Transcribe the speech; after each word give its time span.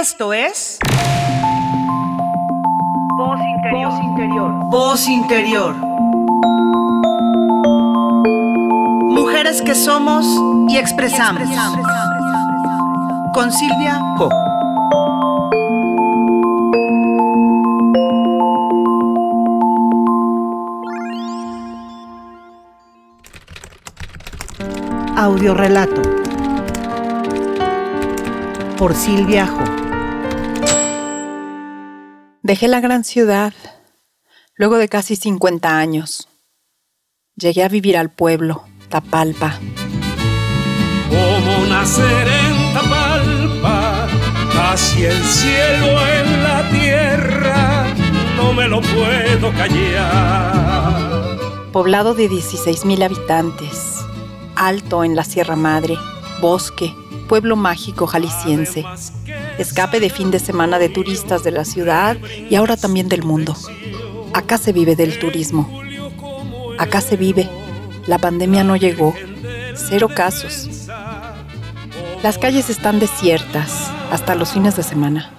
Esto 0.00 0.32
es... 0.32 0.78
Voz 3.16 3.40
interior. 3.40 3.90
Voz 3.90 4.00
interior. 4.04 4.52
Voz 4.70 5.08
interior. 5.08 5.74
Mujeres 9.10 9.60
que 9.60 9.74
somos 9.74 10.24
y 10.68 10.76
expresamos. 10.76 11.48
Con 13.34 13.50
Silvia 13.50 14.00
Po. 14.16 14.28
Audiorelato. 25.16 26.02
Por 28.76 28.94
Silvia 28.94 29.48
Jo. 29.48 29.87
Dejé 32.48 32.66
la 32.66 32.80
gran 32.80 33.04
ciudad 33.04 33.52
luego 34.54 34.78
de 34.78 34.88
casi 34.88 35.16
50 35.16 35.78
años. 35.78 36.28
Llegué 37.36 37.62
a 37.62 37.68
vivir 37.68 37.98
al 37.98 38.08
pueblo, 38.08 38.64
Tapalpa. 38.88 39.60
Como 41.10 41.66
nacer 41.66 42.26
en 42.26 42.72
Tapalpa, 42.72 44.08
casi 44.50 45.04
el 45.04 45.22
cielo 45.22 45.88
en 46.08 46.42
la 46.42 46.66
tierra, 46.70 47.86
no 48.38 48.54
me 48.54 48.66
lo 48.66 48.80
puedo 48.80 49.52
callar. 49.52 51.10
Poblado 51.70 52.14
de 52.14 52.30
16.000 52.30 53.04
habitantes, 53.04 53.96
alto 54.56 55.04
en 55.04 55.16
la 55.16 55.24
Sierra 55.24 55.56
Madre, 55.56 55.98
bosque, 56.40 56.94
pueblo 57.28 57.56
mágico 57.56 58.06
jalisciense, 58.06 58.86
escape 59.58 60.00
de 60.00 60.10
fin 60.10 60.30
de 60.30 60.38
semana 60.38 60.78
de 60.78 60.88
turistas 60.88 61.42
de 61.42 61.50
la 61.50 61.64
ciudad 61.64 62.16
y 62.48 62.54
ahora 62.54 62.76
también 62.76 63.08
del 63.08 63.22
mundo. 63.22 63.56
Acá 64.32 64.56
se 64.58 64.72
vive 64.72 64.96
del 64.96 65.18
turismo. 65.18 65.82
Acá 66.78 67.00
se 67.00 67.16
vive. 67.16 67.48
La 68.06 68.18
pandemia 68.18 68.62
no 68.62 68.76
llegó. 68.76 69.14
Cero 69.74 70.08
casos. 70.14 70.86
Las 72.22 72.38
calles 72.38 72.70
están 72.70 73.00
desiertas 73.00 73.90
hasta 74.10 74.34
los 74.34 74.52
fines 74.52 74.76
de 74.76 74.82
semana. 74.82 75.34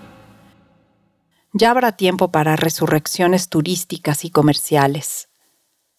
Ya 1.54 1.72
habrá 1.72 1.94
tiempo 1.94 2.31
para 2.31 2.56
resurrecciones 2.56 3.50
turísticas 3.50 4.26
y 4.26 4.30
comerciales. 4.30 5.30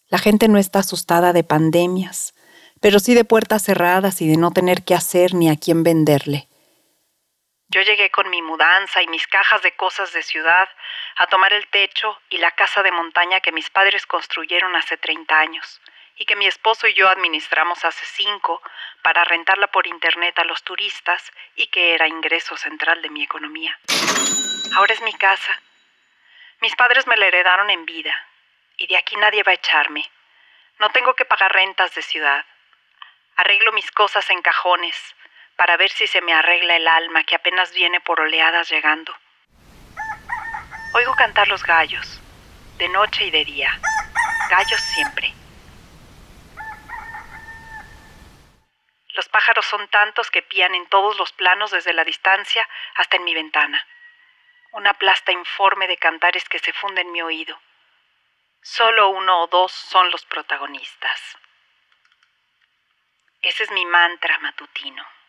La 0.08 0.18
gente 0.18 0.46
no 0.48 0.58
está 0.58 0.80
asustada 0.80 1.32
de 1.32 1.42
pandemias, 1.42 2.34
pero 2.80 3.00
sí 3.00 3.14
de 3.14 3.24
puertas 3.24 3.62
cerradas 3.62 4.20
y 4.20 4.28
de 4.28 4.36
no 4.36 4.50
tener 4.50 4.82
qué 4.84 4.94
hacer 4.94 5.34
ni 5.34 5.48
a 5.48 5.56
quién 5.56 5.82
venderle. 5.82 6.49
Yo 7.72 7.82
llegué 7.82 8.10
con 8.10 8.28
mi 8.30 8.42
mudanza 8.42 9.00
y 9.00 9.06
mis 9.06 9.28
cajas 9.28 9.62
de 9.62 9.76
cosas 9.76 10.12
de 10.12 10.24
ciudad 10.24 10.68
a 11.14 11.28
tomar 11.28 11.52
el 11.52 11.68
techo 11.68 12.20
y 12.28 12.38
la 12.38 12.50
casa 12.50 12.82
de 12.82 12.90
montaña 12.90 13.38
que 13.38 13.52
mis 13.52 13.70
padres 13.70 14.06
construyeron 14.06 14.74
hace 14.74 14.96
30 14.96 15.38
años 15.38 15.80
y 16.16 16.24
que 16.24 16.34
mi 16.34 16.48
esposo 16.48 16.88
y 16.88 16.94
yo 16.94 17.08
administramos 17.08 17.84
hace 17.84 18.04
5 18.04 18.60
para 19.02 19.22
rentarla 19.22 19.68
por 19.68 19.86
internet 19.86 20.36
a 20.40 20.44
los 20.44 20.64
turistas 20.64 21.30
y 21.54 21.68
que 21.68 21.94
era 21.94 22.08
ingreso 22.08 22.56
central 22.56 23.02
de 23.02 23.10
mi 23.10 23.22
economía. 23.22 23.78
Ahora 24.74 24.92
es 24.92 25.00
mi 25.02 25.14
casa. 25.14 25.62
Mis 26.60 26.74
padres 26.74 27.06
me 27.06 27.16
la 27.16 27.26
heredaron 27.26 27.70
en 27.70 27.86
vida 27.86 28.14
y 28.78 28.88
de 28.88 28.96
aquí 28.96 29.14
nadie 29.14 29.44
va 29.44 29.52
a 29.52 29.54
echarme. 29.54 30.10
No 30.80 30.90
tengo 30.90 31.14
que 31.14 31.24
pagar 31.24 31.52
rentas 31.52 31.94
de 31.94 32.02
ciudad. 32.02 32.44
Arreglo 33.36 33.70
mis 33.70 33.92
cosas 33.92 34.28
en 34.30 34.42
cajones 34.42 35.14
para 35.60 35.76
ver 35.76 35.90
si 35.90 36.06
se 36.06 36.22
me 36.22 36.32
arregla 36.32 36.76
el 36.76 36.88
alma 36.88 37.22
que 37.24 37.34
apenas 37.34 37.70
viene 37.74 38.00
por 38.00 38.18
oleadas 38.18 38.70
llegando. 38.70 39.14
Oigo 40.94 41.14
cantar 41.16 41.48
los 41.48 41.62
gallos, 41.62 42.18
de 42.78 42.88
noche 42.88 43.26
y 43.26 43.30
de 43.30 43.44
día. 43.44 43.78
Gallos 44.48 44.80
siempre. 44.80 45.34
Los 49.08 49.28
pájaros 49.28 49.66
son 49.66 49.86
tantos 49.88 50.30
que 50.30 50.40
pían 50.40 50.74
en 50.74 50.86
todos 50.86 51.18
los 51.18 51.30
planos 51.32 51.72
desde 51.72 51.92
la 51.92 52.04
distancia 52.04 52.66
hasta 52.94 53.16
en 53.16 53.24
mi 53.24 53.34
ventana. 53.34 53.86
Una 54.72 54.94
plasta 54.94 55.30
informe 55.30 55.88
de 55.88 55.98
cantares 55.98 56.48
que 56.48 56.58
se 56.58 56.72
funde 56.72 57.02
en 57.02 57.12
mi 57.12 57.20
oído. 57.20 57.60
Solo 58.62 59.10
uno 59.10 59.42
o 59.42 59.46
dos 59.48 59.72
son 59.72 60.10
los 60.10 60.24
protagonistas. 60.24 61.36
Ese 63.42 63.64
es 63.64 63.70
mi 63.72 63.84
mantra 63.84 64.38
matutino. 64.38 65.19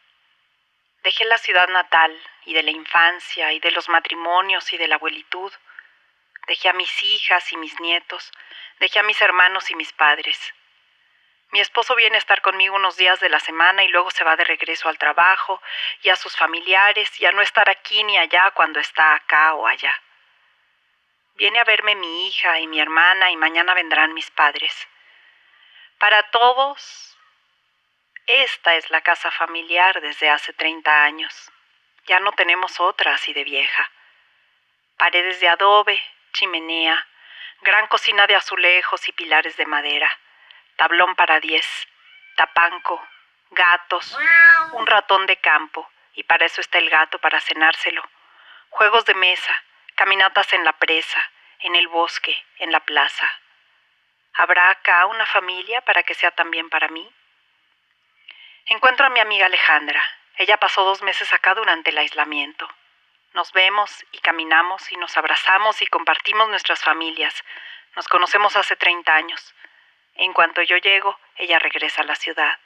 Dejé 1.03 1.25
la 1.25 1.37
ciudad 1.37 1.67
natal 1.69 2.15
y 2.45 2.53
de 2.53 2.63
la 2.63 2.71
infancia 2.71 3.51
y 3.53 3.59
de 3.59 3.71
los 3.71 3.89
matrimonios 3.89 4.71
y 4.71 4.77
de 4.77 4.87
la 4.87 4.95
abuelitud. 4.95 5.51
Dejé 6.47 6.69
a 6.69 6.73
mis 6.73 7.03
hijas 7.03 7.51
y 7.51 7.57
mis 7.57 7.79
nietos. 7.79 8.31
Dejé 8.79 8.99
a 8.99 9.03
mis 9.03 9.21
hermanos 9.21 9.71
y 9.71 9.75
mis 9.75 9.91
padres. 9.93 10.53
Mi 11.51 11.59
esposo 11.59 11.95
viene 11.95 12.15
a 12.15 12.19
estar 12.19 12.41
conmigo 12.41 12.75
unos 12.75 12.95
días 12.97 13.19
de 13.19 13.29
la 13.29 13.39
semana 13.39 13.83
y 13.83 13.89
luego 13.89 14.09
se 14.11 14.23
va 14.23 14.35
de 14.37 14.45
regreso 14.45 14.87
al 14.87 14.97
trabajo 14.97 15.61
y 16.01 16.09
a 16.09 16.15
sus 16.15 16.37
familiares 16.37 17.19
y 17.19 17.25
a 17.25 17.31
no 17.31 17.41
estar 17.41 17.69
aquí 17.69 18.03
ni 18.03 18.17
allá 18.17 18.51
cuando 18.51 18.79
está 18.79 19.15
acá 19.15 19.55
o 19.55 19.67
allá. 19.67 19.93
Viene 21.35 21.59
a 21.59 21.63
verme 21.63 21.95
mi 21.95 22.27
hija 22.27 22.59
y 22.59 22.67
mi 22.67 22.79
hermana 22.79 23.31
y 23.31 23.35
mañana 23.35 23.73
vendrán 23.73 24.13
mis 24.13 24.29
padres. 24.31 24.87
Para 25.97 26.23
todos 26.29 27.10
esta 28.27 28.75
es 28.75 28.89
la 28.89 29.01
casa 29.01 29.31
familiar 29.31 29.99
desde 30.01 30.29
hace 30.29 30.53
30 30.53 31.03
años. 31.03 31.51
Ya 32.05 32.19
no 32.19 32.31
tenemos 32.31 32.79
otra 32.79 33.13
así 33.13 33.33
de 33.33 33.43
vieja. 33.43 33.91
Paredes 34.97 35.39
de 35.39 35.49
adobe, 35.49 36.01
chimenea, 36.33 37.07
gran 37.61 37.87
cocina 37.87 38.27
de 38.27 38.35
azulejos 38.35 39.07
y 39.07 39.11
pilares 39.11 39.57
de 39.57 39.65
madera, 39.65 40.09
tablón 40.75 41.15
para 41.15 41.39
diez, 41.39 41.87
tapanco, 42.35 43.05
gatos, 43.51 44.17
un 44.73 44.87
ratón 44.87 45.25
de 45.25 45.37
campo, 45.37 45.89
y 46.13 46.23
para 46.23 46.45
eso 46.45 46.61
está 46.61 46.77
el 46.77 46.89
gato, 46.89 47.19
para 47.19 47.39
cenárselo, 47.39 48.03
juegos 48.69 49.05
de 49.05 49.13
mesa, 49.13 49.63
caminatas 49.95 50.53
en 50.53 50.63
la 50.63 50.73
presa, 50.73 51.31
en 51.59 51.75
el 51.75 51.87
bosque, 51.87 52.35
en 52.57 52.71
la 52.71 52.79
plaza. 52.79 53.29
¿Habrá 54.33 54.69
acá 54.69 55.05
una 55.05 55.25
familia 55.25 55.81
para 55.81 56.03
que 56.03 56.13
sea 56.13 56.31
también 56.31 56.69
para 56.69 56.87
mí? 56.87 57.11
Encuentro 58.67 59.05
a 59.05 59.09
mi 59.09 59.19
amiga 59.19 59.47
Alejandra. 59.47 60.01
Ella 60.37 60.57
pasó 60.57 60.83
dos 60.83 61.01
meses 61.01 61.33
acá 61.33 61.53
durante 61.53 61.89
el 61.89 61.97
aislamiento. 61.97 62.67
Nos 63.33 63.51
vemos 63.53 64.05
y 64.11 64.19
caminamos 64.19 64.91
y 64.91 64.97
nos 64.97 65.15
abrazamos 65.17 65.81
y 65.81 65.87
compartimos 65.87 66.49
nuestras 66.49 66.83
familias. 66.83 67.33
Nos 67.95 68.07
conocemos 68.07 68.55
hace 68.55 68.75
30 68.75 69.13
años. 69.13 69.53
En 70.15 70.33
cuanto 70.33 70.61
yo 70.61 70.77
llego, 70.77 71.19
ella 71.35 71.59
regresa 71.59 72.01
a 72.01 72.05
la 72.05 72.15
ciudad. 72.15 72.57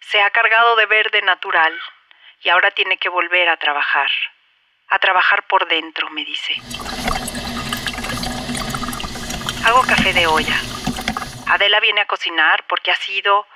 Se 0.00 0.20
ha 0.20 0.30
cargado 0.30 0.76
de 0.76 0.86
verde 0.86 1.22
natural 1.22 1.78
y 2.42 2.50
ahora 2.50 2.70
tiene 2.70 2.98
que 2.98 3.08
volver 3.08 3.48
a 3.48 3.56
trabajar. 3.56 4.10
A 4.88 4.98
trabajar 4.98 5.46
por 5.46 5.66
dentro, 5.66 6.10
me 6.10 6.24
dice. 6.24 6.54
Hago 9.64 9.82
café 9.82 10.12
de 10.12 10.26
olla. 10.26 10.60
Adela 11.46 11.80
viene 11.80 12.02
a 12.02 12.06
cocinar 12.06 12.66
porque 12.66 12.90
ha 12.90 12.96
sido 12.96 13.46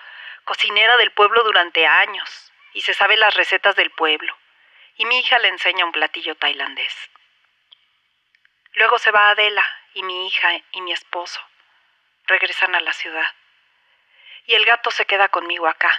cocinera 0.49 0.97
del 0.97 1.11
pueblo 1.11 1.43
durante 1.45 1.87
años 1.87 2.51
y 2.73 2.81
se 2.81 2.95
sabe 2.95 3.19
las 3.19 3.35
recetas 3.35 3.77
del 3.77 3.91
pueblo. 3.91 4.35
Y 4.97 5.05
mi 5.05 5.19
hija 5.19 5.39
le 5.39 5.49
enseña 5.49 5.85
un 5.85 5.93
platillo 5.93 6.37
tailandés. 6.37 6.97
Luego 8.73 8.99
se 8.99 9.11
va 9.11 9.29
Adela 9.29 9.65
y 9.93 10.03
mi 10.03 10.27
hija 10.27 10.49
y 10.73 10.81
mi 10.81 10.93
esposo. 10.93 11.39
Regresan 12.27 12.75
a 12.75 12.81
la 12.81 12.95
ciudad. 12.95 13.31
Y 14.47 14.55
el 14.55 14.65
gato 14.65 14.91
se 14.91 15.05
queda 15.05 15.29
conmigo 15.29 15.67
acá. 15.67 15.93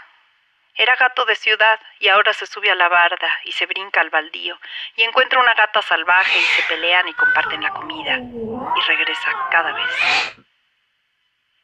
Era 0.74 0.96
gato 0.96 1.26
de 1.26 1.36
ciudad 1.36 1.80
y 2.00 2.08
ahora 2.08 2.34
se 2.34 2.48
sube 2.48 2.72
a 2.72 2.76
la 2.76 2.90
barda 2.90 3.30
y 3.44 3.52
se 3.52 3.68
brinca 3.68 4.02
al 4.02 4.10
baldío 4.10 4.60
y 4.96 5.04
encuentra 5.04 5.40
una 5.40 5.54
gata 5.54 5.84
salvaje 5.84 6.40
y 6.40 6.44
se 6.44 6.64
pelean 6.64 7.08
y 7.08 7.14
comparten 7.14 7.62
la 7.62 7.70
comida 7.70 8.18
y 8.18 8.82
regresa 8.88 9.48
cada 9.52 9.74
vez. 9.74 10.49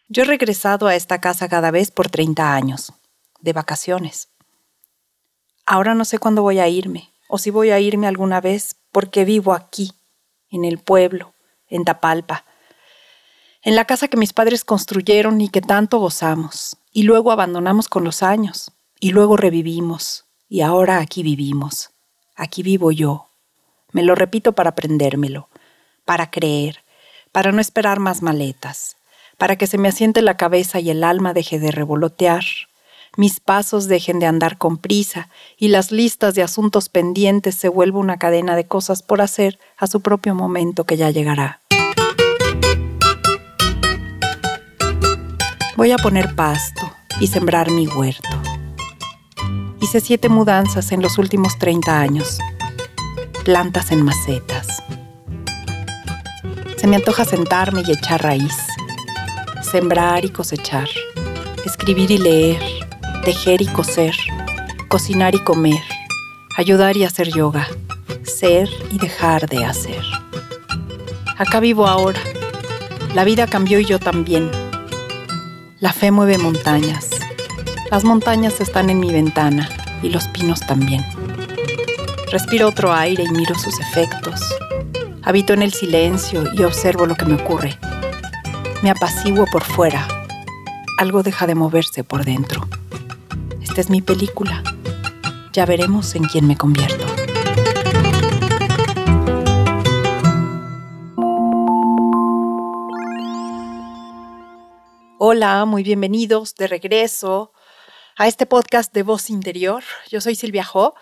Yo 0.07 0.21
he 0.21 0.25
regresado 0.25 0.85
a 0.85 0.95
esta 0.95 1.19
casa 1.19 1.49
cada 1.49 1.71
vez 1.71 1.89
por 1.89 2.09
30 2.09 2.53
años, 2.53 2.93
de 3.41 3.53
vacaciones. 3.53 4.29
Ahora 5.65 5.95
no 5.95 6.05
sé 6.05 6.19
cuándo 6.19 6.43
voy 6.43 6.59
a 6.59 6.67
irme, 6.67 7.11
o 7.27 7.39
si 7.39 7.49
voy 7.49 7.71
a 7.71 7.79
irme 7.79 8.05
alguna 8.05 8.39
vez, 8.39 8.75
porque 8.91 9.25
vivo 9.25 9.53
aquí, 9.53 9.93
en 10.51 10.63
el 10.63 10.77
pueblo, 10.77 11.33
en 11.67 11.85
Tapalpa, 11.85 12.45
en 13.63 13.75
la 13.75 13.85
casa 13.85 14.07
que 14.07 14.17
mis 14.17 14.31
padres 14.31 14.63
construyeron 14.63 15.41
y 15.41 15.49
que 15.49 15.61
tanto 15.61 15.97
gozamos, 15.97 16.77
y 16.91 17.01
luego 17.01 17.31
abandonamos 17.31 17.87
con 17.87 18.03
los 18.03 18.21
años, 18.21 18.71
y 18.99 19.09
luego 19.09 19.37
revivimos, 19.37 20.25
y 20.47 20.61
ahora 20.61 20.99
aquí 20.99 21.23
vivimos. 21.23 21.89
Aquí 22.35 22.61
vivo 22.61 22.91
yo. 22.91 23.31
Me 23.91 24.03
lo 24.03 24.13
repito 24.13 24.53
para 24.53 24.69
aprendérmelo, 24.69 25.49
para 26.05 26.29
creer, 26.29 26.83
para 27.31 27.51
no 27.51 27.59
esperar 27.59 27.99
más 27.99 28.21
maletas, 28.21 28.97
para 29.37 29.55
que 29.55 29.67
se 29.67 29.77
me 29.77 29.87
asiente 29.87 30.21
la 30.21 30.37
cabeza 30.37 30.79
y 30.79 30.89
el 30.89 31.03
alma 31.03 31.33
deje 31.33 31.59
de 31.59 31.71
revolotear, 31.71 32.43
mis 33.17 33.39
pasos 33.39 33.87
dejen 33.87 34.19
de 34.19 34.25
andar 34.25 34.57
con 34.57 34.77
prisa 34.77 35.29
y 35.57 35.69
las 35.69 35.91
listas 35.91 36.35
de 36.35 36.43
asuntos 36.43 36.89
pendientes 36.89 37.55
se 37.55 37.69
vuelvan 37.69 38.01
una 38.01 38.17
cadena 38.17 38.57
de 38.57 38.67
cosas 38.67 39.03
por 39.03 39.21
hacer 39.21 39.57
a 39.77 39.87
su 39.87 40.01
propio 40.01 40.35
momento 40.35 40.83
que 40.83 40.97
ya 40.97 41.09
llegará. 41.11 41.61
Voy 45.77 45.91
a 45.91 45.97
poner 45.97 46.35
pasto 46.35 46.81
y 47.19 47.27
sembrar 47.27 47.71
mi 47.71 47.87
huerto. 47.87 48.29
Hice 49.81 50.01
siete 50.01 50.29
mudanzas 50.29 50.91
en 50.91 51.01
los 51.01 51.17
últimos 51.17 51.57
30 51.57 51.99
años. 51.99 52.39
Plantas 53.45 53.91
en 53.91 54.01
macetas. 54.01 54.83
Se 56.77 56.87
me 56.87 56.97
antoja 56.97 57.23
sentarme 57.23 57.83
y 57.85 57.91
echar 57.91 58.23
raíz. 58.23 58.57
Sembrar 59.71 60.25
y 60.25 60.29
cosechar. 60.29 60.87
Escribir 61.65 62.11
y 62.11 62.17
leer. 62.17 62.61
Tejer 63.23 63.61
y 63.61 63.67
coser. 63.67 64.15
Cocinar 64.87 65.35
y 65.35 65.39
comer. 65.39 65.81
Ayudar 66.57 66.97
y 66.97 67.03
hacer 67.03 67.29
yoga. 67.29 67.67
Ser 68.23 68.69
y 68.91 68.97
dejar 68.97 69.47
de 69.47 69.65
hacer. 69.65 70.03
Acá 71.37 71.59
vivo 71.59 71.87
ahora. 71.87 72.19
La 73.13 73.23
vida 73.23 73.47
cambió 73.47 73.79
y 73.79 73.85
yo 73.85 73.99
también 73.99 74.51
la 75.85 75.93
fe 75.93 76.09
mueve 76.09 76.39
montañas. 76.39 77.09
Las 77.91 78.03
montañas 78.05 78.59
están 78.59 78.89
en 78.89 78.99
mi 78.99 79.11
ventana 79.11 79.69
y 80.01 80.09
los 80.09 80.27
pinos 80.29 80.61
también. 80.61 81.05
Respiro 82.31 82.69
otro 82.69 82.91
aire 82.91 83.23
y 83.23 83.29
miro 83.29 83.53
sus 83.53 83.79
efectos. 83.79 84.41
Habito 85.21 85.53
en 85.53 85.61
el 85.61 85.73
silencio 85.73 86.45
y 86.53 86.63
observo 86.63 87.05
lo 87.05 87.13
que 87.13 87.25
me 87.25 87.35
ocurre. 87.35 87.77
Me 88.83 88.89
apaciguo 88.91 89.45
por 89.51 89.63
fuera. 89.63 90.07
Algo 90.99 91.23
deja 91.23 91.47
de 91.47 91.55
moverse 91.55 92.03
por 92.03 92.23
dentro. 92.25 92.67
Esta 93.61 93.81
es 93.81 93.89
mi 93.89 94.01
película. 94.01 94.63
Ya 95.53 95.65
veremos 95.65 96.15
en 96.15 96.23
quién 96.25 96.47
me 96.47 96.57
convierto. 96.57 97.05
Hola, 105.17 105.65
muy 105.65 105.83
bienvenidos 105.83 106.55
de 106.55 106.67
regreso 106.67 107.51
a 108.17 108.27
este 108.27 108.45
podcast 108.45 108.93
de 108.93 109.03
Voz 109.03 109.29
Interior. 109.29 109.83
Yo 110.09 110.21
soy 110.21 110.35
Silvia 110.35 110.63
Jo 110.63 110.95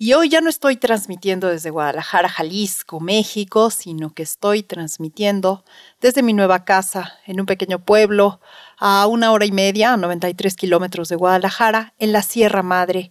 y 0.00 0.12
hoy 0.12 0.28
ya 0.28 0.40
no 0.40 0.48
estoy 0.48 0.76
transmitiendo 0.76 1.48
desde 1.48 1.70
Guadalajara, 1.70 2.28
Jalisco, 2.28 3.00
México, 3.00 3.70
sino 3.70 4.14
que 4.14 4.22
estoy 4.22 4.62
transmitiendo 4.62 5.64
desde 6.00 6.22
mi 6.22 6.34
nueva 6.34 6.64
casa 6.64 7.18
en 7.26 7.40
un 7.40 7.46
pequeño 7.46 7.80
pueblo 7.80 8.40
a 8.78 9.08
una 9.08 9.32
hora 9.32 9.44
y 9.44 9.50
media, 9.50 9.94
a 9.94 9.96
93 9.96 10.54
kilómetros 10.54 11.08
de 11.08 11.16
Guadalajara, 11.16 11.94
en 11.98 12.12
la 12.12 12.22
Sierra 12.22 12.62
Madre, 12.62 13.10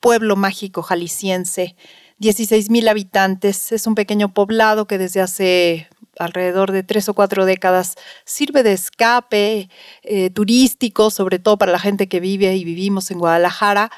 pueblo 0.00 0.34
mágico 0.34 0.82
jalisciense. 0.82 1.76
16 2.18 2.68
mil 2.68 2.88
habitantes, 2.88 3.70
es 3.70 3.86
un 3.86 3.94
pequeño 3.94 4.34
poblado 4.34 4.88
que 4.88 4.98
desde 4.98 5.20
hace 5.20 5.88
alrededor 6.18 6.72
de 6.72 6.82
tres 6.82 7.08
o 7.08 7.14
cuatro 7.14 7.44
décadas, 7.44 7.94
sirve 8.24 8.64
de 8.64 8.72
escape 8.72 9.68
eh, 10.02 10.30
turístico, 10.30 11.10
sobre 11.10 11.38
todo 11.38 11.58
para 11.58 11.70
la 11.70 11.78
gente 11.78 12.08
que 12.08 12.18
vive 12.18 12.56
y 12.56 12.64
vivimos 12.64 13.12
en 13.12 13.20
Guadalajara 13.20 13.92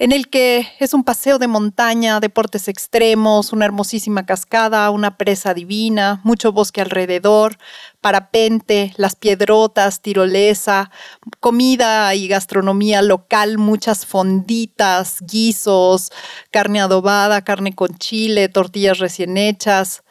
en 0.00 0.12
el 0.12 0.30
que 0.30 0.66
es 0.78 0.94
un 0.94 1.04
paseo 1.04 1.38
de 1.38 1.46
montaña, 1.46 2.20
deportes 2.20 2.68
extremos, 2.68 3.52
una 3.52 3.66
hermosísima 3.66 4.24
cascada, 4.24 4.88
una 4.88 5.18
presa 5.18 5.52
divina, 5.52 6.22
mucho 6.24 6.52
bosque 6.52 6.80
alrededor, 6.80 7.58
parapente, 8.00 8.94
las 8.96 9.14
piedrotas, 9.14 10.00
tirolesa, 10.00 10.90
comida 11.38 12.14
y 12.14 12.28
gastronomía 12.28 13.02
local, 13.02 13.58
muchas 13.58 14.06
fonditas, 14.06 15.18
guisos, 15.20 16.12
carne 16.50 16.80
adobada, 16.80 17.44
carne 17.44 17.74
con 17.74 17.98
chile, 17.98 18.48
tortillas 18.48 19.00
recién 19.00 19.36
hechas, 19.36 20.02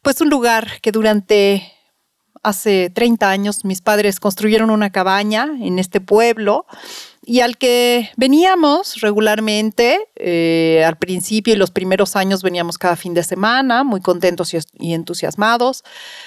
pues 0.00 0.22
un 0.22 0.30
lugar 0.30 0.80
que 0.80 0.92
durante 0.92 1.74
hace 2.42 2.88
30 2.88 3.28
años 3.28 3.66
mis 3.66 3.82
padres 3.82 4.18
construyeron 4.18 4.70
una 4.70 4.88
cabaña 4.88 5.50
en 5.60 5.78
este 5.78 6.00
pueblo 6.00 6.64
y 7.28 7.40
al 7.40 7.58
que 7.58 8.08
veníamos 8.16 9.00
regularmente, 9.00 9.98
eh, 10.14 10.84
al 10.86 10.96
principio 10.96 11.54
y 11.54 11.56
los 11.56 11.72
primeros 11.72 12.14
años 12.14 12.44
veníamos 12.44 12.78
cada 12.78 12.94
fin 12.94 13.14
de 13.14 13.24
semana, 13.24 13.82
muy 13.82 14.00
contentos 14.00 14.54
y, 14.54 14.94
entusiasmados. 14.94 15.82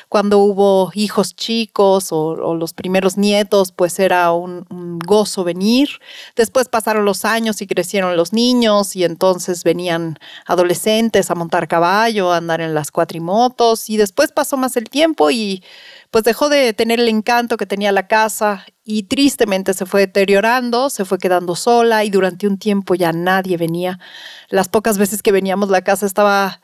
Cuando 0.09 0.39
hubo 0.39 0.91
hijos 0.93 1.37
chicos 1.37 2.09
o, 2.11 2.53
los 2.53 2.73
primeros 2.73 3.17
nietos, 3.17 3.71
pues 3.71 3.97
era 3.97 4.33
un, 4.33 4.65
un, 4.69 4.99
gozo 4.99 5.45
venir. 5.45 5.87
Después 6.35 6.67
pasaron 6.67 7.05
los 7.05 7.23
años 7.23 7.61
y 7.61 7.67
crecieron 7.67 8.17
los 8.17 8.33
niños 8.33 8.97
y 8.97 9.05
entonces 9.05 9.63
venían 9.63 10.19
adolescentes 10.45 11.31
a 11.31 11.35
montar 11.35 11.69
caballo, 11.69 12.33
a 12.33 12.37
andar 12.37 12.59
en 12.59 12.73
las 12.73 12.91
cuatrimotos 12.91 13.89
y 13.89 13.95
después 13.95 14.33
pasó 14.33 14.57
más 14.57 14.75
el 14.75 14.89
tiempo 14.89 15.31
y 15.31 15.63
pues 16.11 16.23
dejó 16.23 16.49
de 16.49 16.73
tener 16.73 16.99
el 16.99 17.07
encanto 17.07 17.57
que 17.57 17.65
tenía 17.65 17.91
la 17.91 18.07
casa 18.07 18.65
y 18.83 19.03
tristemente 19.03 19.73
se 19.73 19.85
fue 19.85 20.01
deteriorando, 20.01 20.89
se 20.89 21.05
fue 21.05 21.19
quedando 21.19 21.55
sola 21.55 22.03
y 22.03 22.09
durante 22.09 22.47
un 22.47 22.57
tiempo 22.57 22.95
ya 22.95 23.11
nadie 23.11 23.57
venía. 23.57 23.99
Las 24.49 24.69
pocas 24.69 24.97
veces 24.97 25.21
que 25.21 25.31
veníamos 25.31 25.69
la 25.69 25.83
casa 25.83 26.05
estaba 26.05 26.61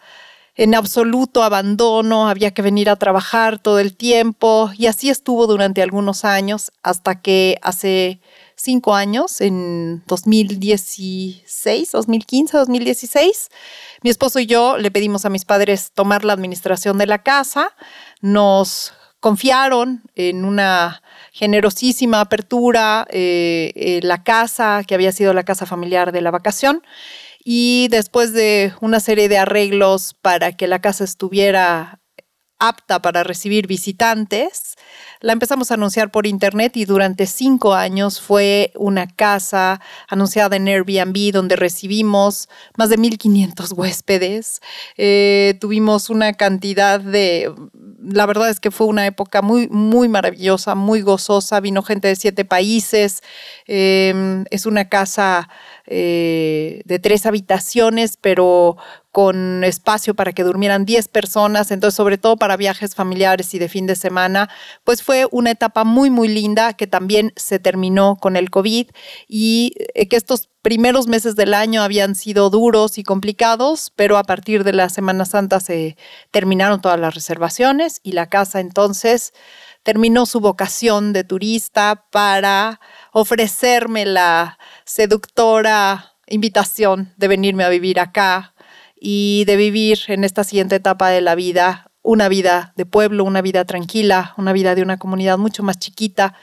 en 0.56 0.74
absoluto 0.74 1.44
abandono, 1.44 2.30
había 2.30 2.52
que 2.52 2.62
venir 2.62 2.90
a 2.90 2.96
trabajar 2.96 3.60
todo 3.60 3.80
el 3.80 3.96
tiempo 3.96 4.72
y 4.76 4.88
así 4.88 5.10
estuvo 5.10 5.48
durante 5.48 5.82
algunos 5.82 6.24
años 6.24 6.72
hasta 6.82 7.22
que 7.22 7.60
hace 7.62 8.22
cinco 8.56 8.96
años, 8.96 9.42
en 9.42 10.02
2016, 10.08 11.92
2015, 11.92 12.58
2016, 12.58 13.50
mi 14.02 14.10
esposo 14.10 14.40
y 14.40 14.46
yo 14.46 14.78
le 14.78 14.92
pedimos 14.92 15.26
a 15.26 15.30
mis 15.30 15.44
padres 15.44 15.92
tomar 15.94 16.24
la 16.24 16.34
administración 16.34 16.98
de 16.98 17.06
la 17.06 17.22
casa, 17.22 17.76
nos 18.22 18.94
confiaron 19.26 20.04
en 20.14 20.46
una 20.46 21.02
generosísima 21.32 22.22
apertura 22.22 23.08
eh, 23.10 23.72
eh, 23.76 24.00
la 24.04 24.24
casa, 24.24 24.84
que 24.86 24.94
había 24.94 25.12
sido 25.12 25.34
la 25.34 25.42
casa 25.42 25.66
familiar 25.66 26.12
de 26.12 26.22
la 26.22 26.30
vacación, 26.30 26.84
y 27.44 27.88
después 27.90 28.34
de 28.34 28.74
una 28.82 29.00
serie 29.00 29.28
de 29.28 29.40
arreglos 29.40 30.14
para 30.22 30.52
que 30.52 30.68
la 30.68 30.80
casa 30.80 31.04
estuviera 31.04 32.00
apta 32.60 33.02
para 33.02 33.24
recibir 33.24 33.68
visitantes, 33.68 34.76
la 35.20 35.34
empezamos 35.34 35.72
a 35.72 35.74
anunciar 35.74 36.12
por 36.12 36.28
internet 36.28 36.78
y 36.78 36.86
durante 36.86 37.26
cinco 37.26 37.74
años 37.74 38.22
fue 38.22 38.72
una 38.76 39.08
casa 39.08 39.82
anunciada 40.08 40.56
en 40.56 40.68
Airbnb 40.68 41.32
donde 41.34 41.56
recibimos 41.56 42.48
más 42.78 42.90
de 42.90 42.98
1.500 42.98 43.72
huéspedes. 43.78 44.62
Eh, 44.98 45.58
tuvimos 45.60 46.10
una 46.10 46.34
cantidad 46.34 47.00
de, 47.00 47.54
la 48.02 48.26
verdad 48.26 48.50
es 48.50 48.60
que 48.60 48.72
fue 48.72 48.88
una 48.88 49.06
época 49.06 49.42
muy, 49.42 49.68
muy 49.70 50.08
maravillosa, 50.08 50.76
muy 50.76 51.02
gozosa. 51.02 51.60
Vino 51.60 51.82
gente 51.82 52.08
de 52.08 52.16
siete 52.16 52.46
países. 52.46 53.22
Em, 53.66 54.46
es 54.52 54.66
una 54.66 54.90
casa 54.90 55.50
eh, 55.88 56.82
de 56.86 57.00
tres 57.00 57.26
habitaciones, 57.26 58.18
pero 58.20 58.78
con 59.12 59.64
espacio 59.64 60.14
para 60.14 60.34
que 60.34 60.44
durmieran 60.44 60.84
10 60.84 61.08
personas, 61.08 61.72
entonces 61.72 61.96
sobre 61.96 62.18
todo 62.18 62.36
para 62.36 62.58
viajes 62.58 62.96
familiares 62.96 63.54
y 63.54 63.60
de 63.60 63.70
fin 63.70 63.86
de 63.86 63.96
semana, 63.96 64.50
pues 64.84 65.04
fue 65.04 65.26
una 65.32 65.52
etapa 65.52 65.86
muy, 65.86 66.10
muy 66.10 66.28
linda 66.28 66.74
que 66.74 66.86
también 66.86 67.32
se 67.38 67.60
terminó 67.60 68.18
con 68.18 68.36
el 68.36 68.50
COVID 68.50 68.88
y 69.28 69.74
eh, 69.94 70.08
que 70.10 70.18
estos 70.18 70.50
primeros 70.62 71.08
meses 71.08 71.36
del 71.36 71.54
año 71.54 71.82
habían 71.82 72.16
sido 72.16 72.50
duros 72.50 72.98
y 72.98 73.04
complicados, 73.04 73.94
pero 73.96 74.18
a 74.18 74.24
partir 74.24 74.64
de 74.64 74.74
la 74.74 74.90
Semana 74.90 75.24
Santa 75.24 75.60
se 75.60 75.96
terminaron 76.32 76.82
todas 76.82 77.00
las 77.00 77.16
reservaciones 77.16 78.02
y 78.04 78.12
la 78.12 78.28
casa 78.28 78.60
entonces 78.60 79.34
terminó 79.84 80.26
su 80.26 80.40
vocación 80.40 81.14
de 81.14 81.24
turista 81.24 82.06
para 82.12 82.82
ofrecerme 83.18 84.06
la 84.06 84.60
seductora 84.84 86.16
invitación 86.28 87.14
de 87.16 87.30
venirme 87.30 87.64
a 87.64 87.70
vivir 87.70 87.98
acá 87.98 88.54
y 89.00 89.46
de 89.46 89.56
vivir 89.56 90.00
en 90.08 90.26
esta 90.26 90.44
siguiente 90.44 90.76
etapa 90.76 91.08
de 91.08 91.22
la 91.22 91.34
vida 91.34 91.90
una 92.02 92.28
vida 92.28 92.74
de 92.76 92.86
pueblo, 92.86 93.24
una 93.24 93.42
vida 93.42 93.64
tranquila, 93.64 94.34
una 94.38 94.52
vida 94.52 94.76
de 94.76 94.82
una 94.82 95.00
comunidad 95.00 95.38
mucho 95.38 95.64
más 95.64 95.80
chiquita, 95.80 96.34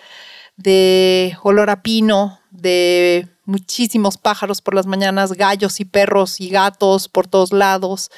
de 0.57 1.37
olor 1.43 1.69
a 1.69 1.83
pino, 1.83 2.41
de 2.51 3.29
muchísimos 3.45 4.17
pájaros 4.17 4.63
por 4.63 4.73
las 4.73 4.87
mañanas, 4.87 5.35
gallos 5.35 5.79
y 5.79 5.85
perros 5.85 6.41
y 6.41 6.49
gatos 6.49 7.07
por 7.07 7.27
todos 7.27 7.53
lados. 7.53 8.11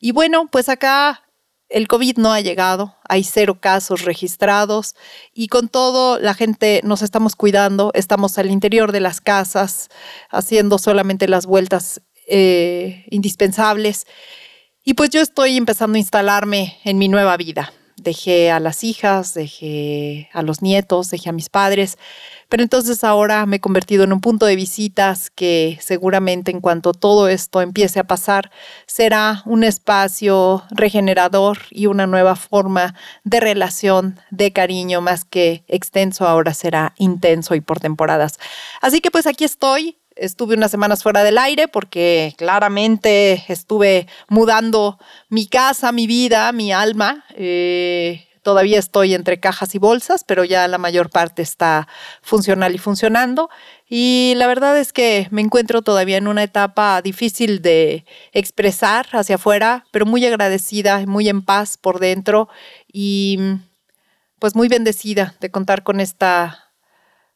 Y 0.00 0.12
bueno, 0.12 0.48
pues 0.50 0.70
acá 0.70 1.22
el 1.70 1.86
COVID 1.86 2.18
no 2.18 2.32
ha 2.32 2.40
llegado, 2.40 2.96
hay 3.08 3.24
cero 3.24 3.58
casos 3.60 4.04
registrados 4.04 4.96
y 5.32 5.48
con 5.48 5.68
todo 5.68 6.18
la 6.18 6.34
gente 6.34 6.80
nos 6.84 7.00
estamos 7.00 7.36
cuidando, 7.36 7.92
estamos 7.94 8.36
al 8.38 8.50
interior 8.50 8.92
de 8.92 9.00
las 9.00 9.20
casas 9.20 9.88
haciendo 10.30 10.78
solamente 10.78 11.28
las 11.28 11.46
vueltas 11.46 12.02
eh, 12.26 13.06
indispensables. 13.10 14.06
Y 14.84 14.94
pues 14.94 15.10
yo 15.10 15.20
estoy 15.20 15.56
empezando 15.56 15.96
a 15.96 16.00
instalarme 16.00 16.78
en 16.84 16.98
mi 16.98 17.08
nueva 17.08 17.36
vida. 17.36 17.72
Dejé 18.02 18.50
a 18.50 18.60
las 18.60 18.84
hijas, 18.84 19.34
dejé 19.34 20.28
a 20.32 20.42
los 20.42 20.62
nietos, 20.62 21.10
dejé 21.10 21.30
a 21.30 21.32
mis 21.32 21.48
padres, 21.48 21.98
pero 22.48 22.62
entonces 22.62 23.04
ahora 23.04 23.46
me 23.46 23.56
he 23.56 23.60
convertido 23.60 24.02
en 24.02 24.12
un 24.12 24.20
punto 24.20 24.44
de 24.44 24.56
visitas 24.56 25.30
que 25.30 25.78
seguramente 25.80 26.50
en 26.50 26.60
cuanto 26.60 26.92
todo 26.92 27.28
esto 27.28 27.62
empiece 27.62 28.00
a 28.00 28.04
pasar, 28.04 28.50
será 28.86 29.42
un 29.46 29.62
espacio 29.62 30.64
regenerador 30.70 31.58
y 31.70 31.86
una 31.86 32.06
nueva 32.06 32.34
forma 32.34 32.94
de 33.22 33.38
relación, 33.40 34.18
de 34.30 34.52
cariño, 34.52 35.00
más 35.00 35.24
que 35.24 35.64
extenso, 35.68 36.26
ahora 36.26 36.52
será 36.52 36.94
intenso 36.98 37.54
y 37.54 37.60
por 37.60 37.78
temporadas. 37.78 38.38
Así 38.80 39.00
que 39.00 39.10
pues 39.10 39.26
aquí 39.26 39.44
estoy. 39.44 39.96
Estuve 40.16 40.54
unas 40.54 40.70
semanas 40.70 41.02
fuera 41.02 41.24
del 41.24 41.38
aire 41.38 41.68
porque 41.68 42.34
claramente 42.36 43.44
estuve 43.48 44.06
mudando 44.28 44.98
mi 45.28 45.46
casa, 45.46 45.92
mi 45.92 46.06
vida, 46.06 46.52
mi 46.52 46.72
alma. 46.72 47.24
Eh, 47.36 48.26
Todavía 48.42 48.78
estoy 48.78 49.14
entre 49.14 49.38
cajas 49.38 49.74
y 49.74 49.78
bolsas, 49.78 50.24
pero 50.24 50.44
ya 50.44 50.66
la 50.66 50.78
mayor 50.78 51.10
parte 51.10 51.42
está 51.42 51.86
funcional 52.22 52.74
y 52.74 52.78
funcionando. 52.78 53.50
Y 53.86 54.32
la 54.36 54.46
verdad 54.46 54.78
es 54.78 54.94
que 54.94 55.28
me 55.30 55.42
encuentro 55.42 55.82
todavía 55.82 56.16
en 56.16 56.26
una 56.26 56.42
etapa 56.42 57.02
difícil 57.02 57.60
de 57.60 58.06
expresar 58.32 59.08
hacia 59.12 59.34
afuera, 59.34 59.84
pero 59.90 60.06
muy 60.06 60.24
agradecida, 60.24 61.04
muy 61.06 61.28
en 61.28 61.42
paz 61.42 61.76
por 61.76 62.00
dentro 62.00 62.48
y 62.90 63.38
pues 64.38 64.56
muy 64.56 64.68
bendecida 64.68 65.34
de 65.40 65.50
contar 65.50 65.82
con 65.82 66.00
esta 66.00 66.72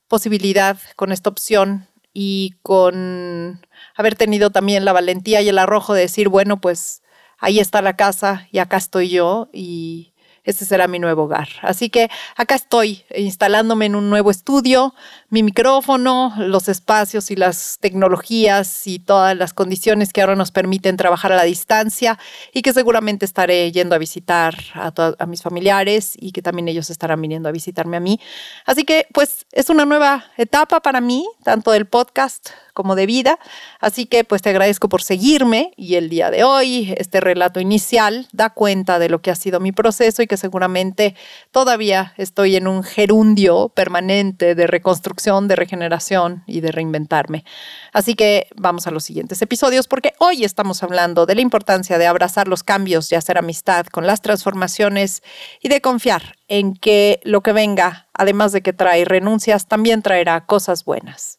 posibilidad, 0.08 0.78
con 0.96 1.12
esta 1.12 1.28
opción 1.28 1.86
y 2.14 2.54
con 2.62 3.60
haber 3.96 4.14
tenido 4.14 4.50
también 4.50 4.84
la 4.86 4.92
valentía 4.94 5.42
y 5.42 5.48
el 5.50 5.58
arrojo 5.58 5.92
de 5.92 6.02
decir, 6.02 6.28
bueno, 6.30 6.60
pues 6.60 7.02
ahí 7.38 7.58
está 7.58 7.82
la 7.82 7.96
casa 7.96 8.48
y 8.52 8.58
acá 8.58 8.78
estoy 8.78 9.10
yo 9.10 9.50
y 9.52 10.13
este 10.44 10.64
será 10.64 10.86
mi 10.88 10.98
nuevo 10.98 11.24
hogar. 11.24 11.48
Así 11.62 11.90
que 11.90 12.10
acá 12.36 12.54
estoy 12.54 13.04
instalándome 13.16 13.86
en 13.86 13.94
un 13.94 14.10
nuevo 14.10 14.30
estudio, 14.30 14.94
mi 15.30 15.42
micrófono, 15.42 16.34
los 16.38 16.68
espacios 16.68 17.30
y 17.30 17.36
las 17.36 17.78
tecnologías 17.80 18.86
y 18.86 18.98
todas 18.98 19.36
las 19.36 19.52
condiciones 19.52 20.12
que 20.12 20.20
ahora 20.20 20.36
nos 20.36 20.50
permiten 20.50 20.96
trabajar 20.96 21.32
a 21.32 21.36
la 21.36 21.44
distancia 21.44 22.18
y 22.52 22.62
que 22.62 22.72
seguramente 22.72 23.24
estaré 23.24 23.72
yendo 23.72 23.94
a 23.94 23.98
visitar 23.98 24.54
a, 24.74 24.92
a 25.18 25.26
mis 25.26 25.42
familiares 25.42 26.12
y 26.16 26.32
que 26.32 26.42
también 26.42 26.68
ellos 26.68 26.90
estarán 26.90 27.20
viniendo 27.20 27.48
a 27.48 27.52
visitarme 27.52 27.96
a 27.96 28.00
mí. 28.00 28.20
Así 28.66 28.84
que 28.84 29.06
pues 29.12 29.46
es 29.52 29.70
una 29.70 29.84
nueva 29.84 30.26
etapa 30.36 30.80
para 30.80 31.00
mí, 31.00 31.26
tanto 31.42 31.70
del 31.70 31.86
podcast 31.86 32.50
como 32.74 32.94
de 32.96 33.06
vida. 33.06 33.38
Así 33.80 34.06
que 34.06 34.24
pues 34.24 34.42
te 34.42 34.50
agradezco 34.50 34.88
por 34.88 35.02
seguirme 35.02 35.72
y 35.76 35.94
el 35.94 36.10
día 36.10 36.30
de 36.30 36.44
hoy 36.44 36.92
este 36.98 37.20
relato 37.20 37.60
inicial 37.60 38.28
da 38.32 38.50
cuenta 38.50 38.98
de 38.98 39.08
lo 39.08 39.22
que 39.22 39.30
ha 39.30 39.36
sido 39.36 39.60
mi 39.60 39.72
proceso 39.72 40.22
y 40.22 40.26
que 40.26 40.36
seguramente 40.36 41.14
todavía 41.50 42.12
estoy 42.18 42.56
en 42.56 42.66
un 42.66 42.82
gerundio 42.82 43.70
permanente 43.70 44.54
de 44.54 44.66
reconstrucción, 44.66 45.48
de 45.48 45.56
regeneración 45.56 46.42
y 46.46 46.60
de 46.60 46.72
reinventarme. 46.72 47.44
Así 47.92 48.14
que 48.14 48.48
vamos 48.56 48.86
a 48.86 48.90
los 48.90 49.04
siguientes 49.04 49.40
episodios 49.40 49.88
porque 49.88 50.12
hoy 50.18 50.44
estamos 50.44 50.82
hablando 50.82 51.26
de 51.26 51.36
la 51.36 51.40
importancia 51.40 51.96
de 51.96 52.06
abrazar 52.06 52.48
los 52.48 52.62
cambios 52.62 53.10
y 53.12 53.14
hacer 53.14 53.38
amistad 53.38 53.86
con 53.86 54.06
las 54.06 54.20
transformaciones 54.20 55.22
y 55.62 55.68
de 55.68 55.80
confiar 55.80 56.36
en 56.48 56.74
que 56.74 57.20
lo 57.24 57.42
que 57.42 57.52
venga, 57.52 58.08
además 58.12 58.52
de 58.52 58.62
que 58.62 58.72
trae 58.72 59.04
renuncias, 59.04 59.66
también 59.66 60.02
traerá 60.02 60.44
cosas 60.46 60.84
buenas. 60.84 61.38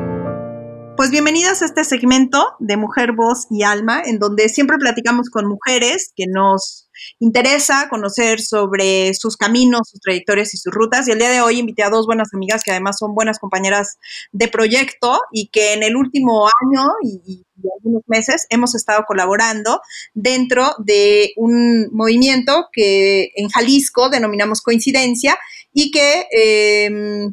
Pues 1.01 1.09
bienvenidas 1.09 1.63
a 1.63 1.65
este 1.65 1.83
segmento 1.83 2.53
de 2.59 2.77
Mujer, 2.77 3.13
Voz 3.13 3.47
y 3.49 3.63
Alma, 3.63 4.03
en 4.05 4.19
donde 4.19 4.49
siempre 4.49 4.77
platicamos 4.77 5.31
con 5.31 5.47
mujeres 5.47 6.13
que 6.15 6.25
nos 6.27 6.91
interesa 7.17 7.89
conocer 7.89 8.39
sobre 8.39 9.15
sus 9.15 9.35
caminos, 9.35 9.89
sus 9.89 9.99
trayectorias 9.99 10.53
y 10.53 10.57
sus 10.57 10.71
rutas. 10.71 11.07
Y 11.07 11.11
el 11.13 11.17
día 11.17 11.31
de 11.31 11.41
hoy 11.41 11.57
invité 11.57 11.81
a 11.81 11.89
dos 11.89 12.05
buenas 12.05 12.27
amigas 12.35 12.61
que 12.63 12.69
además 12.69 12.99
son 12.99 13.15
buenas 13.15 13.39
compañeras 13.39 13.97
de 14.31 14.47
proyecto 14.47 15.19
y 15.31 15.47
que 15.47 15.73
en 15.73 15.81
el 15.81 15.95
último 15.95 16.45
año 16.45 16.89
y, 17.03 17.47
algunos 17.79 18.03
meses 18.05 18.45
hemos 18.51 18.75
estado 18.75 19.03
colaborando 19.07 19.81
dentro 20.13 20.69
de 20.85 21.33
un 21.35 21.89
movimiento 21.91 22.67
que 22.71 23.31
en 23.35 23.49
Jalisco 23.49 24.11
denominamos 24.11 24.61
coincidencia 24.61 25.35
y 25.73 25.89
que... 25.89 26.27
Eh, 26.31 27.31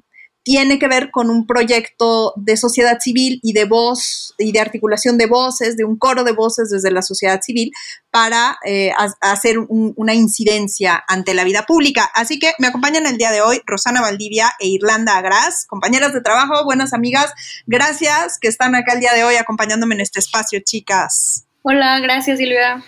tiene 0.49 0.79
que 0.79 0.89
ver 0.89 1.11
con 1.11 1.29
un 1.29 1.47
proyecto 1.47 2.33
de 2.37 2.57
sociedad 2.57 3.01
civil 3.01 3.39
y 3.43 3.53
de 3.53 3.67
voz 3.67 4.35
y 4.39 4.51
de 4.51 4.61
articulación 4.61 5.19
de 5.19 5.27
voces, 5.27 5.77
de 5.77 5.85
un 5.85 5.99
coro 5.99 6.25
de 6.25 6.33
voces 6.33 6.71
desde 6.71 6.91
la 6.91 7.03
sociedad 7.03 7.43
civil 7.43 7.71
para 8.11 8.57
eh, 8.65 8.91
hacer 9.21 9.59
una 9.69 10.15
incidencia 10.15 11.05
ante 11.07 11.35
la 11.35 11.45
vida 11.45 11.65
pública. 11.67 12.11
Así 12.15 12.39
que 12.39 12.53
me 12.59 12.67
acompañan 12.67 13.05
el 13.05 13.19
día 13.19 13.31
de 13.31 13.43
hoy 13.43 13.61
Rosana 13.67 14.01
Valdivia 14.01 14.51
e 14.59 14.69
Irlanda 14.69 15.19
Agras, 15.19 15.67
compañeras 15.67 16.15
de 16.15 16.23
trabajo, 16.23 16.65
buenas 16.65 16.95
amigas. 16.95 17.31
Gracias 17.67 18.39
que 18.41 18.49
están 18.49 18.75
acá 18.75 18.95
el 18.95 19.01
día 19.01 19.13
de 19.13 19.25
hoy 19.25 19.35
acompañándome 19.35 19.97
en 19.97 20.01
este 20.01 20.19
espacio, 20.19 20.61
chicas. 20.65 21.45
Hola, 21.61 22.01
gracias 22.01 22.39
Silvia. 22.39 22.83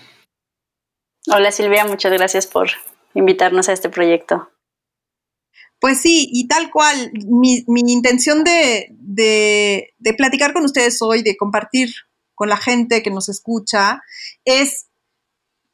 Hola 1.27 1.51
Silvia, 1.51 1.85
muchas 1.85 2.11
gracias 2.11 2.47
por 2.47 2.71
invitarnos 3.13 3.69
a 3.69 3.73
este 3.73 3.89
proyecto. 3.89 4.50
Pues 5.81 5.99
sí, 5.99 6.29
y 6.31 6.47
tal 6.47 6.69
cual, 6.69 7.11
mi, 7.25 7.65
intención 7.67 8.43
de, 8.43 8.95
de, 8.99 10.13
platicar 10.15 10.53
con 10.53 10.63
ustedes 10.63 11.01
hoy, 11.01 11.23
de 11.23 11.35
compartir 11.35 11.89
con 12.35 12.49
la 12.49 12.57
gente 12.57 13.01
que 13.01 13.09
nos 13.09 13.29
escucha, 13.29 13.99
es 14.45 14.85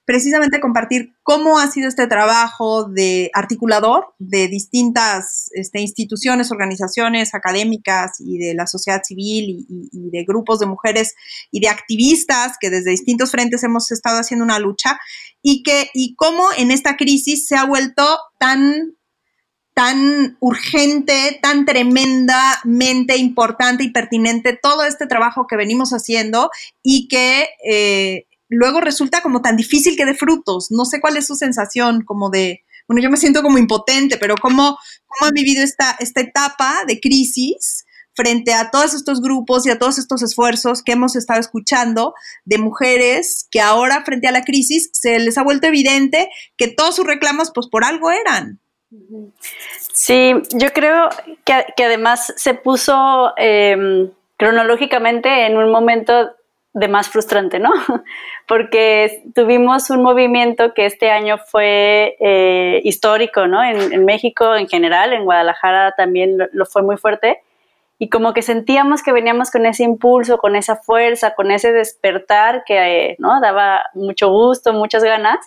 precisamente 0.06 0.62
compartir 0.62 1.10
cómo 1.24 1.60
ha 1.60 1.70
sido 1.70 1.90
este 1.90 2.08
trabajo 2.08 2.86
de 2.86 3.30
articulador 3.34 4.14
de 4.18 4.48
distintas 4.48 5.50
este, 5.52 5.82
instituciones, 5.82 6.54
organizaciones 6.54 7.36
académicas 7.36 8.12
y 8.20 8.38
de 8.38 8.54
la 8.54 8.66
sociedad 8.66 9.02
civil 9.04 9.66
y, 9.68 9.90
y, 9.92 10.10
de 10.10 10.24
grupos 10.24 10.60
de 10.60 10.68
mujeres 10.68 11.16
y 11.52 11.60
de 11.60 11.68
activistas 11.68 12.54
que 12.62 12.70
desde 12.70 12.92
distintos 12.92 13.32
frentes 13.32 13.62
hemos 13.66 13.92
estado 13.92 14.20
haciendo 14.20 14.46
una 14.46 14.60
lucha 14.60 14.98
y 15.42 15.64
que 15.64 15.90
y 15.94 16.16
cómo 16.16 16.48
en 16.58 16.72
esta 16.72 16.96
crisis 16.96 17.46
se 17.46 17.58
ha 17.58 17.66
vuelto 17.66 18.18
tan 18.40 18.97
tan 19.78 20.38
urgente, 20.40 21.38
tan 21.40 21.64
tremendamente 21.64 23.16
importante 23.16 23.84
y 23.84 23.92
pertinente 23.92 24.58
todo 24.60 24.84
este 24.84 25.06
trabajo 25.06 25.46
que 25.46 25.56
venimos 25.56 25.92
haciendo 25.92 26.50
y 26.82 27.08
que 27.08 27.48
eh, 27.64 28.26
luego 28.50 28.82
resulta 28.82 29.22
como 29.22 29.44
tan 29.44 29.56
difícil 29.56 29.96
que 29.96 30.08
dé 30.08 30.16
frutos. 30.16 30.72
No 30.72 30.84
sé 30.86 31.00
cuál 31.00 31.16
es 31.16 31.28
su 31.28 31.36
sensación, 31.36 32.04
como 32.06 32.32
de, 32.32 32.64
bueno, 32.88 33.04
yo 33.04 33.12
me 33.12 33.18
siento 33.18 33.44
como 33.44 33.60
impotente, 33.60 34.18
pero 34.18 34.34
cómo, 34.42 34.80
cómo 35.06 35.28
han 35.28 35.34
vivido 35.36 35.64
esta, 35.64 35.96
esta 36.00 36.22
etapa 36.22 36.80
de 36.88 37.00
crisis 37.00 37.86
frente 38.16 38.56
a 38.56 38.72
todos 38.72 38.96
estos 38.96 39.22
grupos 39.22 39.68
y 39.68 39.70
a 39.70 39.78
todos 39.78 40.00
estos 40.00 40.24
esfuerzos 40.24 40.82
que 40.82 40.94
hemos 40.94 41.16
estado 41.16 41.40
escuchando 41.40 42.16
de 42.46 42.58
mujeres 42.58 43.48
que 43.52 43.62
ahora 43.62 44.04
frente 44.04 44.28
a 44.28 44.32
la 44.32 44.42
crisis 44.42 44.90
se 44.92 45.20
les 45.20 45.38
ha 45.38 45.44
vuelto 45.44 45.68
evidente 45.68 46.30
que 46.58 46.68
todos 46.68 46.96
sus 46.96 47.06
reclamos 47.06 47.52
pues 47.54 47.68
por 47.68 47.84
algo 47.84 48.10
eran. 48.10 48.60
Sí, 49.94 50.34
yo 50.54 50.70
creo 50.74 51.10
que, 51.44 51.84
además 51.84 52.34
se 52.38 52.54
puso 52.54 53.34
em, 53.36 54.12
cronológicamente 54.38 55.46
en 55.46 55.58
un 55.58 55.72
momento 55.72 56.32
de 56.74 56.88
más 56.88 57.10
frustrante, 57.10 57.60
¿no? 57.60 57.72
Porque 58.48 59.24
tuvimos 59.34 59.90
un 59.90 60.04
movimiento 60.04 60.74
que 60.74 60.86
este 60.86 61.10
año 61.10 61.38
fue 61.40 62.16
eh, 62.20 62.82
histórico, 62.84 63.48
¿no? 63.48 63.64
En, 63.64 64.06
México 64.06 64.56
en 64.56 64.68
general, 64.68 65.12
en 65.12 65.26
Guadalajara 65.26 65.94
también 65.98 66.38
lo, 66.52 66.66
fue 66.66 66.84
muy 66.84 66.98
fuerte. 66.98 67.42
Y 68.00 68.10
como 68.10 68.34
que 68.34 68.44
sentíamos 68.44 69.02
que 69.02 69.12
veníamos 69.12 69.50
con 69.50 69.66
ese 69.66 69.84
impulso, 69.84 70.38
con 70.38 70.56
esa 70.56 70.76
fuerza, 70.76 71.34
con 71.34 71.50
ese 71.50 71.72
despertar 71.72 72.64
que, 72.64 73.16
¿no? 73.18 73.42
Daba 73.42 73.90
mucho 73.96 74.30
gusto, 74.30 74.72
muchas 74.72 75.04
ganas. 75.04 75.40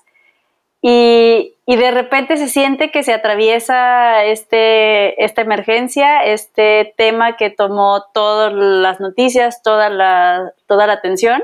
Y, 0.83 1.57
de 1.67 1.91
repente 1.93 2.37
se 2.37 2.49
siente 2.49 2.91
que 2.91 3.03
se 3.05 3.13
atraviesa 3.13 4.25
este, 4.25 5.23
esta 5.25 5.43
emergencia, 5.43 6.25
este 6.25 6.95
tema 6.97 7.37
que 7.37 7.51
tomó 7.51 8.05
todas 8.13 8.53
las 8.53 8.99
noticias, 8.99 9.63
toda 9.63 9.89
la, 9.89 10.53
toda 10.67 10.87
la 10.87 10.95
atención, 10.95 11.43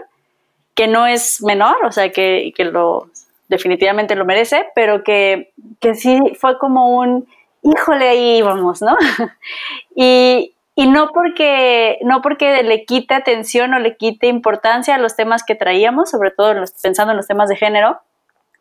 que 0.75 0.89
no 0.89 1.07
es 1.07 1.43
menor, 1.43 1.77
o 1.85 1.93
sea, 1.93 2.11
que, 2.11 2.53
que 2.57 2.65
lo, 2.65 3.09
definitivamente 3.49 4.17
lo 4.17 4.25
merece, 4.25 4.67
pero 4.75 5.05
que, 5.05 5.53
que 5.81 5.95
sí 5.95 6.21
fue 6.39 6.59
como 6.59 6.97
un, 6.99 7.29
híjole, 7.63 8.09
ahí 8.09 8.43
vamos, 8.43 8.83
¿no? 8.83 8.97
y, 9.95 10.55
y 10.75 10.89
no 10.89 11.11
porque, 11.13 11.99
no 12.03 12.21
porque 12.21 12.63
le 12.63 12.85
quite 12.85 13.15
atención 13.15 13.75
o 13.75 13.79
le 13.79 13.97
quite 13.97 14.27
importancia 14.27 14.95
a 14.95 14.99
los 14.99 15.17
temas 15.17 15.45
que 15.45 15.55
traíamos, 15.55 16.11
sobre 16.11 16.31
todo 16.31 16.53
pensando 16.83 17.13
en 17.13 17.17
los 17.17 17.27
temas 17.27 17.49
de 17.49 17.57
género, 17.57 18.01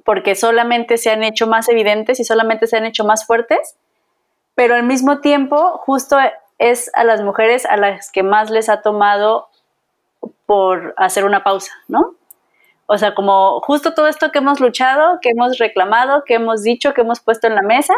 porque 0.06 0.36
solamente 0.36 0.98
se 0.98 1.10
han 1.10 1.24
hecho 1.24 1.48
más 1.48 1.68
evidentes 1.68 2.20
y 2.22 2.24
solamente 2.24 2.68
se 2.68 2.78
han 2.78 2.86
hecho 2.86 3.04
más 3.04 3.26
fuertes, 3.26 3.76
pero 4.54 4.76
al 4.76 4.84
mismo 4.84 5.20
tiempo 5.20 5.80
justo 5.80 6.18
es 6.60 6.90
a 6.94 7.04
las 7.04 7.22
mujeres 7.22 7.66
a 7.66 7.76
las 7.76 8.12
que 8.12 8.24
más 8.24 8.50
les 8.50 8.70
ha 8.70 8.82
tomado 8.82 9.50
por 10.46 10.94
hacer 10.96 11.26
una 11.26 11.44
pausa, 11.44 11.74
¿no? 11.88 12.16
O 12.86 13.00
sea, 13.00 13.16
como 13.16 13.60
justo 13.62 13.96
todo 13.96 14.08
esto 14.08 14.32
que 14.32 14.38
hemos 14.38 14.60
luchado, 14.60 15.20
que 15.22 15.32
hemos 15.32 15.58
reclamado, 15.58 16.24
que 16.24 16.36
hemos 16.36 16.62
dicho, 16.62 16.94
que 16.94 17.02
hemos 17.02 17.20
puesto 17.20 17.48
en 17.48 17.56
la 17.56 17.64
mesa, 17.64 17.96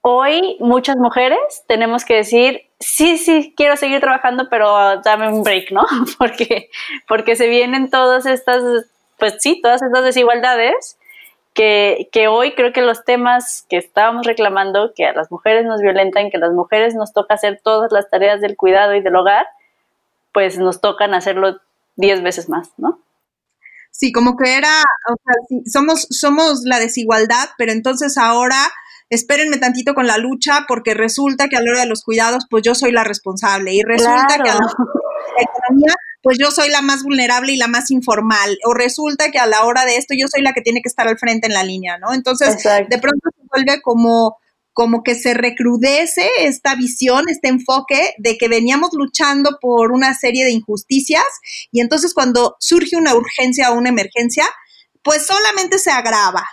hoy 0.00 0.56
muchas 0.58 0.96
mujeres 0.96 1.38
tenemos 1.68 2.04
que 2.04 2.16
decir, 2.16 2.62
sí, 2.80 3.16
sí, 3.16 3.54
quiero 3.56 3.76
seguir 3.76 4.00
trabajando, 4.00 4.48
pero 4.50 5.00
dame 5.02 5.28
un 5.28 5.44
break, 5.44 5.70
¿no? 5.70 5.86
Porque, 6.18 6.68
porque 7.06 7.36
se 7.36 7.46
vienen 7.46 7.90
todas 7.90 8.26
estas, 8.26 8.60
pues 9.18 9.36
sí, 9.38 9.60
todas 9.62 9.82
estas 9.82 10.02
desigualdades 10.02 10.98
que, 11.54 12.08
que, 12.12 12.28
hoy 12.28 12.54
creo 12.54 12.72
que 12.72 12.80
los 12.80 13.04
temas 13.04 13.66
que 13.68 13.76
estábamos 13.76 14.26
reclamando, 14.26 14.92
que 14.94 15.06
a 15.06 15.12
las 15.12 15.30
mujeres 15.30 15.64
nos 15.66 15.80
violentan, 15.80 16.30
que 16.30 16.38
a 16.38 16.40
las 16.40 16.52
mujeres 16.52 16.94
nos 16.94 17.12
toca 17.12 17.34
hacer 17.34 17.60
todas 17.62 17.92
las 17.92 18.08
tareas 18.08 18.40
del 18.40 18.56
cuidado 18.56 18.94
y 18.94 19.02
del 19.02 19.16
hogar, 19.16 19.46
pues 20.32 20.58
nos 20.58 20.80
tocan 20.80 21.14
hacerlo 21.14 21.60
diez 21.96 22.22
veces 22.22 22.48
más, 22.48 22.70
¿no? 22.78 23.00
Sí, 23.90 24.10
como 24.10 24.36
que 24.36 24.56
era, 24.56 24.82
o 25.10 25.14
sea, 25.22 25.60
somos, 25.66 26.06
somos 26.10 26.62
la 26.64 26.80
desigualdad, 26.80 27.50
pero 27.58 27.72
entonces 27.72 28.16
ahora 28.16 28.56
espérenme 29.10 29.58
tantito 29.58 29.94
con 29.94 30.06
la 30.06 30.16
lucha 30.16 30.64
porque 30.66 30.94
resulta 30.94 31.48
que 31.48 31.56
a 31.56 31.60
la 31.60 31.70
hora 31.70 31.80
de 31.82 31.86
los 31.86 32.02
cuidados, 32.02 32.46
pues 32.48 32.62
yo 32.62 32.74
soy 32.74 32.92
la 32.92 33.04
responsable 33.04 33.74
y 33.74 33.82
resulta 33.82 34.42
que 34.42 34.48
a 34.48 34.54
la, 34.54 34.66
economía, 35.38 35.94
pues 36.22 36.38
yo 36.38 36.50
soy 36.50 36.70
la 36.70 36.82
más 36.82 37.02
vulnerable 37.02 37.52
y 37.52 37.56
la 37.56 37.66
más 37.66 37.90
informal 37.90 38.58
o 38.64 38.74
resulta 38.74 39.30
que 39.30 39.38
a 39.38 39.46
la 39.46 39.64
hora 39.64 39.84
de 39.84 39.96
esto 39.96 40.14
yo 40.16 40.26
soy 40.28 40.42
la 40.42 40.52
que 40.52 40.60
tiene 40.60 40.80
que 40.80 40.88
estar 40.88 41.08
al 41.08 41.18
frente 41.18 41.46
en 41.46 41.54
la 41.54 41.64
línea, 41.64 41.98
¿no? 41.98 42.14
Entonces, 42.14 42.62
de 42.62 42.98
pronto 42.98 43.28
se 43.36 43.46
vuelve 43.50 43.82
como 43.82 44.36
como 44.72 45.02
que 45.02 45.14
se 45.14 45.34
recrudece 45.34 46.28
esta 46.38 46.74
visión, 46.74 47.28
este 47.28 47.48
enfoque 47.48 48.14
de 48.18 48.38
que 48.38 48.48
veníamos 48.48 48.90
luchando 48.94 49.58
por 49.60 49.92
una 49.92 50.14
serie 50.14 50.44
de 50.44 50.52
injusticias 50.52 51.24
y 51.70 51.80
entonces 51.80 52.14
cuando 52.14 52.56
surge 52.58 52.96
una 52.96 53.14
urgencia 53.14 53.70
o 53.70 53.74
una 53.74 53.90
emergencia, 53.90 54.44
pues 55.02 55.26
solamente 55.26 55.78
se 55.78 55.90
agrava 55.90 56.44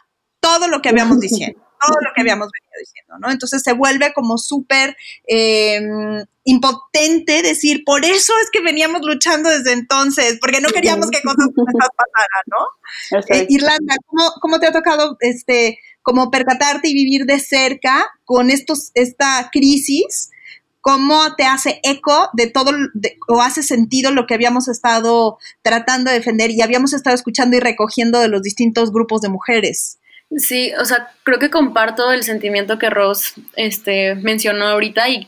todo 0.42 0.68
lo 0.68 0.82
que 0.82 0.90
habíamos 0.90 1.20
diciendo, 1.22 1.62
todo 1.80 1.96
lo 2.02 2.12
que 2.14 2.22
habíamos 2.22 2.50
venido 2.52 2.69
diciendo, 2.80 3.16
¿no? 3.20 3.32
Entonces 3.32 3.62
se 3.64 3.74
vuelve 3.74 4.14
como 4.14 4.38
súper 4.38 4.96
em, 5.28 6.26
impotente 6.44 7.42
decir, 7.42 7.84
por 7.86 8.06
eso 8.06 8.34
es 8.44 8.50
que 8.52 8.62
veníamos 8.62 9.02
luchando 9.04 9.50
desde 9.50 9.74
entonces, 9.74 10.38
porque 10.40 10.62
no 10.62 10.70
queríamos 10.70 11.10
que 11.12 11.22
cosas 11.22 11.90
pasaran, 11.96 12.44
¿no? 12.48 12.58
Eh, 13.30 13.46
Irlanda, 13.50 13.96
¿cómo, 14.08 14.32
¿cómo, 14.42 14.60
te 14.60 14.68
ha 14.68 14.72
tocado 14.72 15.16
este 15.20 15.78
como 16.02 16.32
percatarte 16.32 16.90
y 16.90 16.94
vivir 16.94 17.26
de 17.26 17.40
cerca 17.40 18.08
con 18.26 18.50
estos, 18.50 18.90
esta 18.96 19.50
crisis, 19.52 20.32
cómo 20.82 21.36
te 21.36 21.44
hace 21.44 21.80
eco 21.84 22.30
de 22.34 22.48
todo 22.48 22.72
o 23.28 23.42
hace 23.42 23.64
sentido 23.64 24.12
lo 24.12 24.26
que 24.26 24.34
habíamos 24.34 24.68
estado 24.68 25.38
tratando 25.62 26.10
de 26.10 26.18
defender 26.18 26.52
y 26.52 26.62
habíamos 26.62 26.94
estado 26.94 27.16
escuchando 27.16 27.58
y 27.58 27.60
recogiendo 27.60 28.20
de 28.20 28.28
los 28.28 28.42
distintos 28.42 28.92
grupos 28.92 29.22
de 29.22 29.30
mujeres. 29.30 30.00
Sí, 30.38 30.72
o 30.80 30.86
sea, 30.86 31.12
creo 31.24 31.40
que 31.40 31.50
comparto 31.50 32.12
el 32.12 32.24
sentimiento 32.24 32.78
que 32.78 32.90
Ross 32.90 33.34
este, 33.56 34.16
mencionó 34.16 34.68
ahorita 34.68 35.10
y, 35.10 35.28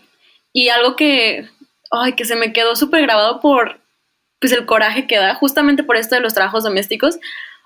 y 0.54 0.70
algo 0.70 0.96
que, 0.96 1.50
ay, 1.90 2.14
que 2.14 2.26
se 2.26 2.36
me 2.36 2.54
quedó 2.54 2.76
súper 2.76 3.02
grabado 3.02 3.40
por 3.40 3.82
pues, 4.40 4.52
el 4.54 4.66
coraje 4.66 5.08
que 5.08 5.18
da 5.18 5.36
justamente 5.36 5.84
por 5.84 5.98
esto 5.98 6.16
de 6.16 6.22
los 6.22 6.34
trabajos 6.34 6.64
domésticos. 6.64 7.18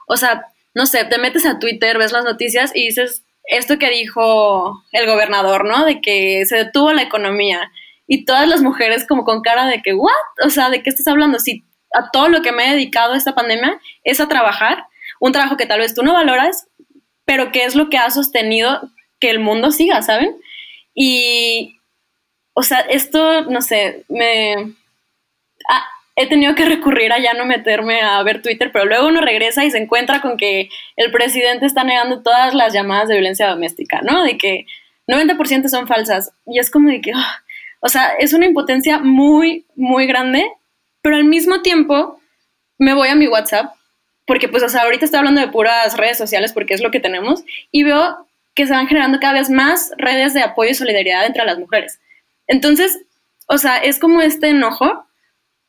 O 0.08 0.18
sea, 0.18 0.46
no 0.74 0.86
sé, 0.86 1.04
te 1.06 1.18
metes 1.18 1.46
a 1.46 1.60
Twitter, 1.60 1.98
ves 1.98 2.12
las 2.12 2.24
noticias 2.24 2.72
y 2.74 2.86
dices 2.86 3.24
esto 3.48 3.78
que 3.78 3.90
dijo 3.90 4.84
el 4.92 5.06
gobernador, 5.06 5.66
¿no? 5.66 5.86
De 5.86 6.02
que 6.02 6.46
se 6.46 6.58
detuvo 6.58 6.94
la 6.94 7.04
economía 7.04 7.72
y 8.08 8.26
todas 8.26 8.48
las 8.48 8.62
mujeres 8.62 9.06
como 9.08 9.24
con 9.24 9.42
cara 9.42 9.66
de 9.66 9.82
que, 9.82 9.94
¿what? 9.94 10.12
O 10.44 10.50
sea, 10.50 10.70
¿de 10.70 10.84
qué 10.84 10.90
estás 10.90 11.08
hablando? 11.08 11.40
Si 11.40 11.64
a 11.94 12.12
todo 12.12 12.30
lo 12.30 12.42
que 12.42 12.52
me 12.52 12.68
he 12.68 12.72
dedicado 12.74 13.14
esta 13.14 13.36
pandemia 13.36 13.80
es 14.04 14.20
a 14.20 14.28
trabajar, 14.28 14.86
un 15.20 15.32
trabajo 15.32 15.58
que 15.58 15.66
tal 15.66 15.80
vez 15.80 15.96
tú 15.96 16.04
no 16.04 16.14
valoras, 16.14 16.68
pero 17.26 17.52
que 17.52 17.66
es 17.66 17.76
lo 17.76 17.90
que 17.90 17.98
ha 17.98 18.10
sostenido 18.10 18.90
que 19.20 19.30
el 19.30 19.40
mundo 19.40 19.72
siga, 19.72 20.02
¿saben? 20.02 20.36
Y, 20.94 21.80
o 22.54 22.64
sea, 22.64 22.80
esto, 22.80 23.44
no 23.44 23.62
sé, 23.62 24.04
me... 24.08 24.74
Ah, 25.68 25.86
he 26.16 26.28
tenido 26.28 26.56
que 26.56 26.66
recurrir 26.66 27.12
a 27.12 27.20
ya 27.20 27.34
no 27.34 27.46
meterme 27.46 28.02
a 28.02 28.22
ver 28.24 28.42
Twitter, 28.42 28.72
pero 28.72 28.86
luego 28.86 29.08
uno 29.08 29.22
regresa 29.22 29.66
y 29.66 29.72
se 29.72 29.78
encuentra 29.78 30.22
con 30.22 30.38
que 30.38 30.70
el 30.96 31.12
presidente 31.12 31.66
está 31.66 31.84
negando 31.84 32.24
todas 32.24 32.54
las 32.54 32.74
llamadas 32.74 33.10
de 33.10 33.16
violencia 33.16 33.50
doméstica, 33.50 34.02
¿no? 34.02 34.24
De 34.24 34.38
que 34.38 34.66
90% 35.08 35.68
son 35.68 35.88
falsas. 35.88 36.32
Y 36.46 36.60
es 36.60 36.72
como 36.72 36.90
de 36.90 37.02
que, 37.02 37.12
ah, 37.14 37.44
o 37.82 37.90
sea, 37.90 38.14
es 38.20 38.34
una 38.34 38.46
impotencia 38.46 39.00
muy, 39.00 39.66
muy 39.76 40.08
grande, 40.08 40.50
pero 41.02 41.18
al 41.18 41.26
mismo 41.26 41.62
tiempo 41.62 42.20
me 42.78 42.94
voy 42.94 43.10
a 43.10 43.16
mi 43.16 43.28
WhatsApp, 43.28 43.74
porque 44.26 44.48
pues, 44.48 44.70
sea, 44.72 44.82
ahorita 44.84 45.06
estoy 45.06 45.20
hablando 45.20 45.42
de 45.42 45.48
puras 45.48 45.98
redes 45.98 46.18
sociales 46.18 46.54
porque 46.54 46.74
es 46.74 46.82
lo 46.82 46.92
que 46.92 47.00
tenemos, 47.00 47.44
y 47.72 47.84
veo 47.84 48.28
que 48.54 48.68
se 48.68 48.74
van 48.74 48.88
generando 48.88 49.20
cada 49.20 49.34
vez 49.34 49.50
más 49.50 49.92
redes 49.98 50.34
de 50.34 50.42
apoyo 50.42 50.72
y 50.72 50.76
solidaridad 50.76 51.26
entre 51.26 51.46
las 51.46 51.60
mujeres. 51.60 52.00
Entonces, 52.48 53.00
o 53.48 53.58
sea, 53.58 53.78
es 53.78 54.00
como 54.00 54.22
este 54.22 54.50
enojo 54.50 55.06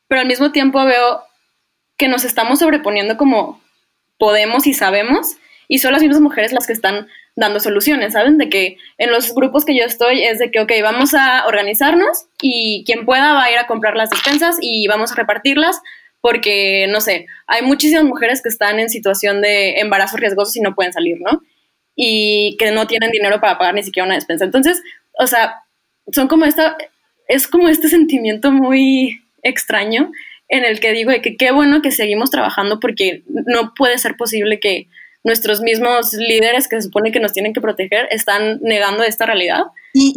pero 0.09 0.21
al 0.21 0.27
mismo 0.27 0.53
tiempo 0.53 0.85
veo 0.85 1.23
que 1.97 2.09
nos 2.09 2.25
estamos 2.25 2.59
sobreponiendo 2.61 3.17
como 3.17 3.61
podemos 4.19 4.67
y 4.67 4.73
sabemos, 4.73 5.37
y 5.69 5.79
son 5.79 5.93
las 5.93 6.03
mismas 6.03 6.21
mujeres 6.21 6.53
las 6.53 6.67
que 6.67 6.73
están 6.73 7.09
dando 7.35 7.61
soluciones, 7.61 8.13
¿saben? 8.13 8.39
De 8.39 8.49
que 8.49 8.79
en 8.99 9.11
los 9.11 9.35
grupos 9.35 9.65
que 9.65 9.77
yo 9.77 9.85
estoy 9.85 10.23
es 10.23 10.39
de 10.39 10.51
que, 10.51 10.61
ok, 10.61 10.73
vamos 10.83 11.13
a 11.13 11.47
organizarnos 11.47 12.27
y 12.41 12.85
quien 12.87 13.05
pueda 13.05 13.35
va 13.35 13.45
a 13.45 13.51
ir 13.51 13.59
a 13.59 13.67
comprar 13.67 13.97
las 13.97 14.11
despensas 14.11 14.57
y 14.61 14.87
vamos 14.87 15.13
a 15.13 15.17
repartirlas 15.17 15.81
porque, 16.27 16.89
no 16.89 17.01
sé, 17.01 17.29
hay 17.47 17.63
muchísimas 17.63 18.03
mujeres 18.03 18.43
que 18.43 18.49
están 18.49 18.81
en 18.81 18.91
situación 18.91 19.41
de 19.43 19.79
embarazo 19.79 20.17
riesgoso 20.17 20.59
y 20.59 20.61
no 20.61 20.75
pueden 20.75 20.93
salir, 20.93 21.19
¿no? 21.21 21.41
Y 21.95 22.57
que 22.59 22.73
no 22.73 22.89
tienen 22.89 23.13
dinero 23.13 23.41
para 23.41 23.59
pagar 23.59 23.77
ni 23.77 23.85
siquiera 23.85 24.07
una 24.07 24.17
despensa. 24.17 24.45
Entonces, 24.45 24.83
o 25.21 25.29
sea, 25.29 25.63
son 26.11 26.27
como 26.27 26.45
esta, 26.45 26.77
es 27.29 27.47
como 27.47 27.69
este 27.69 27.87
sentimiento 27.87 28.51
muy 28.51 29.21
extraño 29.45 30.11
en 30.49 30.65
el 30.65 30.81
que 30.81 30.95
digo 30.95 31.13
de 31.13 31.23
que 31.23 31.37
qué 31.37 31.53
bueno 31.53 31.81
que 31.81 31.93
seguimos 31.93 32.33
trabajando 32.33 32.81
porque 32.81 33.23
no 33.29 33.73
puede 33.77 33.97
ser 33.97 34.17
posible 34.17 34.59
que 34.59 34.89
nuestros 35.27 35.61
mismos 35.61 36.13
líderes 36.13 36.69
que 36.69 36.77
se 36.77 36.83
supone 36.83 37.11
que 37.11 37.19
nos 37.19 37.33
tienen 37.33 37.53
que 37.53 37.61
proteger 37.61 38.07
están 38.13 38.61
negando 38.63 39.03
esta 39.03 39.27
realidad. 39.27 39.65
Y, 39.93 40.15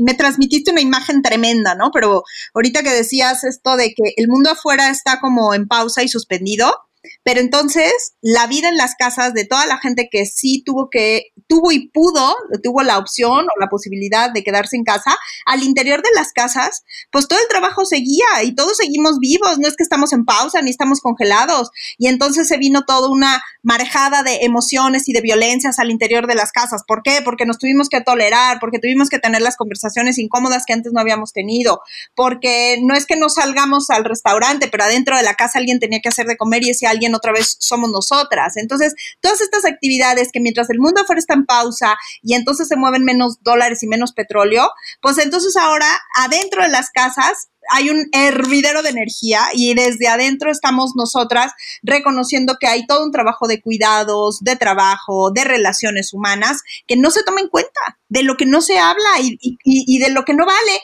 me, 0.00 0.14
transmitiste 0.14 0.72
una 0.72 0.80
imagen 0.80 1.22
tremenda, 1.22 1.76
¿no? 1.76 1.90
Pero 1.92 2.24
ahorita 2.54 2.82
que 2.82 2.90
decías 2.90 3.44
esto 3.44 3.76
de 3.76 3.94
que 3.94 4.14
el 4.16 4.26
mundo 4.26 4.50
afuera 4.50 4.90
está 4.90 5.20
como 5.20 5.54
en 5.54 5.68
pausa 5.68 6.02
y 6.02 6.08
suspendido, 6.08 6.74
pero 7.22 7.40
entonces, 7.40 7.92
la 8.20 8.46
vida 8.46 8.68
en 8.68 8.76
las 8.76 8.94
casas 8.94 9.34
de 9.34 9.44
toda 9.44 9.66
la 9.66 9.78
gente 9.78 10.08
que 10.10 10.26
sí 10.26 10.62
tuvo 10.64 10.88
que, 10.90 11.32
tuvo 11.48 11.72
y 11.72 11.88
pudo, 11.88 12.34
tuvo 12.62 12.82
la 12.82 12.98
opción 12.98 13.46
o 13.46 13.60
la 13.60 13.68
posibilidad 13.68 14.30
de 14.32 14.42
quedarse 14.42 14.76
en 14.76 14.84
casa, 14.84 15.16
al 15.46 15.62
interior 15.62 16.02
de 16.02 16.10
las 16.14 16.32
casas, 16.32 16.82
pues 17.10 17.28
todo 17.28 17.38
el 17.38 17.48
trabajo 17.48 17.84
seguía 17.84 18.42
y 18.42 18.54
todos 18.54 18.76
seguimos 18.76 19.18
vivos, 19.18 19.58
no 19.58 19.68
es 19.68 19.76
que 19.76 19.82
estamos 19.82 20.12
en 20.12 20.24
pausa 20.24 20.62
ni 20.62 20.70
estamos 20.70 21.00
congelados. 21.00 21.70
Y 21.98 22.08
entonces 22.08 22.48
se 22.48 22.56
vino 22.56 22.84
toda 22.84 23.08
una 23.08 23.42
marejada 23.62 24.22
de 24.22 24.40
emociones 24.42 25.08
y 25.08 25.12
de 25.12 25.20
violencias 25.20 25.78
al 25.78 25.90
interior 25.90 26.26
de 26.26 26.34
las 26.34 26.52
casas. 26.52 26.82
¿Por 26.86 27.02
qué? 27.02 27.20
Porque 27.24 27.46
nos 27.46 27.58
tuvimos 27.58 27.88
que 27.88 28.00
tolerar, 28.00 28.58
porque 28.60 28.78
tuvimos 28.78 29.08
que 29.08 29.18
tener 29.18 29.42
las 29.42 29.56
conversaciones 29.56 30.18
incómodas 30.18 30.64
que 30.66 30.72
antes 30.72 30.92
no 30.92 31.00
habíamos 31.00 31.32
tenido, 31.32 31.80
porque 32.14 32.78
no 32.82 32.94
es 32.94 33.06
que 33.06 33.16
no 33.16 33.28
salgamos 33.28 33.90
al 33.90 34.04
restaurante, 34.04 34.68
pero 34.68 34.84
adentro 34.84 35.16
de 35.16 35.22
la 35.22 35.34
casa 35.34 35.58
alguien 35.58 35.80
tenía 35.80 36.00
que 36.00 36.08
hacer 36.08 36.26
de 36.26 36.36
comer 36.36 36.64
y 36.64 36.70
ese 36.70 36.86
alguien 36.94 37.14
otra 37.14 37.32
vez 37.32 37.56
somos 37.58 37.90
nosotras. 37.90 38.56
Entonces, 38.56 38.94
todas 39.20 39.40
estas 39.40 39.64
actividades 39.64 40.30
que 40.32 40.40
mientras 40.40 40.70
el 40.70 40.78
mundo 40.78 41.02
afuera 41.02 41.18
está 41.18 41.34
en 41.34 41.46
pausa 41.46 41.96
y 42.22 42.34
entonces 42.34 42.68
se 42.68 42.76
mueven 42.76 43.04
menos 43.04 43.42
dólares 43.42 43.82
y 43.82 43.86
menos 43.86 44.12
petróleo, 44.12 44.70
pues 45.00 45.18
entonces 45.18 45.56
ahora 45.56 45.86
adentro 46.16 46.62
de 46.62 46.68
las 46.68 46.90
casas 46.90 47.48
hay 47.70 47.90
un 47.90 48.08
hervidero 48.12 48.82
de 48.82 48.90
energía 48.90 49.40
y 49.54 49.74
desde 49.74 50.08
adentro 50.08 50.50
estamos 50.50 50.92
nosotras 50.96 51.52
reconociendo 51.82 52.56
que 52.60 52.66
hay 52.66 52.86
todo 52.86 53.04
un 53.04 53.12
trabajo 53.12 53.48
de 53.48 53.62
cuidados, 53.62 54.40
de 54.40 54.56
trabajo, 54.56 55.30
de 55.30 55.44
relaciones 55.44 56.12
humanas 56.12 56.62
que 56.86 56.96
no 56.96 57.10
se 57.10 57.22
toma 57.22 57.40
en 57.40 57.48
cuenta, 57.48 57.98
de 58.08 58.22
lo 58.22 58.36
que 58.36 58.46
no 58.46 58.60
se 58.60 58.78
habla 58.78 59.08
y, 59.20 59.38
y 59.64 59.98
de 59.98 60.10
lo 60.10 60.24
que 60.24 60.34
no 60.34 60.44
vale, 60.44 60.80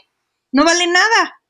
no 0.52 0.64
vale 0.64 0.86
nada, 0.86 1.40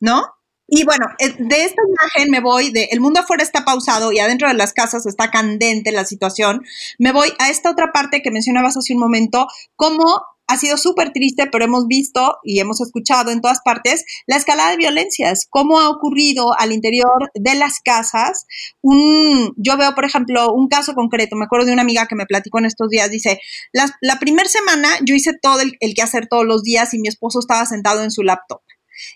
¿no? 0.00 0.35
Y 0.68 0.84
bueno, 0.84 1.06
eh, 1.18 1.34
de 1.38 1.64
esta 1.64 1.82
imagen 1.88 2.30
me 2.30 2.40
voy 2.40 2.70
de 2.70 2.88
el 2.90 3.00
mundo 3.00 3.20
afuera 3.20 3.42
está 3.42 3.64
pausado 3.64 4.10
y 4.10 4.18
adentro 4.18 4.48
de 4.48 4.54
las 4.54 4.72
casas 4.72 5.06
está 5.06 5.30
candente 5.30 5.92
la 5.92 6.04
situación. 6.04 6.62
Me 6.98 7.12
voy 7.12 7.28
a 7.38 7.50
esta 7.50 7.70
otra 7.70 7.92
parte 7.92 8.20
que 8.20 8.32
mencionabas 8.32 8.76
hace 8.76 8.92
un 8.94 9.00
momento, 9.00 9.46
cómo 9.76 10.02
ha 10.48 10.56
sido 10.56 10.76
súper 10.76 11.12
triste, 11.12 11.48
pero 11.50 11.64
hemos 11.64 11.86
visto 11.86 12.38
y 12.44 12.60
hemos 12.60 12.80
escuchado 12.80 13.30
en 13.30 13.40
todas 13.40 13.60
partes 13.64 14.04
la 14.26 14.36
escalada 14.36 14.70
de 14.70 14.76
violencias, 14.76 15.46
cómo 15.50 15.80
ha 15.80 15.88
ocurrido 15.88 16.52
al 16.58 16.72
interior 16.72 17.30
de 17.34 17.54
las 17.54 17.80
casas. 17.80 18.46
Un, 18.80 19.54
yo 19.56 19.76
veo, 19.76 19.94
por 19.94 20.04
ejemplo, 20.04 20.52
un 20.52 20.68
caso 20.68 20.94
concreto, 20.94 21.36
me 21.36 21.46
acuerdo 21.46 21.66
de 21.66 21.72
una 21.72 21.82
amiga 21.82 22.06
que 22.06 22.14
me 22.14 22.26
platicó 22.26 22.58
en 22.58 22.66
estos 22.66 22.88
días, 22.90 23.10
dice, 23.10 23.40
la, 23.72 23.86
la 24.00 24.18
primera 24.18 24.48
semana 24.48 24.88
yo 25.04 25.14
hice 25.14 25.32
todo 25.40 25.60
el, 25.60 25.76
el 25.80 25.94
que 25.94 26.02
hacer 26.02 26.28
todos 26.28 26.44
los 26.44 26.62
días 26.62 26.94
y 26.94 27.00
mi 27.00 27.08
esposo 27.08 27.40
estaba 27.40 27.66
sentado 27.66 28.02
en 28.02 28.10
su 28.10 28.22
laptop 28.22 28.60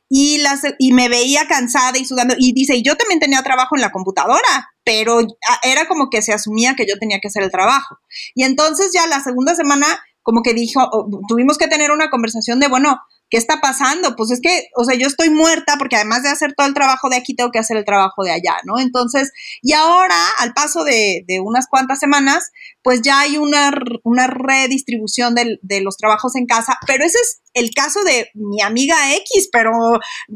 y, 0.08 0.38
las, 0.38 0.62
y 0.78 0.92
me 0.92 1.08
veía 1.08 1.46
cansada 1.48 1.98
y 1.98 2.04
sudando. 2.04 2.34
Y 2.38 2.52
dice, 2.52 2.82
yo 2.82 2.96
también 2.96 3.20
tenía 3.20 3.42
trabajo 3.42 3.76
en 3.76 3.82
la 3.82 3.92
computadora, 3.92 4.72
pero 4.84 5.20
era 5.62 5.86
como 5.86 6.10
que 6.10 6.22
se 6.22 6.32
asumía 6.32 6.74
que 6.74 6.86
yo 6.86 6.98
tenía 6.98 7.20
que 7.20 7.28
hacer 7.28 7.42
el 7.42 7.50
trabajo. 7.50 7.98
Y 8.34 8.44
entonces 8.44 8.90
ya 8.92 9.06
la 9.06 9.20
segunda 9.20 9.54
semana 9.54 9.86
como 10.22 10.42
que 10.42 10.54
dijo, 10.54 11.08
tuvimos 11.28 11.58
que 11.58 11.68
tener 11.68 11.90
una 11.90 12.10
conversación 12.10 12.60
de, 12.60 12.68
bueno, 12.68 13.00
¿qué 13.30 13.38
está 13.38 13.60
pasando? 13.60 14.16
Pues 14.16 14.32
es 14.32 14.40
que, 14.40 14.68
o 14.76 14.84
sea, 14.84 14.96
yo 14.96 15.06
estoy 15.06 15.30
muerta 15.30 15.76
porque 15.78 15.96
además 15.96 16.24
de 16.24 16.28
hacer 16.28 16.52
todo 16.54 16.66
el 16.66 16.74
trabajo 16.74 17.08
de 17.08 17.16
aquí, 17.16 17.34
tengo 17.34 17.50
que 17.50 17.60
hacer 17.60 17.76
el 17.76 17.84
trabajo 17.84 18.24
de 18.24 18.32
allá, 18.32 18.56
¿no? 18.64 18.78
Entonces, 18.78 19.32
y 19.62 19.72
ahora, 19.72 20.16
al 20.38 20.52
paso 20.52 20.84
de, 20.84 21.24
unas 21.42 21.68
cuantas 21.68 22.00
semanas, 22.00 22.50
pues 22.82 23.02
ya 23.02 23.20
hay 23.20 23.38
una, 23.38 23.72
una 24.02 24.26
redistribución 24.26 25.34
de, 25.34 25.58
de, 25.62 25.80
los 25.80 25.96
trabajos 25.96 26.34
en 26.36 26.46
casa, 26.46 26.76
pero 26.86 27.04
ese 27.04 27.18
es 27.18 27.40
el 27.54 27.70
caso 27.70 28.02
de 28.04 28.28
mi 28.34 28.60
amiga 28.60 29.14
X, 29.14 29.48
pero 29.52 29.70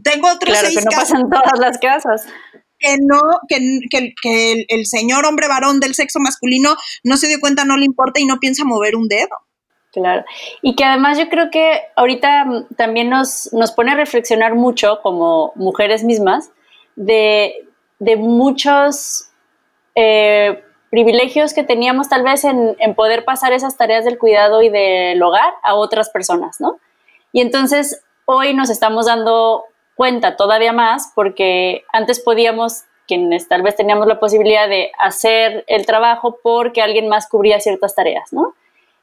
tengo 0.02 0.28
otros 0.28 0.56
claro, 0.56 0.68
que 0.68 0.82
no 0.82 0.90
pasa 0.90 1.16
en 1.16 1.28
todas 1.28 1.58
las 1.58 1.78
casas 1.78 2.26
que 2.78 2.96
no, 3.00 3.20
que, 3.48 3.80
que, 3.90 4.52
el, 4.52 4.66
el, 4.68 4.86
señor 4.86 5.24
hombre 5.26 5.48
varón 5.48 5.80
del 5.80 5.94
sexo 5.94 6.18
masculino 6.20 6.76
no 7.02 7.16
se 7.16 7.28
dio 7.28 7.40
cuenta, 7.40 7.64
no 7.64 7.76
le 7.76 7.86
importa 7.86 8.20
y 8.20 8.26
no 8.26 8.40
piensa 8.40 8.64
mover 8.64 8.96
un 8.96 9.08
dedo. 9.08 9.43
Claro. 9.94 10.24
Y 10.60 10.74
que 10.74 10.84
además 10.84 11.18
yo 11.18 11.28
creo 11.28 11.50
que 11.50 11.82
ahorita 11.94 12.44
mm, 12.44 12.66
también 12.76 13.10
nos, 13.10 13.52
nos 13.52 13.70
pone 13.70 13.92
a 13.92 13.94
reflexionar 13.94 14.56
mucho 14.56 15.00
como 15.02 15.52
mujeres 15.54 16.02
mismas 16.02 16.50
de, 16.96 17.64
de 18.00 18.16
muchos 18.16 19.30
eh, 19.94 20.64
privilegios 20.90 21.54
que 21.54 21.62
teníamos 21.62 22.08
tal 22.08 22.24
vez 22.24 22.44
en, 22.44 22.74
en, 22.80 22.94
poder 22.96 23.24
pasar 23.24 23.52
esas 23.52 23.76
tareas 23.76 24.04
del 24.04 24.18
cuidado 24.18 24.62
y 24.62 24.68
del 24.68 25.22
hogar 25.22 25.54
a 25.62 25.74
otras 25.76 26.10
personas, 26.10 26.60
¿no? 26.60 26.80
Y 27.32 27.40
entonces 27.40 28.02
hoy 28.24 28.52
nos 28.52 28.70
estamos 28.70 29.06
dando 29.06 29.64
cuenta 29.94 30.36
todavía 30.36 30.72
más 30.72 31.12
porque 31.14 31.84
antes 31.92 32.18
podíamos 32.18 32.82
quienes 33.06 33.46
tal 33.46 33.62
vez 33.62 33.76
teníamos 33.76 34.08
la 34.08 34.18
posibilidad 34.18 34.68
de 34.68 34.90
hacer 34.98 35.64
el 35.68 35.86
trabajo 35.86 36.40
porque 36.42 36.82
alguien 36.82 37.08
más 37.08 37.28
cubría 37.28 37.60
ciertas 37.60 37.94
tareas, 37.94 38.32
¿no? 38.32 38.54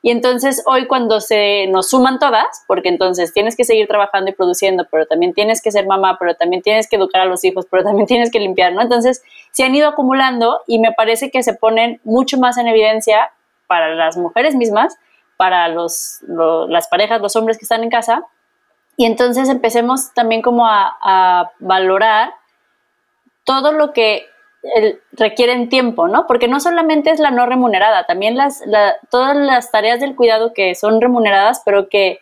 Y 0.03 0.09
entonces 0.09 0.63
hoy 0.65 0.87
cuando 0.87 1.21
se 1.21 1.67
nos 1.67 1.89
suman 1.89 2.17
todas, 2.17 2.63
porque 2.67 2.89
entonces 2.89 3.33
tienes 3.33 3.55
que 3.55 3.65
seguir 3.65 3.87
trabajando 3.87 4.31
y 4.31 4.33
produciendo, 4.33 4.87
pero 4.89 5.05
también 5.05 5.33
tienes 5.33 5.61
que 5.61 5.71
ser 5.71 5.85
mamá, 5.85 6.17
pero 6.19 6.33
también 6.35 6.63
tienes 6.63 6.89
que 6.89 6.95
educar 6.95 7.21
a 7.21 7.25
los 7.25 7.43
hijos, 7.43 7.67
pero 7.69 7.83
también 7.83 8.07
tienes 8.07 8.31
que 8.31 8.39
limpiar, 8.39 8.73
¿no? 8.73 8.81
Entonces 8.81 9.23
se 9.51 9.63
han 9.63 9.75
ido 9.75 9.87
acumulando 9.87 10.61
y 10.65 10.79
me 10.79 10.91
parece 10.91 11.29
que 11.29 11.43
se 11.43 11.53
ponen 11.53 12.01
mucho 12.03 12.39
más 12.39 12.57
en 12.57 12.67
evidencia 12.67 13.31
para 13.67 13.93
las 13.93 14.17
mujeres 14.17 14.55
mismas, 14.55 14.97
para 15.37 15.67
los, 15.67 16.19
las 16.27 16.87
parejas, 16.87 17.21
los 17.21 17.35
hombres 17.35 17.59
que 17.59 17.65
están 17.65 17.83
en 17.83 17.89
casa. 17.91 18.23
Y 18.97 19.05
entonces 19.05 19.49
empecemos 19.49 20.13
también 20.15 20.41
como 20.41 20.65
a, 20.67 20.97
a 21.01 21.51
valorar 21.59 22.33
todo 23.43 23.71
lo 23.71 23.93
que 23.93 24.25
requieren 25.13 25.69
tiempo, 25.69 26.07
¿no? 26.07 26.27
Porque 26.27 26.47
no 26.47 26.59
solamente 26.59 27.11
es 27.11 27.19
la 27.19 27.31
no 27.31 27.45
remunerada, 27.45 28.05
también 28.05 28.37
las, 28.37 28.61
todas 29.09 29.35
las 29.35 29.71
tareas 29.71 29.99
del 29.99 30.15
cuidado 30.15 30.53
que 30.53 30.75
son 30.75 31.01
remuneradas, 31.01 31.61
pero 31.65 31.89
que, 31.89 32.19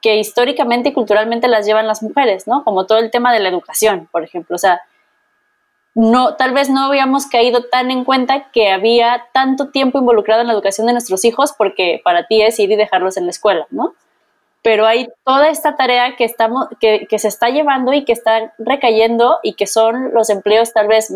que 0.00 0.16
históricamente 0.16 0.90
y 0.90 0.92
culturalmente 0.92 1.48
las 1.48 1.66
llevan 1.66 1.86
las 1.86 2.02
mujeres, 2.02 2.46
¿no? 2.46 2.64
Como 2.64 2.86
todo 2.86 2.98
el 2.98 3.10
tema 3.10 3.32
de 3.32 3.40
la 3.40 3.48
educación, 3.48 4.08
por 4.12 4.22
ejemplo. 4.22 4.54
O 4.54 4.58
sea, 4.58 4.82
no, 5.94 6.36
tal 6.36 6.52
vez 6.52 6.70
no 6.70 6.84
habíamos 6.84 7.26
caído 7.26 7.64
tan 7.64 7.90
en 7.90 8.04
cuenta 8.04 8.50
que 8.52 8.70
había 8.70 9.26
tanto 9.32 9.70
tiempo 9.70 9.98
involucrado 9.98 10.42
en 10.42 10.46
la 10.46 10.52
educación 10.52 10.86
de 10.86 10.92
nuestros 10.92 11.24
hijos 11.24 11.52
porque 11.58 12.00
para 12.04 12.26
ti 12.26 12.42
es 12.42 12.58
ir 12.60 12.70
y 12.70 12.76
dejarlos 12.76 13.16
en 13.16 13.24
la 13.24 13.30
escuela, 13.30 13.66
¿no? 13.70 13.94
Pero 14.62 14.86
hay 14.86 15.08
toda 15.24 15.48
esta 15.48 15.76
tarea 15.76 16.16
que, 16.16 16.24
estamos, 16.24 16.68
que, 16.80 17.06
que 17.08 17.18
se 17.18 17.28
está 17.28 17.48
llevando 17.48 17.92
y 17.94 18.04
que 18.04 18.12
está 18.12 18.52
recayendo 18.58 19.38
y 19.42 19.54
que 19.54 19.66
son 19.66 20.12
los 20.12 20.30
empleos 20.30 20.72
tal 20.72 20.86
vez 20.86 21.10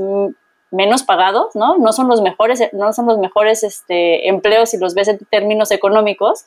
menos 0.74 1.02
pagados, 1.02 1.54
¿no? 1.54 1.76
No 1.78 1.92
son 1.92 2.08
los 2.08 2.20
mejores, 2.20 2.68
no 2.72 2.92
son 2.92 3.06
los 3.06 3.18
mejores 3.18 3.62
este, 3.62 4.28
empleos 4.28 4.70
si 4.70 4.78
los 4.78 4.94
ves 4.94 5.08
en 5.08 5.18
términos 5.30 5.70
económicos, 5.70 6.46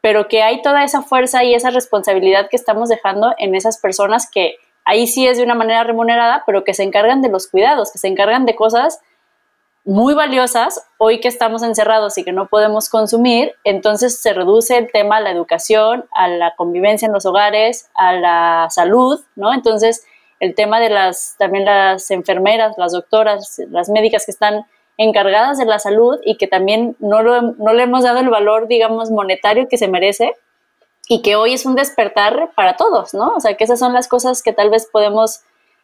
pero 0.00 0.28
que 0.28 0.42
hay 0.42 0.62
toda 0.62 0.84
esa 0.84 1.02
fuerza 1.02 1.44
y 1.44 1.54
esa 1.54 1.70
responsabilidad 1.70 2.48
que 2.50 2.56
estamos 2.56 2.88
dejando 2.88 3.34
en 3.38 3.54
esas 3.54 3.78
personas 3.78 4.28
que 4.30 4.56
ahí 4.84 5.06
sí 5.06 5.26
es 5.26 5.38
de 5.38 5.44
una 5.44 5.54
manera 5.54 5.84
remunerada, 5.84 6.42
pero 6.46 6.64
que 6.64 6.74
se 6.74 6.82
encargan 6.82 7.22
de 7.22 7.28
los 7.28 7.48
cuidados, 7.48 7.92
que 7.92 7.98
se 7.98 8.08
encargan 8.08 8.44
de 8.44 8.56
cosas 8.56 9.00
muy 9.84 10.14
valiosas 10.14 10.86
hoy 10.98 11.20
que 11.20 11.28
estamos 11.28 11.62
encerrados 11.62 12.18
y 12.18 12.24
que 12.24 12.32
no 12.32 12.48
podemos 12.48 12.88
consumir, 12.88 13.54
entonces 13.64 14.20
se 14.20 14.32
reduce 14.32 14.76
el 14.76 14.90
tema 14.92 15.16
a 15.16 15.20
la 15.20 15.30
educación, 15.30 16.04
a 16.12 16.28
la 16.28 16.54
convivencia 16.54 17.06
en 17.06 17.12
los 17.12 17.24
hogares, 17.24 17.88
a 17.94 18.12
la 18.12 18.66
salud, 18.70 19.20
¿no? 19.36 19.54
Entonces, 19.54 20.04
el 20.40 20.54
tema 20.54 20.80
de 20.80 20.90
las, 20.90 21.36
también 21.38 21.64
las 21.64 22.10
enfermeras, 22.10 22.76
las 22.78 22.92
doctoras, 22.92 23.60
las 23.70 23.88
médicas 23.90 24.24
que 24.24 24.32
están 24.32 24.66
encargadas 24.96 25.58
de 25.58 25.66
la 25.66 25.78
salud 25.78 26.18
y 26.24 26.36
que 26.36 26.46
también 26.46 26.96
no, 26.98 27.22
no 27.22 27.72
le 27.72 27.82
hemos 27.82 28.02
dado 28.02 28.18
el 28.18 28.28
valor, 28.28 28.66
digamos, 28.66 29.10
monetario 29.10 29.68
que 29.68 29.78
se 29.78 29.88
merece 29.88 30.34
y 31.08 31.22
que 31.22 31.36
hoy 31.36 31.54
es 31.54 31.66
un 31.66 31.74
despertar 31.74 32.50
para 32.54 32.76
todos, 32.76 33.14
¿no? 33.14 33.34
O 33.36 33.40
sea, 33.40 33.56
que 33.56 33.64
esas 33.64 33.78
son 33.78 33.92
las 33.92 34.08
cosas 34.08 34.42
que 34.42 34.52
tal 34.52 34.70
vez 34.70 34.88
podemos 34.90 35.40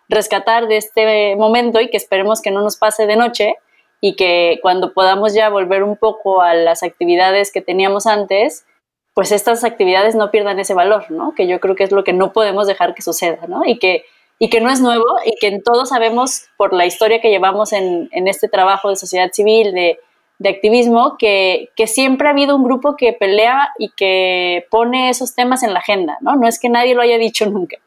rescatar 0.09 0.69
de 0.69 0.77
este 0.77 1.37
momento 1.37 1.81
y 1.81 1.91
que 1.91 1.97
esperemos 1.97 2.41
que 2.41 2.51
no 2.51 2.63
nos 2.63 2.77
pase 2.77 3.07
de 3.07 3.17
noche 3.17 3.57
y 4.01 4.17
que 4.17 4.59
cuando 4.63 4.93
podamos 4.93 5.35
ya 5.35 5.49
volver 5.49 5.83
un 5.83 5.97
poco 5.97 6.43
a 6.43 6.55
las 6.55 6.83
actividades 6.83 7.51
que 7.53 7.61
teníamos 7.61 8.07
antes, 8.07 8.67
pues 9.15 9.33
estas 9.33 9.65
actividades 9.65 10.15
no 10.15 10.31
pierdan 10.31 10.61
ese 10.61 10.75
valor, 10.75 11.11
¿no? 11.11 11.35
Que 11.35 11.47
yo 11.47 11.59
creo 11.59 11.75
que 11.75 11.85
es 11.85 11.93
lo 11.93 12.05
que 12.05 12.13
no 12.13 12.33
podemos 12.33 12.67
dejar 12.67 12.95
que 12.95 13.03
suceda, 13.03 13.47
¿no? 13.49 13.63
Y 13.65 13.79
que 13.79 14.05
y 14.39 14.51
que 14.51 14.61
no 14.61 14.71
es 14.71 14.81
nuevo 14.81 15.05
y 15.25 15.35
que 15.41 15.61
todos 15.61 15.89
sabemos 15.89 16.45
por 16.57 16.73
la 16.73 16.87
historia 16.87 17.21
que 17.21 17.31
llevamos 17.31 17.73
en, 17.73 18.09
en 18.13 18.29
este 18.29 18.49
trabajo 18.49 18.91
de 18.91 18.97
sociedad 18.97 19.31
civil, 19.33 19.73
de, 19.73 19.99
de 20.39 20.49
activismo, 20.49 21.17
que, 21.19 21.71
que, 21.75 21.87
siempre 21.87 22.29
ha 22.29 22.33
habido 22.33 22.57
un 22.57 22.65
grupo 22.65 22.97
que 22.97 23.15
pelea 23.15 23.71
y 23.79 23.91
que 23.97 24.67
pone 24.71 25.09
esos 25.09 25.35
temas 25.35 25.63
en 25.63 25.73
la 25.73 25.81
agenda, 25.81 26.19
¿no? 26.21 26.37
No 26.37 26.47
es 26.47 26.59
que 26.59 26.69
nadie 26.69 26.95
lo 26.95 27.03
haya 27.03 27.17
dicho 27.17 27.47
nunca, 27.47 27.79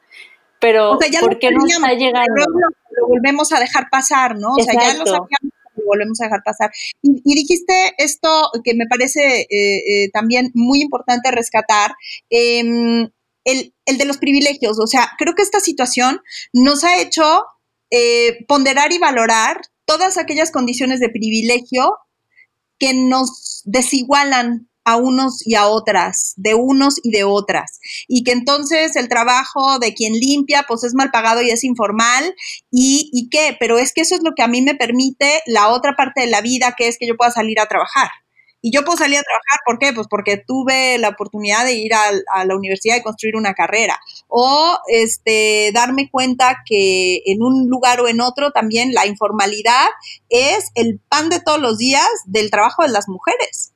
pero 0.59 0.97
¿por 1.21 1.39
qué 1.39 1.51
no 1.51 1.65
está 1.67 1.93
llegando? 1.93 2.33
Lo, 2.35 3.07
volvemos 3.07 3.51
a 3.53 3.59
dejar 3.59 3.89
pasar, 3.89 4.35
¿no? 4.37 4.53
O 4.53 4.61
sea, 4.61 4.73
ya 4.73 4.93
lo 4.95 5.05
sabíamos, 5.05 5.53
lo 5.75 5.85
volvemos 5.85 6.19
a 6.21 6.25
dejar 6.25 6.41
pasar. 6.43 6.71
Y, 7.01 7.21
y 7.23 7.35
dijiste 7.35 7.93
esto 7.97 8.51
que 8.63 8.73
me 8.73 8.85
parece 8.87 9.41
eh, 9.41 9.47
eh, 9.51 10.09
también 10.11 10.51
muy 10.53 10.81
importante 10.81 11.31
rescatar, 11.31 11.95
eh, 12.29 13.09
el, 13.51 13.97
de 13.97 14.05
los 14.05 14.17
privilegios. 14.17 14.79
O 14.79 14.87
sea, 14.87 15.11
creo 15.17 15.35
que 15.35 15.43
esta 15.43 15.59
situación 15.59 16.21
nos 16.53 16.83
ha 16.83 16.99
hecho 16.99 17.43
eh, 17.91 18.45
ponderar 18.47 18.91
y 18.91 18.99
valorar 18.99 19.61
todas 19.85 20.17
aquellas 20.17 20.51
condiciones 20.51 20.99
de 20.99 21.09
privilegio 21.09 21.97
que 22.77 22.93
nos 22.93 23.61
desigualan 23.65 24.69
a 24.85 24.95
unos 24.95 25.45
y 25.45 25.55
a 25.55 25.67
otras, 25.67 26.33
de 26.37 26.55
unos 26.55 26.95
y 27.03 27.11
de 27.11 27.23
otras. 27.23 27.79
Y 28.07 28.23
que 28.23 28.31
entonces 28.31 28.95
el 28.95 29.07
trabajo 29.07 29.77
de 29.77 29.93
quien 29.93 30.13
limpia, 30.13 30.65
pues 30.67 30.83
es 30.83 30.93
mal 30.95 31.11
pagado 31.11 31.41
y 31.41 31.51
es 31.51 31.63
informal. 31.63 32.35
¿Y, 32.71 33.09
y 33.13 33.29
qué? 33.29 33.55
Pero 33.59 33.77
es 33.77 33.93
que 33.93 34.01
eso 34.01 34.15
es 34.15 34.21
lo 34.23 34.31
que 34.35 34.41
a 34.41 34.47
mí 34.47 34.61
me 34.61 34.75
permite 34.75 35.41
la 35.45 35.69
otra 35.69 35.95
parte 35.95 36.21
de 36.21 36.27
la 36.27 36.41
vida, 36.41 36.75
que 36.77 36.87
es 36.87 36.97
que 36.97 37.07
yo 37.07 37.17
pueda 37.17 37.31
salir 37.31 37.59
a 37.59 37.67
trabajar. 37.67 38.09
Y 38.61 38.71
yo 38.71 38.83
puedo 38.83 38.97
salir 38.97 39.17
a 39.17 39.23
trabajar, 39.23 39.59
¿por 39.65 39.79
qué? 39.79 39.93
Pues 39.93 40.07
porque 40.09 40.37
tuve 40.37 40.97
la 40.97 41.09
oportunidad 41.09 41.63
de 41.63 41.73
ir 41.73 41.93
a, 41.93 42.43
la 42.43 42.55
universidad 42.55 42.97
y 42.97 43.01
construir 43.01 43.35
una 43.37 43.53
carrera. 43.53 43.99
O 44.27 44.77
este, 44.87 45.71
darme 45.73 46.09
cuenta 46.09 46.57
que 46.65 47.21
en 47.25 47.41
un 47.41 47.69
lugar 47.69 48.01
o 48.01 48.07
en 48.07 48.19
otro 48.19 48.51
también 48.51 48.93
la 48.93 49.05
informalidad 49.05 49.87
es 50.27 50.71
el 50.75 50.99
pan 51.07 51.29
de 51.29 51.39
todos 51.39 51.59
los 51.59 51.77
días 51.77 52.07
del 52.25 52.51
trabajo 52.51 52.83
de 52.83 52.89
las 52.89 53.07
mujeres. 53.07 53.71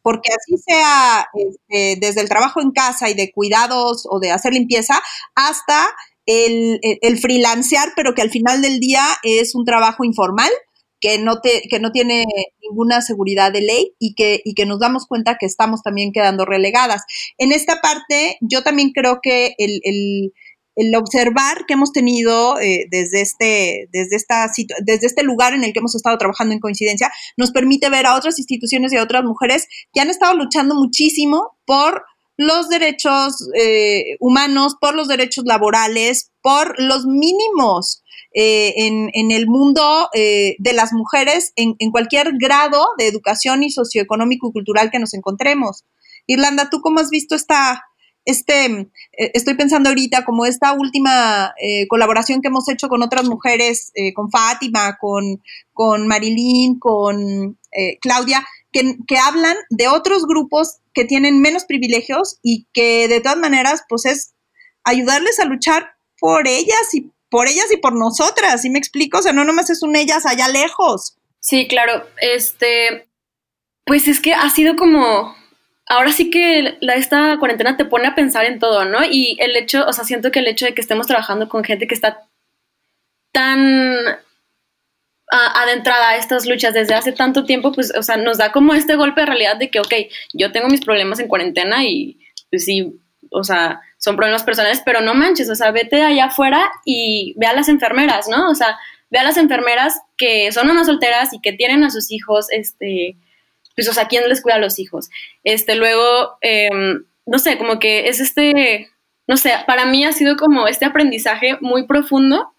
Porque 0.00 0.30
así 0.32 0.56
sea 0.58 1.28
este, 1.34 1.96
desde 2.00 2.22
el 2.22 2.28
trabajo 2.28 2.60
en 2.60 2.72
casa 2.72 3.10
y 3.10 3.14
de 3.14 3.30
cuidados 3.32 4.06
o 4.10 4.18
de 4.18 4.32
hacer 4.32 4.54
limpieza 4.54 5.00
hasta 5.34 5.90
el, 6.24 6.80
el 6.82 7.18
freelancear, 7.18 7.92
pero 7.94 8.14
que 8.14 8.22
al 8.22 8.30
final 8.30 8.62
del 8.62 8.80
día 8.80 9.04
es 9.22 9.54
un 9.54 9.64
trabajo 9.64 10.04
informal 10.04 10.50
que 11.02 11.18
no, 11.18 11.40
te, 11.40 11.62
que 11.68 11.80
no 11.80 11.90
tiene 11.90 12.24
ninguna 12.62 13.02
seguridad 13.02 13.52
de 13.52 13.60
ley 13.60 13.92
y 13.98 14.14
que, 14.14 14.40
y 14.44 14.54
que 14.54 14.66
nos 14.66 14.78
damos 14.78 15.06
cuenta 15.06 15.36
que 15.38 15.46
estamos 15.46 15.82
también 15.82 16.12
quedando 16.12 16.46
relegadas. 16.46 17.02
En 17.38 17.50
esta 17.50 17.80
parte, 17.82 18.38
yo 18.40 18.62
también 18.62 18.92
creo 18.92 19.18
que 19.20 19.54
el, 19.58 19.80
el, 19.82 20.32
el 20.76 20.94
observar 20.94 21.66
que 21.66 21.74
hemos 21.74 21.92
tenido 21.92 22.58
eh, 22.60 22.86
desde, 22.88 23.20
este, 23.20 23.88
desde, 23.92 24.14
esta 24.14 24.48
desde 24.84 25.06
este 25.08 25.24
lugar 25.24 25.54
en 25.54 25.64
el 25.64 25.72
que 25.72 25.80
hemos 25.80 25.96
estado 25.96 26.16
trabajando 26.18 26.54
en 26.54 26.60
coincidencia, 26.60 27.12
nos 27.36 27.50
permite 27.50 27.90
ver 27.90 28.06
a 28.06 28.14
otras 28.14 28.38
instituciones 28.38 28.92
y 28.92 28.96
a 28.96 29.02
otras 29.02 29.24
mujeres 29.24 29.66
que 29.92 30.00
han 30.00 30.08
estado 30.08 30.34
luchando 30.34 30.76
muchísimo 30.76 31.58
por 31.66 32.04
los 32.36 32.68
derechos 32.68 33.48
eh, 33.58 34.16
humanos, 34.20 34.76
por 34.80 34.94
los 34.94 35.08
derechos 35.08 35.44
laborales, 35.46 36.30
por 36.40 36.80
los 36.80 37.06
mínimos 37.06 38.01
eh, 38.34 38.74
en, 38.76 39.30
el 39.30 39.46
mundo 39.46 40.08
eh, 40.14 40.56
de 40.58 40.72
las 40.72 40.92
mujeres 40.92 41.52
en, 41.56 41.74
en, 41.78 41.90
cualquier 41.90 42.32
grado 42.38 42.86
de 42.98 43.06
educación 43.06 43.62
y 43.62 43.70
socioeconómico 43.70 44.48
y 44.48 44.52
cultural 44.52 44.90
que 44.90 44.98
nos 44.98 45.14
encontremos. 45.14 45.84
Irlanda, 46.26 46.70
¿tú 46.70 46.80
cómo 46.80 47.00
has 47.00 47.10
visto 47.10 47.34
esta, 47.34 47.82
este, 48.24 48.66
eh, 48.66 48.90
estoy 49.34 49.54
pensando 49.54 49.88
ahorita 49.88 50.24
como 50.24 50.46
esta 50.46 50.72
última 50.72 51.52
eh, 51.60 51.88
colaboración 51.88 52.40
que 52.40 52.48
hemos 52.48 52.68
hecho 52.68 52.88
con 52.88 53.02
otras 53.02 53.24
mujeres, 53.24 53.90
eh, 53.94 54.14
con 54.14 54.30
Fátima, 54.30 54.96
con, 55.00 55.42
con 55.72 56.06
Marilyn, 56.06 56.78
con 56.78 57.58
Claudia, 58.02 58.46
que, 58.70 58.96
que, 59.06 59.16
hablan 59.16 59.56
de 59.70 59.88
otros 59.88 60.26
grupos 60.26 60.80
que 60.92 61.06
tienen 61.06 61.40
menos 61.40 61.64
privilegios 61.64 62.38
y 62.42 62.66
que 62.74 63.08
de 63.08 63.20
todas 63.20 63.38
maneras, 63.38 63.82
pues 63.88 64.04
es 64.04 64.34
ayudarles 64.84 65.40
a 65.40 65.46
luchar 65.46 65.94
por 66.20 66.46
ellas 66.46 66.92
y 66.92 67.10
por 67.32 67.48
ellas 67.48 67.72
y 67.72 67.78
por 67.78 67.98
nosotras, 67.98 68.60
¿sí 68.60 68.68
me 68.68 68.78
explico? 68.78 69.18
O 69.18 69.22
sea, 69.22 69.32
no 69.32 69.42
nomás 69.42 69.70
es 69.70 69.82
un 69.82 69.96
ellas 69.96 70.26
allá 70.26 70.48
lejos. 70.48 71.16
Sí, 71.40 71.66
claro, 71.66 72.06
este, 72.20 73.08
pues 73.86 74.06
es 74.06 74.20
que 74.20 74.34
ha 74.34 74.50
sido 74.50 74.76
como 74.76 75.34
ahora 75.86 76.12
sí 76.12 76.30
que 76.30 76.76
la, 76.82 76.94
esta 76.94 77.38
cuarentena 77.38 77.78
te 77.78 77.86
pone 77.86 78.06
a 78.06 78.14
pensar 78.14 78.44
en 78.44 78.58
todo, 78.58 78.84
¿no? 78.84 78.98
Y 79.02 79.38
el 79.40 79.56
hecho, 79.56 79.86
o 79.86 79.92
sea, 79.94 80.04
siento 80.04 80.30
que 80.30 80.40
el 80.40 80.46
hecho 80.46 80.66
de 80.66 80.74
que 80.74 80.82
estemos 80.82 81.06
trabajando 81.06 81.48
con 81.48 81.64
gente 81.64 81.86
que 81.86 81.94
está 81.94 82.28
tan 83.32 84.18
adentrada 85.30 86.10
a 86.10 86.16
estas 86.16 86.44
luchas 86.44 86.74
desde 86.74 86.94
hace 86.94 87.12
tanto 87.12 87.46
tiempo, 87.46 87.72
pues, 87.72 87.94
o 87.96 88.02
sea, 88.02 88.18
nos 88.18 88.36
da 88.36 88.52
como 88.52 88.74
este 88.74 88.96
golpe 88.96 89.22
de 89.22 89.26
realidad 89.26 89.56
de 89.56 89.70
que, 89.70 89.80
ok, 89.80 89.94
yo 90.34 90.52
tengo 90.52 90.68
mis 90.68 90.82
problemas 90.82 91.18
en 91.18 91.28
cuarentena 91.28 91.82
y, 91.84 92.18
pues 92.50 92.66
sí, 92.66 93.00
o 93.32 93.44
sea, 93.44 93.80
son 93.98 94.16
problemas 94.16 94.42
personales, 94.42 94.82
pero 94.84 95.00
no 95.00 95.14
manches, 95.14 95.48
o 95.50 95.54
sea, 95.54 95.70
vete 95.70 96.02
allá 96.02 96.26
afuera 96.26 96.70
y 96.84 97.34
ve 97.36 97.46
a 97.46 97.54
las 97.54 97.68
enfermeras, 97.68 98.28
¿no? 98.28 98.50
O 98.50 98.54
sea, 98.54 98.78
ve 99.10 99.18
a 99.18 99.24
las 99.24 99.36
enfermeras 99.36 100.00
que 100.16 100.50
son 100.52 100.70
unas 100.70 100.86
solteras 100.86 101.32
y 101.32 101.40
que 101.40 101.52
tienen 101.52 101.84
a 101.84 101.90
sus 101.90 102.10
hijos, 102.10 102.46
este, 102.50 103.16
pues, 103.76 103.88
o 103.88 103.92
sea, 103.92 104.08
¿quién 104.08 104.28
les 104.28 104.42
cuida 104.42 104.56
a 104.56 104.60
los 104.60 104.78
hijos? 104.78 105.10
Este, 105.44 105.74
luego, 105.74 106.36
em, 106.40 107.04
no 107.26 107.38
sé, 107.38 107.58
como 107.58 107.78
que 107.78 108.08
es 108.08 108.20
este, 108.20 108.90
no 109.26 109.36
sé, 109.36 109.52
para 109.66 109.86
mí 109.86 110.04
ha 110.04 110.12
sido 110.12 110.36
como 110.36 110.66
este 110.66 110.84
aprendizaje 110.84 111.56
muy 111.60 111.86
profundo 111.86 112.52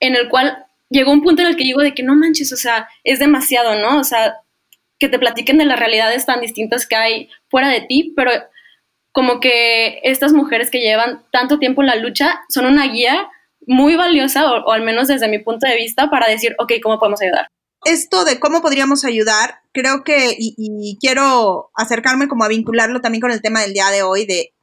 en 0.00 0.16
el 0.16 0.28
cual 0.28 0.66
llegó 0.90 1.12
un 1.12 1.22
punto 1.22 1.42
en 1.42 1.48
el 1.48 1.56
que 1.56 1.64
digo 1.64 1.80
de 1.80 1.94
que 1.94 2.02
no 2.02 2.14
manches, 2.14 2.52
o 2.52 2.56
sea, 2.56 2.88
es 3.04 3.18
demasiado, 3.18 3.80
¿no? 3.80 3.98
O 3.98 4.04
sea, 4.04 4.36
que 4.98 5.08
te 5.08 5.18
platiquen 5.18 5.58
de 5.58 5.64
las 5.64 5.78
realidades 5.78 6.26
tan 6.26 6.40
distintas 6.40 6.86
que 6.86 6.96
hay 6.96 7.30
fuera 7.48 7.68
de 7.68 7.82
ti, 7.82 8.12
pero 8.16 8.32
como 9.18 9.40
que 9.40 9.98
estas 10.04 10.32
mujeres 10.32 10.70
que 10.70 10.78
llevan 10.78 11.24
tanto 11.32 11.58
tiempo 11.58 11.82
en 11.82 11.88
la 11.88 11.96
lucha 11.96 12.38
son 12.48 12.66
una 12.66 12.86
guía 12.86 13.28
muy 13.66 13.96
valiosa, 13.96 14.48
o, 14.48 14.70
al 14.70 14.82
menos 14.82 15.08
desde 15.08 15.26
mi 15.26 15.40
punto 15.40 15.66
de 15.66 15.74
vista, 15.74 16.08
para 16.08 16.28
decir, 16.28 16.54
ok, 16.56 16.74
¿cómo 16.80 17.00
podemos 17.00 17.20
ayudar? 17.20 17.48
esto 17.84 18.24
de 18.24 18.38
cómo 18.38 18.62
podríamos 18.62 19.04
ayudar, 19.04 19.60
creo 19.72 20.04
que, 20.04 20.36
y, 20.38 20.96
quiero 21.00 21.72
acercarme 21.74 22.28
como 22.28 22.44
a 22.44 22.48
vincularlo 22.48 23.00
también 23.00 23.20
con 23.20 23.32
el 23.32 23.42
tema 23.42 23.60
del 23.60 23.72
día 23.72 23.88
de 23.90 24.04
hoy, 24.04 24.24
de 24.24 24.54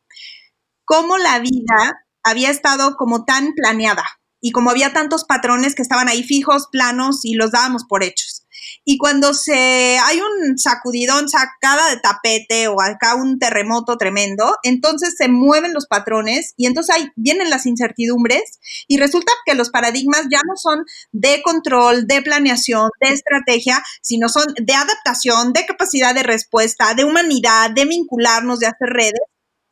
cómo 0.86 1.18
la 1.18 1.40
vida 1.40 2.06
había 2.24 2.50
estado 2.50 2.96
como 2.96 3.26
tan 3.26 3.52
planeada 3.56 4.06
y 4.40 4.52
como 4.54 4.70
había 4.70 4.94
tantos 4.94 5.26
patrones 5.26 5.76
que 5.76 5.82
estaban 5.82 6.08
ahí 6.08 6.24
fijos, 6.24 6.70
planos 6.72 7.26
y 7.26 7.34
los 7.34 7.52
dábamos 7.52 7.84
por 7.84 8.04
hechos. 8.04 8.45
Y 8.86 8.98
cuando 8.98 9.34
se 9.34 9.98
hay 9.98 10.20
un 10.22 10.58
sacudidón, 10.58 11.28
sacada 11.28 11.90
de 11.90 12.00
tapete 12.00 12.68
o 12.68 12.80
acá 12.80 13.16
un 13.16 13.40
terremoto 13.40 13.98
tremendo, 13.98 14.56
entonces 14.64 15.16
se 15.18 15.28
mueven 15.28 15.74
los 15.74 15.88
patrones 15.88 16.54
y 16.56 16.68
entonces 16.68 16.96
ahí 16.96 17.10
vienen 17.16 17.50
las 17.50 17.66
incertidumbres 17.66 18.60
y 18.88 18.98
resulta 18.98 19.32
que 19.46 19.56
los 19.56 19.72
paradigmas 19.72 20.28
ya 20.32 20.40
no 20.48 20.56
son 20.56 20.86
de 21.12 21.42
control, 21.42 22.06
de 22.06 22.22
planeación, 22.22 22.92
de 23.02 23.14
estrategia, 23.14 23.84
sino 24.02 24.30
son 24.30 24.46
de 24.62 24.74
adaptación, 24.74 25.52
de 25.52 25.66
capacidad 25.66 26.14
de 26.14 26.24
respuesta, 26.24 26.94
de 26.94 27.06
humanidad, 27.06 27.72
de 27.72 27.86
vincularnos, 27.86 28.60
de 28.60 28.68
hacer 28.68 28.90
redes 28.90 29.22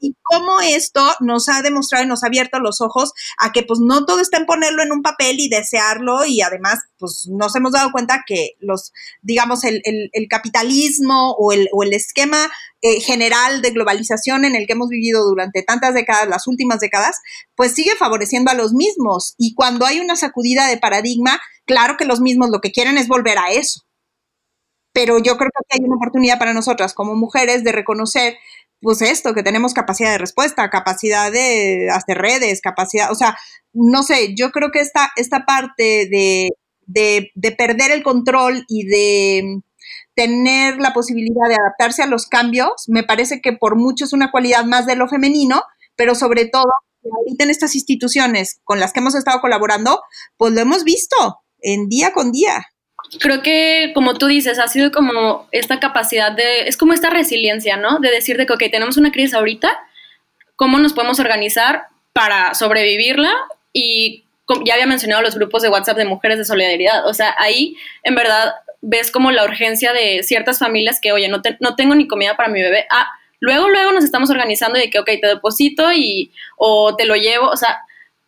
y 0.04 0.18
cómo 0.22 0.60
esto 0.60 1.02
nos 1.22 1.48
ha 1.48 1.62
demostrado 1.62 2.04
y 2.04 2.08
nos 2.08 2.24
ha 2.24 2.28
abierto 2.28 2.60
los 2.60 2.82
ojos 2.82 3.14
a 3.38 3.54
que 3.54 3.64
pues 3.64 3.80
no 3.80 4.06
todo 4.06 4.20
está 4.20 4.38
en 4.38 4.46
ponerlo 4.46 4.84
en 4.84 4.92
un 4.92 5.02
papel 5.02 5.40
y 5.40 5.48
desearlo 5.48 6.26
y 6.26 6.42
además 6.42 6.80
pues 6.98 7.26
nos 7.32 7.56
hemos 7.56 7.72
dado 7.72 7.92
cuenta 7.94 8.24
que 8.28 8.52
los, 8.60 8.92
digamos, 9.22 9.64
el, 9.64 9.82
capitalismo 10.30 11.32
o 11.38 11.54
el, 11.54 11.70
o 11.72 11.84
el 11.84 11.94
esquema 11.94 12.52
eh, 12.82 13.00
general 13.00 13.62
de 13.62 13.72
globalización 13.72 14.44
en 14.44 14.56
el 14.56 14.68
que 14.68 14.74
hemos 14.74 14.90
vivido 14.90 15.24
durante 15.24 15.64
tantas 15.64 15.94
décadas, 15.94 16.28
las 16.28 16.48
últimas 16.48 16.82
décadas, 16.82 17.16
pues 17.56 17.74
sigue 17.74 17.96
favoreciendo 17.98 18.52
a 18.52 18.56
los 18.56 18.74
mismos. 18.74 19.36
Y 19.38 19.54
cuando 19.54 19.86
hay 19.86 20.02
una 20.02 20.18
sacudida 20.18 20.68
de 20.68 20.78
paradigma, 20.78 21.40
claro 21.66 21.96
que 21.96 22.04
los 22.04 22.20
mismos 22.20 22.50
lo 22.50 22.60
que 22.60 22.74
quieren 22.74 22.98
es 22.98 23.08
volver 23.08 23.38
a 23.38 23.52
eso. 23.52 23.84
Pero 24.94 25.18
yo 25.18 25.38
creo 25.38 25.50
que 25.70 25.78
hay 25.80 25.86
una 25.86 25.96
oportunidad 25.96 26.38
para 26.38 26.54
nosotras 26.54 26.94
como 26.94 27.16
mujeres 27.16 27.64
de 27.64 27.72
reconocer 27.72 28.36
pues 28.84 29.02
esto, 29.02 29.34
que 29.34 29.44
tenemos 29.44 29.74
capacidad 29.74 30.12
de 30.12 30.18
respuesta, 30.18 30.70
capacidad 30.70 31.32
de 31.32 31.90
hacer 31.90 32.18
redes, 32.18 32.62
capacidad, 32.62 33.12
o 33.12 33.16
sea, 33.16 33.38
no 33.72 34.04
sé, 34.04 34.36
yo 34.36 34.52
creo 34.52 34.72
que 34.72 34.82
esta, 34.82 35.10
esta 35.16 35.46
parte 35.46 36.08
de, 36.12 36.50
de, 36.86 37.52
perder 37.58 37.92
el 37.92 38.04
control 38.04 38.66
y 38.68 38.86
de 38.86 39.62
tener 40.16 40.78
la 40.78 40.94
posibilidad 40.94 41.48
de 41.48 41.56
adaptarse 41.56 42.04
a 42.04 42.08
los 42.08 42.28
cambios, 42.28 42.84
me 42.88 43.04
parece 43.04 43.42
que 43.42 43.54
por 43.54 43.78
mucho 43.78 44.04
es 44.04 44.14
una 44.14 44.32
cualidad 44.32 44.66
más 44.66 44.86
de 44.86 44.98
lo 44.98 45.08
femenino, 45.08 45.64
pero 45.96 46.14
sobre 46.14 46.46
todo, 46.46 46.72
ahorita 47.04 47.46
en 47.46 47.50
estas 47.50 47.76
instituciones 47.76 48.60
con 48.66 48.82
las 48.82 48.92
que 48.92 49.00
hemos 49.00 49.16
estado 49.16 49.40
colaborando, 49.40 50.02
pues 50.38 50.54
lo 50.54 50.60
hemos 50.60 50.84
visto 50.84 51.40
en 51.62 51.88
día 51.88 52.12
con 52.12 52.34
día 52.34 52.66
creo 53.20 53.42
que, 53.42 53.92
como 53.94 54.16
tú 54.16 54.28
dices, 54.28 54.60
ha 54.60 54.68
sido 54.68 54.92
como 54.92 55.48
esta 55.52 55.80
capacidad 55.80 56.32
de, 56.32 56.68
es 56.68 56.78
como 56.78 56.94
esta 56.94 57.10
resiliencia, 57.10 57.78
¿no? 57.78 58.00
De 58.00 58.10
decir 58.10 58.38
de 58.38 58.46
que, 58.46 58.54
ok, 58.54 58.64
tenemos 58.72 58.98
una 58.98 59.12
crisis 59.12 59.34
ahorita, 59.34 59.80
¿cómo 60.56 60.80
nos 60.80 60.94
podemos 60.94 61.20
organizar 61.20 61.88
para 62.14 62.54
sobrevivirla? 62.54 63.34
Y 63.72 64.26
ya 64.66 64.76
había 64.76 64.86
mencionado 64.86 65.22
los 65.22 65.36
grupos 65.36 65.62
de 65.62 65.70
WhatsApp 65.70 65.98
de 65.98 66.06
mujeres 66.06 66.38
de 66.38 66.46
solidaridad, 66.46 67.08
o 67.08 67.14
sea, 67.14 67.36
ahí 67.38 67.76
en 68.04 68.16
verdad 68.16 68.54
ves 68.82 69.10
como 69.10 69.32
la 69.32 69.46
urgencia 69.46 69.94
de 69.94 70.22
ciertas 70.24 70.60
familias 70.60 71.00
que, 71.02 71.14
oye, 71.14 71.30
no, 71.30 71.42
no 71.62 71.76
tengo 71.76 71.96
ni 71.96 72.08
comida 72.08 72.36
para 72.36 72.50
mi 72.50 72.62
bebé, 72.62 72.86
ah, 72.92 73.08
luego, 73.40 73.70
luego 73.70 73.94
nos 73.94 74.04
estamos 74.04 74.30
organizando 74.30 74.78
de 74.78 74.90
que, 74.90 75.00
ok, 75.00 75.10
te 75.22 75.28
deposito 75.28 75.92
y, 75.94 76.32
o 76.58 76.96
te 76.96 77.06
lo 77.06 77.16
llevo, 77.16 77.48
o 77.48 77.56
sea, 77.56 77.80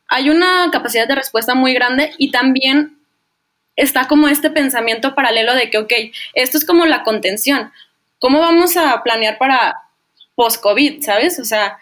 hay 0.07 0.29
una 0.29 0.69
capacidad 0.71 1.07
de 1.07 1.15
respuesta 1.15 1.55
muy 1.55 1.73
grande 1.73 2.13
y 2.17 2.31
también 2.31 2.94
está 3.75 4.07
como 4.07 4.27
este 4.27 4.49
pensamiento 4.49 5.15
paralelo 5.15 5.55
de 5.55 5.69
que, 5.69 5.77
ok, 5.77 5.93
esto 6.33 6.57
es 6.57 6.65
como 6.65 6.85
la 6.85 7.03
contención. 7.03 7.71
¿Cómo 8.19 8.39
vamos 8.39 8.77
a 8.77 9.03
planear 9.03 9.37
para 9.37 9.75
post-COVID, 10.35 11.01
sabes? 11.03 11.39
O 11.39 11.45
sea, 11.45 11.77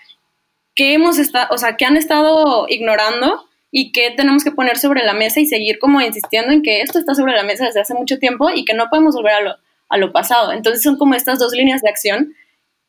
¿qué 0.76 0.94
hemos 0.94 1.18
estado, 1.18 1.48
o 1.52 1.58
sea, 1.58 1.78
qué 1.78 1.86
han 1.86 1.98
estado 1.98 2.66
ignorando 2.70 3.46
y 3.72 3.92
qué 3.92 4.12
tenemos 4.12 4.44
que 4.44 4.52
poner 4.52 4.78
sobre 4.78 5.04
la 5.04 5.14
mesa 5.14 5.40
y 5.40 5.46
seguir 5.46 5.80
como 5.80 6.02
insistiendo 6.02 6.52
en 6.52 6.62
que 6.62 6.82
esto 6.82 7.00
está 7.00 7.16
sobre 7.16 7.34
la 7.34 7.44
mesa 7.44 7.66
desde 7.66 7.82
hace 7.82 7.94
mucho 7.94 8.20
tiempo 8.20 8.50
y 8.50 8.66
que 8.66 8.74
no 8.74 8.90
podemos 8.90 9.16
volver 9.16 9.34
a 9.34 9.42
lo, 9.42 9.56
a 9.90 9.98
lo 9.98 10.12
pasado? 10.12 10.52
Entonces 10.52 10.84
son 10.84 10.98
como 10.98 11.16
estas 11.16 11.40
dos 11.40 11.54
líneas 11.54 11.82
de 11.82 11.90
acción 11.90 12.36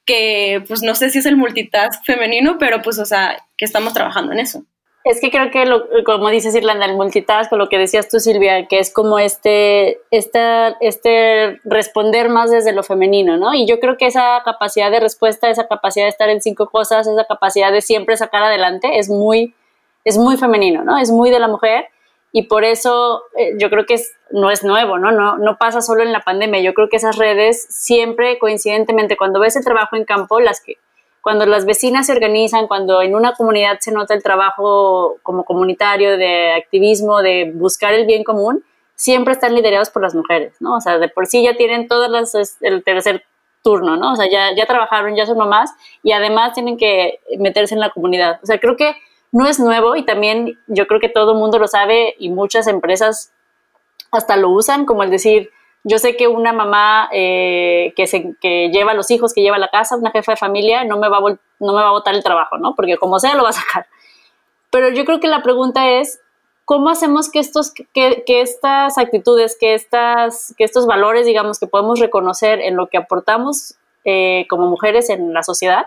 que, 0.05 0.62
pues 0.69 0.83
no 0.83 0.95
sé 0.95 1.11
si 1.11 1.19
es 1.19 1.27
el 1.27 1.37
multitask 1.37 2.05
femenino, 2.05 2.59
pero 2.59 2.83
pues, 2.83 2.99
o 2.99 3.07
sea, 3.07 3.37
que 3.57 3.64
estamos 3.64 3.95
trabajando 3.95 4.33
en 4.33 4.40
eso. 4.40 4.64
Es 5.05 5.21
que 5.21 5.31
creo 5.31 5.51
que, 5.51 5.67
lo, 5.67 5.87
como 6.07 6.31
dices 6.31 6.55
Irlanda, 6.55 6.87
el 6.87 6.97
multitask, 6.97 7.53
o 7.53 7.57
lo 7.57 7.69
que 7.69 7.77
decías 7.77 8.09
tú, 8.09 8.21
Silvia, 8.21 8.67
que 8.69 8.79
es 8.79 8.90
como 8.90 9.19
este, 9.19 10.01
este, 10.11 10.75
este 10.81 11.61
responder 11.64 12.31
más 12.31 12.51
desde 12.51 12.73
lo 12.73 12.83
femenino, 12.83 13.37
¿no? 13.37 13.53
Y 13.53 13.67
yo 13.67 13.81
creo 13.81 13.99
que 13.99 14.07
esa 14.07 14.40
capacidad 14.47 14.90
de 14.90 15.01
respuesta, 15.01 15.51
esa 15.51 15.69
capacidad 15.69 16.07
de 16.07 16.11
estar 16.11 16.31
en 16.31 16.40
cinco 16.40 16.71
cosas, 16.71 17.07
esa 17.07 17.27
capacidad 17.27 17.71
de 17.71 17.83
siempre 17.83 18.17
sacar 18.17 18.43
adelante, 18.45 18.99
es 18.99 19.11
muy, 19.11 19.55
es 20.05 20.17
muy 20.17 20.38
femenino, 20.38 20.85
¿no? 20.85 20.97
Es 20.97 21.11
muy 21.11 21.31
de 21.31 21.38
la 21.38 21.49
mujer. 21.49 21.85
Y 22.33 22.45
por 22.45 22.64
eso 22.64 23.25
eh, 23.37 23.53
yo 23.59 23.69
creo 23.69 23.85
que 23.85 24.01
no 24.31 24.51
es 24.51 24.64
nuevo, 24.64 24.99
¿no? 24.99 25.12
¿no? 25.12 25.37
No 25.37 25.59
pasa 25.59 25.83
solo 25.83 26.03
en 26.03 26.12
la 26.12 26.21
pandemia. 26.21 26.62
Yo 26.62 26.73
creo 26.73 26.88
que 26.88 26.97
esas 26.97 27.17
redes 27.19 27.67
siempre, 27.69 28.38
coincidentemente, 28.38 29.19
cuando 29.19 29.38
ves 29.38 29.55
el 29.55 29.64
trabajo 29.64 29.97
en 29.97 30.05
campo, 30.05 30.40
las 30.40 30.62
que 30.62 30.79
cuando 31.25 31.47
las 31.47 31.65
vecinas 31.65 32.05
se 32.07 32.13
organizan, 32.13 32.67
cuando 32.67 33.01
en 33.01 33.15
una 33.15 33.33
comunidad 33.33 33.79
se 33.81 33.91
nota 33.91 34.13
el 34.13 34.23
trabajo 34.23 35.17
como 35.23 35.45
comunitario 35.45 36.19
de 36.19 36.53
activismo, 36.53 37.23
de 37.23 37.51
buscar 37.55 37.95
el 37.95 38.05
bien 38.05 38.25
común, 38.25 38.63
siempre 38.95 39.33
están 39.33 39.55
liderados 39.55 39.89
por 39.89 40.03
las 40.03 40.15
mujeres, 40.15 40.55
¿no? 40.61 40.77
O 40.77 40.83
sea, 40.83 40.99
de 40.99 41.09
por 41.09 41.27
sí 41.27 41.43
ya 41.43 41.57
tienen 41.57 41.89
todas 41.89 42.11
las, 42.11 42.59
el 42.61 42.85
tercer 42.85 43.25
turno, 43.63 43.97
¿no? 43.97 44.13
O 44.13 44.17
sea, 44.17 44.31
ya, 44.31 44.55
ya 44.55 44.67
trabajaron, 44.67 45.17
ya 45.17 45.25
son 45.25 45.39
mamás 45.39 45.73
y 46.03 46.13
además 46.13 46.53
tienen 46.53 46.77
que 46.77 47.21
meterse 47.39 47.73
en 47.73 47.81
la 47.81 47.89
comunidad. 47.89 48.39
O 48.43 48.47
sea, 48.47 48.61
creo 48.61 48.77
que 48.77 48.95
no 49.33 49.49
es 49.49 49.59
nuevo 49.59 49.97
y 49.97 50.05
también 50.05 50.59
yo 50.67 50.87
creo 50.87 51.01
que 51.01 51.09
todo 51.09 51.33
el 51.33 51.39
mundo 51.39 51.59
lo 51.59 51.69
sabe 51.69 52.17
y 52.19 52.29
muchas 52.29 52.67
empresas 52.67 53.33
hasta 54.13 54.37
lo 54.37 54.51
usan, 54.51 54.85
como 54.85 55.03
el 55.03 55.11
decir, 55.11 55.49
Yo 55.85 55.99
sé 55.99 56.16
que 56.16 56.29
una 56.29 56.53
mamá 56.53 57.09
eh, 57.12 57.92
que, 57.94 58.07
se, 58.07 58.35
que 58.40 58.70
lleva 58.70 58.92
a 58.92 58.94
los 58.94 59.11
hijos, 59.11 59.35
que 59.35 59.42
lleva 59.42 59.57
a 59.57 59.61
la 59.61 59.68
casa, 59.68 59.97
una 59.97 60.11
jefa 60.11 60.33
de 60.33 60.37
familia, 60.37 60.85
no 60.85 60.99
me, 60.99 61.09
va 61.11 61.18
a 61.18 61.20
no 61.20 61.73
me 61.73 61.83
va 61.83 61.88
a 61.88 61.92
botar 61.92 62.14
el 62.14 62.25
trabajo, 62.25 62.57
¿no? 62.57 62.75
Porque 62.75 62.97
como 62.97 63.18
sea, 63.18 63.35
lo 63.35 63.42
va 63.42 63.51
a 63.51 63.53
sacar. 63.53 63.87
Pero 64.70 64.88
yo 64.88 65.05
creo 65.05 65.20
que 65.20 65.29
la 65.29 65.42
pregunta 65.42 65.88
es, 65.90 66.20
¿cómo 66.64 66.88
hacemos 66.88 67.31
que 67.31 67.38
estos, 67.38 67.73
que, 67.73 68.25
que, 68.27 68.40
estas 68.40 68.97
actitudes, 68.99 69.57
que, 69.61 69.75
estas, 69.75 70.55
que 70.57 70.64
estos 70.64 70.87
valores, 70.87 71.27
digamos, 71.27 71.61
que 71.61 71.66
podemos 71.66 72.01
reconocer 72.01 72.61
en 72.61 72.77
lo 72.77 72.88
que 72.88 72.97
aportamos 72.97 73.75
eh, 74.05 74.47
como 74.49 74.66
mujeres 74.68 75.11
en 75.11 75.33
la 75.33 75.42
sociedad, 75.42 75.87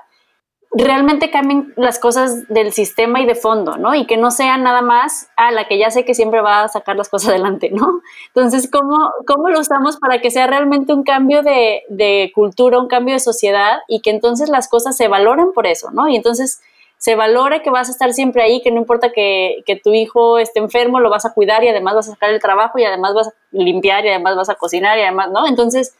realmente 0.77 1.31
cambien 1.31 1.73
las 1.75 1.99
cosas 1.99 2.47
del 2.47 2.71
sistema 2.71 3.19
y 3.21 3.25
de 3.25 3.35
fondo, 3.35 3.77
¿no? 3.77 3.95
Y 3.95 4.05
que 4.05 4.17
no 4.17 4.31
sea 4.31 4.57
nada 4.57 4.81
más 4.81 5.29
a 5.35 5.51
la 5.51 5.67
que 5.67 5.77
ya 5.77 5.91
sé 5.91 6.05
que 6.05 6.13
siempre 6.13 6.41
va 6.41 6.63
a 6.63 6.67
sacar 6.67 6.95
las 6.95 7.09
cosas 7.09 7.29
adelante, 7.31 7.69
¿no? 7.71 8.01
Entonces, 8.27 8.69
¿cómo, 8.71 9.11
cómo 9.25 9.49
lo 9.49 9.59
usamos 9.59 9.97
para 9.97 10.21
que 10.21 10.31
sea 10.31 10.47
realmente 10.47 10.93
un 10.93 11.03
cambio 11.03 11.43
de, 11.43 11.83
de 11.89 12.31
cultura, 12.33 12.79
un 12.79 12.87
cambio 12.87 13.13
de 13.13 13.19
sociedad 13.19 13.79
y 13.87 14.01
que 14.01 14.11
entonces 14.11 14.49
las 14.49 14.67
cosas 14.67 14.95
se 14.95 15.07
valoren 15.07 15.51
por 15.53 15.67
eso, 15.67 15.91
¿no? 15.91 16.07
Y 16.07 16.15
entonces 16.15 16.61
se 16.97 17.15
valore 17.15 17.61
que 17.61 17.69
vas 17.69 17.89
a 17.89 17.91
estar 17.91 18.11
siempre 18.13 18.41
ahí, 18.41 18.61
que 18.61 18.71
no 18.71 18.77
importa 18.77 19.11
que, 19.11 19.63
que, 19.65 19.75
tu 19.75 19.93
hijo 19.93 20.39
esté 20.39 20.59
enfermo, 20.59 20.99
lo 20.99 21.11
vas 21.11 21.25
a 21.25 21.33
cuidar 21.33 21.63
y 21.63 21.69
además 21.69 21.93
vas 21.93 22.07
a 22.07 22.13
sacar 22.13 22.31
el 22.31 22.41
trabajo 22.41 22.79
y 22.79 22.85
además 22.85 23.13
vas 23.13 23.27
a 23.27 23.33
limpiar 23.51 24.03
y 24.05 24.09
además 24.09 24.35
vas 24.35 24.49
a 24.49 24.55
cocinar 24.55 24.97
y 24.97 25.01
además, 25.01 25.29
¿no? 25.31 25.45
Entonces, 25.45 25.95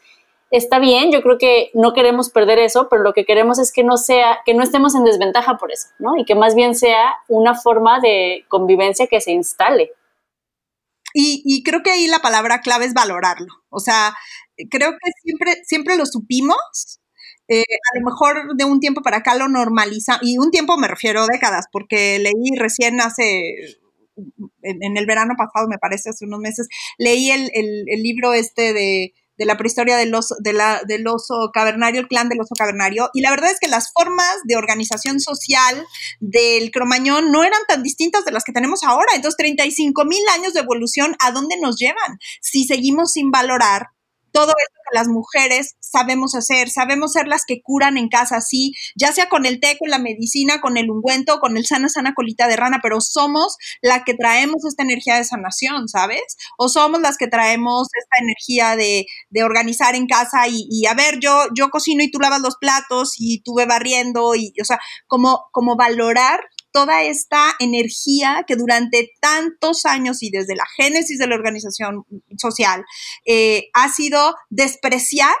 está 0.50 0.78
bien, 0.78 1.12
yo 1.12 1.22
creo 1.22 1.38
que 1.38 1.70
no 1.74 1.92
queremos 1.92 2.30
perder 2.30 2.58
eso, 2.58 2.88
pero 2.88 3.02
lo 3.02 3.12
que 3.12 3.24
queremos 3.24 3.58
es 3.58 3.72
que 3.72 3.84
no 3.84 3.96
sea, 3.96 4.38
que 4.46 4.54
no 4.54 4.62
estemos 4.62 4.94
en 4.94 5.04
desventaja 5.04 5.56
por 5.58 5.72
eso, 5.72 5.88
¿no? 5.98 6.16
Y 6.16 6.24
que 6.24 6.34
más 6.34 6.54
bien 6.54 6.74
sea 6.74 7.16
una 7.28 7.54
forma 7.54 8.00
de 8.00 8.44
convivencia 8.48 9.06
que 9.06 9.20
se 9.20 9.32
instale. 9.32 9.92
Y, 11.14 11.42
y 11.44 11.62
creo 11.62 11.82
que 11.82 11.90
ahí 11.90 12.06
la 12.06 12.18
palabra 12.20 12.60
clave 12.60 12.84
es 12.84 12.94
valorarlo. 12.94 13.52
O 13.70 13.80
sea, 13.80 14.14
creo 14.70 14.92
que 14.92 15.10
siempre, 15.22 15.56
siempre 15.64 15.96
lo 15.96 16.06
supimos, 16.06 17.00
eh, 17.48 17.62
a 17.62 17.98
lo 17.98 18.04
mejor 18.04 18.56
de 18.56 18.64
un 18.64 18.80
tiempo 18.80 19.02
para 19.02 19.18
acá 19.18 19.34
lo 19.34 19.48
normaliza, 19.48 20.18
y 20.22 20.38
un 20.38 20.50
tiempo 20.50 20.76
me 20.76 20.88
refiero 20.88 21.22
a 21.22 21.26
décadas, 21.26 21.66
porque 21.72 22.18
leí 22.18 22.56
recién 22.58 23.00
hace, 23.00 23.54
en, 24.62 24.96
el 24.96 25.06
verano 25.06 25.34
pasado, 25.36 25.68
me 25.68 25.78
parece, 25.78 26.10
hace 26.10 26.26
unos 26.26 26.40
meses, 26.40 26.68
leí 26.98 27.30
el, 27.30 27.50
el, 27.54 28.02
libro 28.02 28.34
este 28.34 28.72
de, 28.72 29.14
de 29.38 29.46
la 29.46 29.56
prehistoria 29.56 29.96
del 29.96 30.14
oso, 30.14 30.34
del 30.40 31.06
oso 31.06 31.50
cavernario, 31.52 32.00
el 32.00 32.08
clan 32.08 32.28
del 32.28 32.40
oso 32.40 32.54
cavernario, 32.58 33.10
y 33.14 33.20
la 33.20 33.30
verdad 33.30 33.50
es 33.50 33.60
que 33.60 33.68
las 33.68 33.92
formas 33.92 34.36
de 34.44 34.56
organización 34.56 35.20
social 35.20 35.86
del 36.20 36.70
cromañón 36.70 37.30
no 37.30 37.44
eran 37.44 37.60
tan 37.68 37.82
distintas 37.82 38.24
de 38.24 38.32
las 38.32 38.44
que 38.44 38.52
tenemos 38.52 38.82
ahora. 38.82 39.14
Entonces, 39.14 39.36
35 39.38 40.04
mil 40.04 40.22
años 40.34 40.52
de 40.54 40.60
evolución, 40.60 41.14
¿a 41.20 41.30
dónde 41.30 41.56
nos 41.60 41.76
llevan? 41.78 42.18
Si 42.40 42.64
seguimos 42.64 43.12
sin 43.12 43.30
valorar 43.30 43.88
todo 44.38 44.52
esto 44.56 44.80
que 44.88 44.96
las 44.96 45.08
mujeres 45.08 45.74
sabemos 45.80 46.36
hacer, 46.36 46.70
sabemos 46.70 47.12
ser 47.12 47.26
las 47.26 47.42
que 47.44 47.60
curan 47.60 47.98
en 47.98 48.08
casa, 48.08 48.40
sí, 48.40 48.72
ya 48.94 49.10
sea 49.12 49.28
con 49.28 49.46
el 49.46 49.58
té, 49.58 49.76
con 49.76 49.90
la 49.90 49.98
medicina, 49.98 50.60
con 50.60 50.76
el 50.76 50.90
ungüento, 50.90 51.40
con 51.40 51.56
el 51.56 51.66
sana, 51.66 51.88
sana 51.88 52.14
colita 52.14 52.46
de 52.46 52.54
rana, 52.54 52.78
pero 52.80 53.00
somos 53.00 53.56
la 53.82 54.04
que 54.04 54.14
traemos 54.14 54.64
esta 54.64 54.84
energía 54.84 55.16
de 55.16 55.24
sanación, 55.24 55.88
¿sabes? 55.88 56.36
O 56.56 56.68
somos 56.68 57.00
las 57.00 57.16
que 57.16 57.26
traemos 57.26 57.88
esta 58.00 58.22
energía 58.22 58.76
de, 58.76 59.06
de 59.30 59.42
organizar 59.42 59.96
en 59.96 60.06
casa 60.06 60.46
y, 60.46 60.68
y, 60.70 60.86
a 60.86 60.94
ver, 60.94 61.18
yo, 61.18 61.46
yo 61.56 61.70
cocino 61.70 62.04
y 62.04 62.10
tú 62.12 62.20
lavas 62.20 62.40
los 62.40 62.58
platos 62.60 63.14
y 63.18 63.42
tú 63.42 63.54
ve 63.56 63.66
barriendo 63.66 64.36
y, 64.36 64.52
o 64.62 64.64
sea, 64.64 64.78
como, 65.08 65.46
como 65.50 65.74
valorar 65.74 66.38
toda 66.78 67.02
esta 67.02 67.56
energía 67.58 68.44
que 68.46 68.54
durante 68.54 69.10
tantos 69.20 69.84
años 69.84 70.22
y 70.22 70.30
desde 70.30 70.54
la 70.54 70.62
génesis 70.76 71.18
de 71.18 71.26
la 71.26 71.34
organización 71.34 72.04
social 72.36 72.84
eh, 73.26 73.68
ha 73.74 73.88
sido 73.88 74.36
despreciar 74.48 75.34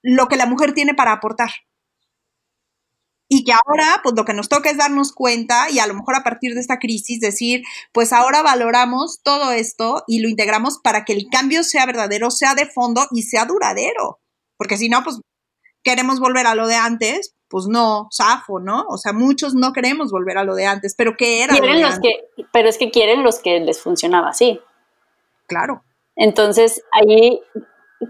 lo 0.00 0.28
que 0.28 0.36
la 0.36 0.46
mujer 0.46 0.74
tiene 0.74 0.94
para 0.94 1.10
aportar. 1.10 1.50
Y 3.28 3.42
que 3.42 3.52
ahora, 3.52 4.00
pues 4.04 4.14
lo 4.16 4.24
que 4.24 4.32
nos 4.32 4.48
toca 4.48 4.70
es 4.70 4.76
darnos 4.76 5.12
cuenta 5.12 5.68
y 5.70 5.80
a 5.80 5.88
lo 5.88 5.94
mejor 5.94 6.14
a 6.14 6.22
partir 6.22 6.54
de 6.54 6.60
esta 6.60 6.78
crisis 6.78 7.18
decir, 7.18 7.64
pues 7.90 8.12
ahora 8.12 8.42
valoramos 8.42 9.20
todo 9.24 9.50
esto 9.50 10.04
y 10.06 10.20
lo 10.20 10.28
integramos 10.28 10.78
para 10.78 11.04
que 11.04 11.14
el 11.14 11.26
cambio 11.32 11.64
sea 11.64 11.84
verdadero, 11.84 12.30
sea 12.30 12.54
de 12.54 12.66
fondo 12.66 13.08
y 13.10 13.22
sea 13.22 13.44
duradero. 13.44 14.20
Porque 14.56 14.78
si 14.78 14.88
no, 14.88 15.02
pues 15.02 15.16
queremos 15.82 16.20
volver 16.20 16.46
a 16.46 16.54
lo 16.54 16.68
de 16.68 16.76
antes, 16.76 17.34
pues 17.48 17.66
no, 17.66 18.08
zafo, 18.12 18.58
¿no? 18.58 18.84
O 18.88 18.98
sea, 18.98 19.12
muchos 19.12 19.54
no 19.54 19.72
queremos 19.72 20.10
volver 20.10 20.38
a 20.38 20.44
lo 20.44 20.54
de 20.54 20.66
antes, 20.66 20.94
pero 20.96 21.16
¿qué 21.16 21.44
era? 21.44 21.54
Quieren 21.54 21.82
los 21.82 21.98
que, 22.00 22.28
pero 22.52 22.68
es 22.68 22.78
que 22.78 22.90
quieren 22.90 23.22
los 23.22 23.38
que 23.38 23.60
les 23.60 23.80
funcionaba 23.80 24.30
así. 24.30 24.60
Claro. 25.46 25.82
Entonces, 26.16 26.82
ahí, 26.92 27.40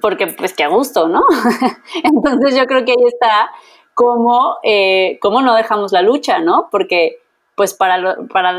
porque 0.01 0.29
pues 0.29 0.55
que 0.55 0.65
a 0.65 0.69
gusto, 0.69 1.09
¿no? 1.09 1.25
Entonces 2.03 2.57
yo 2.57 2.67
creo 2.67 2.85
que 2.85 2.93
ahí 2.93 3.07
está 3.07 3.51
cómo, 3.95 4.57
eh, 4.63 5.19
cómo 5.21 5.43
no 5.43 5.55
dejamos 5.55 5.93
la 5.93 6.03
lucha, 6.03 6.39
¿no? 6.39 6.69
Porque 6.71 7.19
pues 7.57 7.75
para, 7.75 8.17
para 8.33 8.59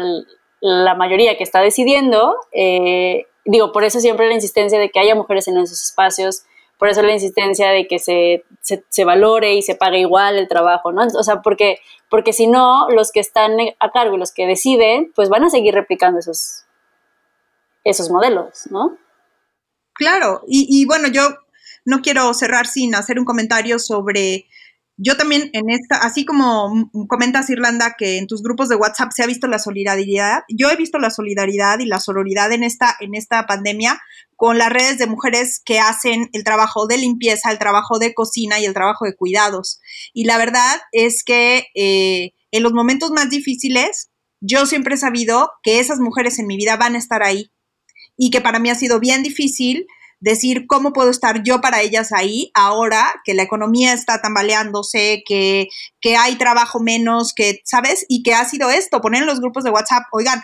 la 0.59 0.95
mayoría 0.95 1.37
que 1.37 1.43
está 1.43 1.61
decidiendo, 1.61 2.35
eh, 2.51 3.27
digo, 3.45 3.71
por 3.71 3.83
eso 3.83 3.99
siempre 3.99 4.27
la 4.27 4.33
insistencia 4.33 4.79
de 4.79 4.89
que 4.89 4.99
haya 4.99 5.15
mujeres 5.15 5.47
en 5.47 5.57
esos 5.57 5.81
espacios, 5.81 6.43
por 6.77 6.89
eso 6.89 7.01
la 7.01 7.13
insistencia 7.13 7.69
de 7.69 7.87
que 7.87 7.99
se, 7.99 8.43
se, 8.61 9.05
valore 9.05 9.55
y 9.55 9.61
se 9.61 9.75
pague 9.75 9.99
igual 9.99 10.37
el 10.37 10.47
trabajo, 10.47 10.91
¿no? 10.91 11.05
O 11.05 11.23
sea, 11.23 11.41
porque, 11.41 11.79
porque 12.09 12.33
si 12.33 12.47
no, 12.47 12.89
los 12.89 13.11
que 13.11 13.19
están 13.19 13.57
a 13.79 13.91
cargo 13.91 14.15
y 14.15 14.19
los 14.19 14.31
que 14.31 14.45
deciden, 14.45 15.11
pues 15.15 15.29
van 15.29 15.43
a 15.43 15.49
seguir 15.49 15.73
replicando 15.73 16.19
esos, 16.19 16.65
esos 17.83 18.09
modelos, 18.09 18.67
¿no? 18.69 18.97
Claro, 19.93 20.43
y, 20.47 20.67
y 20.69 20.85
bueno, 20.85 21.07
yo 21.07 21.23
no 21.83 22.01
quiero 22.01 22.33
cerrar 22.33 22.67
sin 22.67 22.93
hacer 22.93 23.17
un 23.17 23.25
comentario 23.25 23.79
sobre 23.79 24.47
yo 24.97 25.15
también 25.15 25.51
en 25.53 25.69
esta, 25.69 25.97
así 25.97 26.25
como 26.25 26.89
comentas 27.07 27.49
Irlanda 27.51 27.95
que 27.97 28.17
en 28.17 28.25
tus 28.25 28.41
grupos 28.41 28.67
de 28.67 28.75
WhatsApp 28.75 29.11
se 29.15 29.23
ha 29.23 29.27
visto 29.27 29.47
la 29.47 29.59
solidaridad, 29.59 30.41
yo 30.49 30.71
he 30.71 30.75
visto 30.75 30.97
la 30.97 31.11
solidaridad 31.11 31.79
y 31.79 31.85
la 31.85 31.99
sororidad 31.99 32.51
en 32.51 32.63
esta, 32.63 32.95
en 32.99 33.13
esta 33.13 33.45
pandemia 33.45 34.01
con 34.35 34.57
las 34.57 34.69
redes 34.69 34.97
de 34.97 35.05
mujeres 35.05 35.61
que 35.63 35.79
hacen 35.79 36.29
el 36.33 36.43
trabajo 36.43 36.87
de 36.87 36.97
limpieza, 36.97 37.51
el 37.51 37.59
trabajo 37.59 37.99
de 37.99 38.13
cocina 38.15 38.59
y 38.59 38.65
el 38.65 38.73
trabajo 38.73 39.05
de 39.05 39.15
cuidados. 39.15 39.79
Y 40.13 40.25
la 40.25 40.37
verdad 40.37 40.81
es 40.91 41.23
que 41.23 41.67
eh, 41.75 42.31
en 42.51 42.63
los 42.63 42.73
momentos 42.73 43.11
más 43.11 43.29
difíciles, 43.29 44.09
yo 44.39 44.65
siempre 44.65 44.95
he 44.95 44.97
sabido 44.97 45.51
que 45.61 45.79
esas 45.79 45.99
mujeres 45.99 46.39
en 46.39 46.47
mi 46.47 46.57
vida 46.57 46.75
van 46.75 46.95
a 46.95 46.99
estar 46.99 47.23
ahí 47.23 47.51
y 48.17 48.31
que 48.31 48.41
para 48.41 48.59
mí 48.59 48.69
ha 48.69 48.75
sido 48.75 48.99
bien 48.99 49.21
difícil 49.21 49.85
decir 50.19 50.65
cómo 50.67 50.93
puedo 50.93 51.09
estar 51.09 51.43
yo 51.43 51.61
para 51.61 51.81
ellas 51.81 52.11
ahí 52.11 52.51
ahora 52.53 53.21
que 53.23 53.33
la 53.33 53.43
economía 53.43 53.93
está 53.93 54.21
tambaleándose, 54.21 55.23
que, 55.25 55.67
que 56.01 56.17
hay 56.17 56.35
trabajo 56.35 56.79
menos, 56.79 57.33
que, 57.33 57.61
¿sabes? 57.65 58.05
Y 58.09 58.23
que 58.23 58.33
ha 58.33 58.45
sido 58.45 58.69
esto, 58.69 59.01
poner 59.01 59.21
en 59.21 59.27
los 59.27 59.39
grupos 59.39 59.63
de 59.63 59.71
WhatsApp, 59.71 60.03
oigan, 60.11 60.41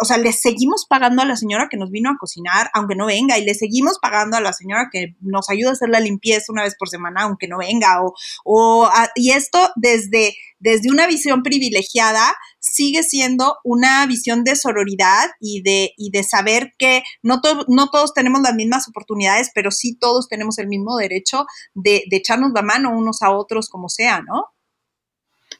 o 0.00 0.04
sea, 0.04 0.18
le 0.18 0.32
seguimos 0.32 0.86
pagando 0.86 1.22
a 1.22 1.24
la 1.24 1.36
señora 1.36 1.68
que 1.70 1.76
nos 1.76 1.90
vino 1.90 2.10
a 2.10 2.16
cocinar, 2.18 2.70
aunque 2.74 2.94
no 2.94 3.06
venga, 3.06 3.38
y 3.38 3.44
le 3.44 3.54
seguimos 3.54 3.98
pagando 4.00 4.36
a 4.36 4.40
la 4.40 4.52
señora 4.52 4.88
que 4.90 5.14
nos 5.20 5.50
ayuda 5.50 5.70
a 5.70 5.72
hacer 5.72 5.88
la 5.88 6.00
limpieza 6.00 6.52
una 6.52 6.62
vez 6.62 6.74
por 6.78 6.88
semana, 6.88 7.22
aunque 7.22 7.48
no 7.48 7.58
venga, 7.58 8.02
o, 8.02 8.14
o 8.44 8.90
y 9.14 9.30
esto 9.30 9.70
desde, 9.76 10.34
desde 10.58 10.90
una 10.90 11.06
visión 11.06 11.42
privilegiada 11.42 12.34
sigue 12.58 13.02
siendo 13.02 13.56
una 13.64 14.06
visión 14.06 14.44
de 14.44 14.56
sororidad 14.56 15.30
y 15.40 15.62
de, 15.62 15.92
y 15.96 16.10
de 16.10 16.22
saber 16.22 16.72
que 16.78 17.02
no, 17.22 17.40
no 17.68 17.90
todos 17.90 18.14
tenemos 18.14 18.40
las 18.42 18.54
mismas 18.54 18.88
oportunidades, 18.88 19.50
pero 19.54 19.70
sí 19.70 19.96
todos 19.98 20.28
tenemos 20.28 20.58
el 20.58 20.68
mismo 20.68 20.96
derecho 20.96 21.44
de, 21.74 22.04
de 22.08 22.16
echarnos 22.16 22.52
la 22.54 22.62
mano 22.62 22.96
unos 22.96 23.22
a 23.22 23.30
otros 23.30 23.68
como 23.68 23.88
sea, 23.88 24.22
¿no? 24.22 24.46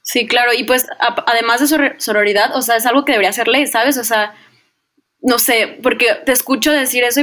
Sí, 0.03 0.27
claro, 0.27 0.53
y 0.53 0.65
pues 0.65 0.87
además 0.99 1.61
de 1.61 1.95
sororidad, 1.99 2.57
o 2.57 2.63
sea, 2.63 2.77
es 2.77 2.87
algo 2.87 3.05
que 3.05 3.13
debería 3.13 3.33
ser 3.33 3.49
ley, 3.49 3.67
¿sabes? 3.67 3.99
O 3.99 4.05
sea, 4.05 4.35
no 5.21 5.39
sé, 5.39 5.79
porque 5.83 6.17
te 6.27 6.33
escucho 6.33 6.73
decir 6.73 7.05
eso 7.05 7.23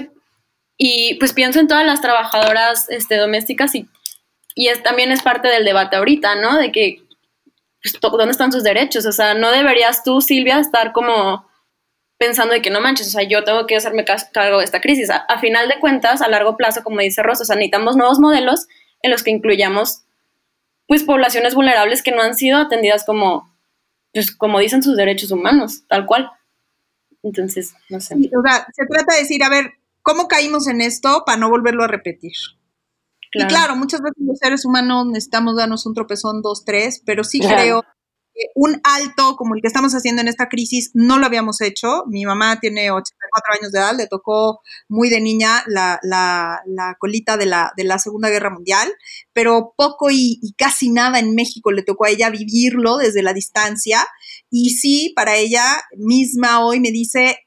y, 0.77 1.15
pues 1.15 1.33
pienso 1.33 1.59
en 1.59 1.67
todas 1.67 1.85
las 1.85 2.01
trabajadoras 2.01 2.89
este, 2.89 3.17
domésticas 3.17 3.75
y, 3.75 3.87
y 4.55 4.69
es, 4.69 4.81
también 4.81 5.11
es 5.11 5.21
parte 5.21 5.49
del 5.49 5.65
debate 5.65 5.97
ahorita, 5.97 6.35
¿no? 6.35 6.57
De 6.57 6.71
que 6.71 7.03
pues, 7.81 7.99
¿dónde 8.01 8.31
están 8.31 8.51
sus 8.51 8.63
derechos? 8.63 9.05
O 9.05 9.11
sea, 9.11 9.33
no 9.33 9.51
deberías 9.51 10.03
tú, 10.03 10.21
Silvia, 10.21 10.59
estar 10.59 10.93
como 10.93 11.47
pensando 12.17 12.53
de 12.53 12.61
que 12.61 12.69
no 12.69 12.81
manches, 12.81 13.07
o 13.07 13.11
sea, 13.11 13.23
yo 13.23 13.43
tengo 13.45 13.65
que 13.65 13.77
hacerme 13.77 14.03
cargo 14.33 14.59
de 14.59 14.65
esta 14.65 14.81
crisis. 14.81 15.09
A, 15.09 15.39
final 15.39 15.69
de 15.69 15.79
cuentas, 15.79 16.21
a 16.21 16.27
largo 16.27 16.57
plazo, 16.57 16.83
como 16.83 16.99
dice 16.99 17.23
Rosa, 17.23 17.43
o 17.43 17.45
sea, 17.45 17.55
necesitamos 17.55 17.95
nuevos 17.95 18.19
modelos 18.19 18.67
en 19.01 19.11
los 19.11 19.23
que 19.23 19.31
incluyamos, 19.31 20.03
pues, 20.89 21.03
poblaciones 21.03 21.53
vulnerables 21.53 22.01
que 22.01 22.11
no 22.11 22.23
han 22.23 22.35
sido 22.35 22.57
atendidas 22.57 23.05
como, 23.05 23.55
pues, 24.11 24.35
como 24.35 24.57
dicen 24.59 24.81
sus 24.81 24.97
derechos 24.97 25.31
humanos, 25.31 25.83
tal 25.87 26.07
cual. 26.07 26.31
Entonces, 27.21 27.75
no 27.89 28.01
sé. 28.01 28.15
o 28.15 28.41
sea, 28.41 28.65
se 28.73 28.85
trata 28.87 29.13
de 29.13 29.21
decir, 29.21 29.43
a 29.43 29.49
ver, 29.49 29.73
¿cómo 30.01 30.27
caímos 30.27 30.67
en 30.67 30.81
esto 30.81 31.23
para 31.27 31.37
no 31.37 31.47
volverlo 31.49 31.83
a 31.83 31.87
repetir? 31.87 32.33
Y 33.31 33.45
claro, 33.45 33.75
muchas 33.75 34.01
veces 34.01 34.17
los 34.25 34.39
seres 34.39 34.65
humanos 34.65 35.05
necesitamos 35.05 35.55
darnos 35.55 35.85
un 35.85 35.93
tropezón, 35.93 36.41
dos, 36.41 36.65
tres, 36.65 37.03
pero 37.05 37.23
sí 37.23 37.39
creo 37.39 37.85
un 38.55 38.79
alto 38.83 39.35
como 39.35 39.55
el 39.55 39.61
que 39.61 39.67
estamos 39.67 39.93
haciendo 39.93 40.21
en 40.21 40.27
esta 40.27 40.49
crisis 40.49 40.91
no 40.93 41.17
lo 41.17 41.25
habíamos 41.25 41.61
hecho. 41.61 42.03
Mi 42.07 42.25
mamá 42.25 42.59
tiene 42.59 42.91
84 42.91 43.53
años 43.59 43.71
de 43.71 43.79
edad, 43.79 43.95
le 43.95 44.07
tocó 44.07 44.61
muy 44.87 45.09
de 45.09 45.21
niña 45.21 45.63
la, 45.67 45.99
colita 46.99 47.37
de 47.37 47.45
la, 47.45 47.71
de 47.75 47.83
la 47.83 47.99
Segunda 47.99 48.29
Guerra 48.29 48.49
Mundial, 48.49 48.89
pero 49.33 49.73
poco 49.75 50.09
y 50.09 50.53
casi 50.57 50.89
nada 50.89 51.19
en 51.19 51.35
México 51.35 51.71
le 51.71 51.83
tocó 51.83 52.05
a 52.05 52.09
ella 52.09 52.29
vivirlo 52.29 52.97
desde 52.97 53.23
la 53.23 53.33
distancia. 53.33 54.05
Y 54.49 54.71
sí, 54.71 55.13
para 55.15 55.35
ella 55.35 55.63
misma 55.97 56.65
hoy 56.65 56.79
me 56.79 56.91
dice, 56.91 57.37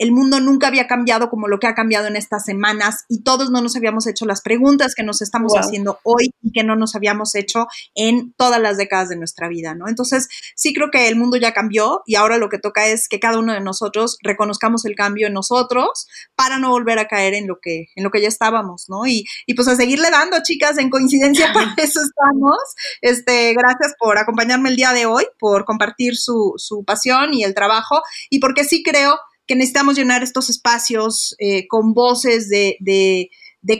el 0.00 0.12
mundo 0.12 0.40
nunca 0.40 0.66
había 0.66 0.86
cambiado 0.86 1.28
como 1.28 1.46
lo 1.46 1.58
que 1.58 1.66
ha 1.66 1.74
cambiado 1.74 2.06
en 2.06 2.16
estas 2.16 2.46
semanas 2.46 3.04
y 3.06 3.22
todos 3.22 3.50
no 3.50 3.60
nos 3.60 3.76
habíamos 3.76 4.06
hecho 4.06 4.24
las 4.24 4.40
preguntas 4.40 4.94
que 4.94 5.02
nos 5.02 5.20
estamos 5.20 5.52
haciendo 5.52 5.98
hoy 6.04 6.30
y 6.42 6.52
que 6.52 6.64
no 6.64 6.74
nos 6.74 6.96
habíamos 6.96 7.34
hecho 7.34 7.66
en 7.94 8.32
todas 8.32 8.62
las 8.62 8.78
décadas 8.78 9.10
de 9.10 9.16
nuestra 9.16 9.46
vida, 9.48 9.74
¿no? 9.74 9.88
Entonces, 9.88 10.30
sí 10.56 10.72
creo 10.72 10.90
que 10.90 11.06
el 11.08 11.16
mundo 11.16 11.36
ya 11.36 11.52
cambió 11.52 12.00
y 12.06 12.14
ahora 12.14 12.38
lo 12.38 12.48
que 12.48 12.58
toca 12.58 12.86
es 12.86 13.08
que 13.08 13.20
cada 13.20 13.38
uno 13.38 13.52
de 13.52 13.60
nosotros 13.60 14.16
reconozcamos 14.22 14.86
el 14.86 14.94
cambio 14.94 15.26
en 15.26 15.34
nosotros 15.34 16.06
para 16.34 16.58
no 16.58 16.70
volver 16.70 16.98
a 16.98 17.06
caer 17.06 17.34
en 17.34 17.46
lo 17.46 17.58
que, 17.60 17.88
en 17.94 18.02
lo 18.02 18.10
que 18.10 18.22
ya 18.22 18.28
estábamos, 18.28 18.86
¿no? 18.88 19.06
Y, 19.06 19.26
y 19.44 19.52
pues 19.52 19.68
a 19.68 19.76
seguirle 19.76 20.08
dando, 20.10 20.38
chicas, 20.42 20.78
en 20.78 20.88
coincidencia 20.88 21.52
para 21.52 21.74
eso 21.76 22.00
estamos. 22.00 22.58
Este, 23.02 23.52
gracias 23.52 23.92
por 23.98 24.16
acompañarme 24.16 24.70
el 24.70 24.76
día 24.76 24.94
de 24.94 25.04
hoy, 25.04 25.26
por 25.38 25.66
compartir 25.66 26.16
su, 26.16 26.54
su 26.56 26.84
pasión 26.86 27.34
y 27.34 27.44
el 27.44 27.52
trabajo 27.52 28.00
y 28.30 28.38
porque 28.38 28.64
sí 28.64 28.82
creo 28.82 29.18
que 29.50 29.56
necesitamos 29.56 29.96
llenar 29.96 30.22
estos 30.22 30.48
espacios 30.48 31.34
eh, 31.40 31.66
con 31.66 31.92
voces 31.92 32.48
de, 32.48 33.28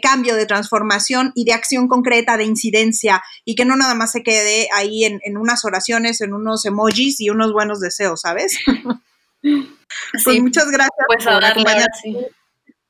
cambio, 0.03 0.35
de 0.35 0.45
transformación 0.45 1.31
y 1.37 1.45
de 1.45 1.53
acción 1.53 1.87
concreta, 1.87 2.37
de 2.37 2.43
incidencia, 2.43 3.23
y 3.45 3.55
que 3.55 3.65
no 3.65 3.77
nada 3.77 3.95
más 3.95 4.11
se 4.11 4.25
quede 4.25 4.67
ahí 4.75 5.05
en, 5.05 5.37
unas 5.37 5.65
oraciones, 5.65 6.23
en 6.23 6.35
unos 6.35 6.65
emojis 6.67 7.21
y 7.21 7.31
unos 7.31 7.53
buenos 7.53 7.79
deseos, 7.79 8.23
¿sabes? 8.23 8.59
Sí, 10.23 10.41
muchas 10.41 10.71
gracias. 10.71 11.07
Pues 11.09 11.27
a 11.27 11.41
darle, 11.41 11.65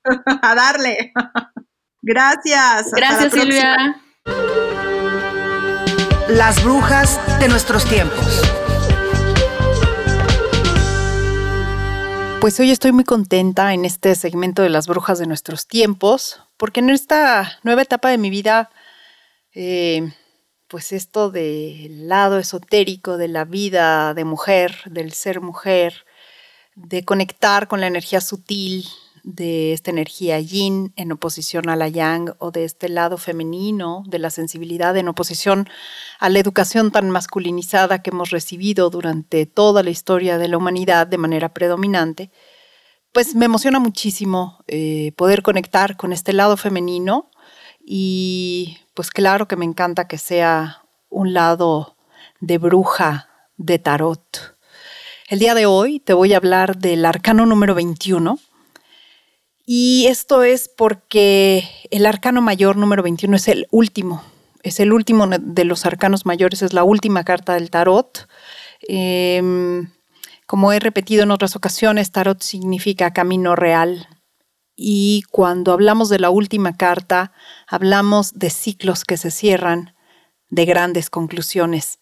a 0.42 0.54
darle. 0.54 1.12
gracias. 2.02 2.90
Gracias, 2.90 3.32
Silvia. 3.32 4.02
Las 6.28 6.62
brujas 6.64 7.20
de 7.38 7.48
nuestros 7.48 7.84
tiempos. 7.84 8.59
Pues 12.40 12.58
hoy 12.58 12.70
estoy 12.70 12.92
muy 12.92 13.04
contenta 13.04 13.74
en 13.74 13.84
este 13.84 14.14
segmento 14.14 14.62
de 14.62 14.70
las 14.70 14.86
brujas 14.86 15.18
de 15.18 15.26
nuestros 15.26 15.66
tiempos, 15.66 16.40
porque 16.56 16.80
en 16.80 16.88
esta 16.88 17.58
nueva 17.64 17.82
etapa 17.82 18.08
de 18.08 18.16
mi 18.16 18.30
vida, 18.30 18.70
eh, 19.52 20.10
pues 20.66 20.92
esto 20.92 21.30
del 21.30 22.08
lado 22.08 22.38
esotérico 22.38 23.18
de 23.18 23.28
la 23.28 23.44
vida 23.44 24.14
de 24.14 24.24
mujer, 24.24 24.74
del 24.86 25.12
ser 25.12 25.42
mujer, 25.42 26.06
de 26.76 27.04
conectar 27.04 27.68
con 27.68 27.80
la 27.80 27.88
energía 27.88 28.22
sutil, 28.22 28.86
de 29.22 29.72
esta 29.72 29.90
energía 29.90 30.38
yin 30.40 30.92
en 30.96 31.12
oposición 31.12 31.68
a 31.68 31.76
la 31.76 31.88
yang 31.88 32.34
o 32.38 32.50
de 32.50 32.64
este 32.64 32.88
lado 32.88 33.18
femenino 33.18 34.02
de 34.06 34.18
la 34.18 34.30
sensibilidad 34.30 34.96
en 34.96 35.08
oposición 35.08 35.68
a 36.18 36.28
la 36.28 36.38
educación 36.38 36.90
tan 36.90 37.10
masculinizada 37.10 38.02
que 38.02 38.10
hemos 38.10 38.30
recibido 38.30 38.90
durante 38.90 39.46
toda 39.46 39.82
la 39.82 39.90
historia 39.90 40.38
de 40.38 40.48
la 40.48 40.56
humanidad 40.56 41.06
de 41.06 41.18
manera 41.18 41.52
predominante, 41.54 42.30
pues 43.12 43.34
me 43.34 43.46
emociona 43.46 43.78
muchísimo 43.78 44.64
eh, 44.66 45.12
poder 45.16 45.42
conectar 45.42 45.96
con 45.96 46.12
este 46.12 46.32
lado 46.32 46.56
femenino 46.56 47.30
y 47.84 48.78
pues 48.94 49.10
claro 49.10 49.48
que 49.48 49.56
me 49.56 49.64
encanta 49.64 50.06
que 50.06 50.18
sea 50.18 50.84
un 51.08 51.32
lado 51.32 51.96
de 52.40 52.58
bruja, 52.58 53.28
de 53.56 53.78
tarot. 53.78 54.56
El 55.28 55.38
día 55.38 55.54
de 55.54 55.66
hoy 55.66 56.00
te 56.00 56.12
voy 56.12 56.32
a 56.32 56.38
hablar 56.38 56.78
del 56.78 57.04
arcano 57.04 57.46
número 57.46 57.74
21, 57.74 58.38
y 59.72 60.08
esto 60.08 60.42
es 60.42 60.68
porque 60.68 61.62
el 61.92 62.04
arcano 62.04 62.42
mayor 62.42 62.76
número 62.76 63.04
21 63.04 63.36
es 63.36 63.46
el 63.46 63.68
último, 63.70 64.20
es 64.64 64.80
el 64.80 64.92
último 64.92 65.28
de 65.28 65.64
los 65.64 65.86
arcanos 65.86 66.26
mayores, 66.26 66.62
es 66.62 66.72
la 66.72 66.82
última 66.82 67.22
carta 67.22 67.54
del 67.54 67.70
tarot. 67.70 68.26
Em, 68.88 69.92
como 70.44 70.72
he 70.72 70.80
repetido 70.80 71.22
en 71.22 71.30
otras 71.30 71.54
ocasiones, 71.54 72.10
tarot 72.10 72.42
significa 72.42 73.12
camino 73.12 73.54
real. 73.54 74.08
Y 74.74 75.22
cuando 75.30 75.72
hablamos 75.72 76.08
de 76.08 76.18
la 76.18 76.30
última 76.30 76.76
carta, 76.76 77.30
hablamos 77.68 78.32
de 78.36 78.50
ciclos 78.50 79.04
que 79.04 79.16
se 79.16 79.30
cierran, 79.30 79.94
de 80.48 80.64
grandes 80.64 81.10
conclusiones. 81.10 82.00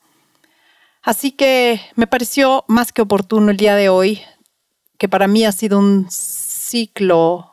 Así 1.03 1.33
que 1.33 1.83
me 1.97 2.07
pareció 2.07 2.65
más 2.67 2.93
que 2.93 3.03
oportuno 3.03 3.51
el 3.51 3.59
día 3.59 3.75
de 3.75 3.91
hoy, 3.91 4.23
que 4.97 5.11
para 5.11 5.29
mí 5.29 5.45
ha 5.45 5.53
sido 5.53 5.79
un 5.79 6.07
ciclo 6.09 7.48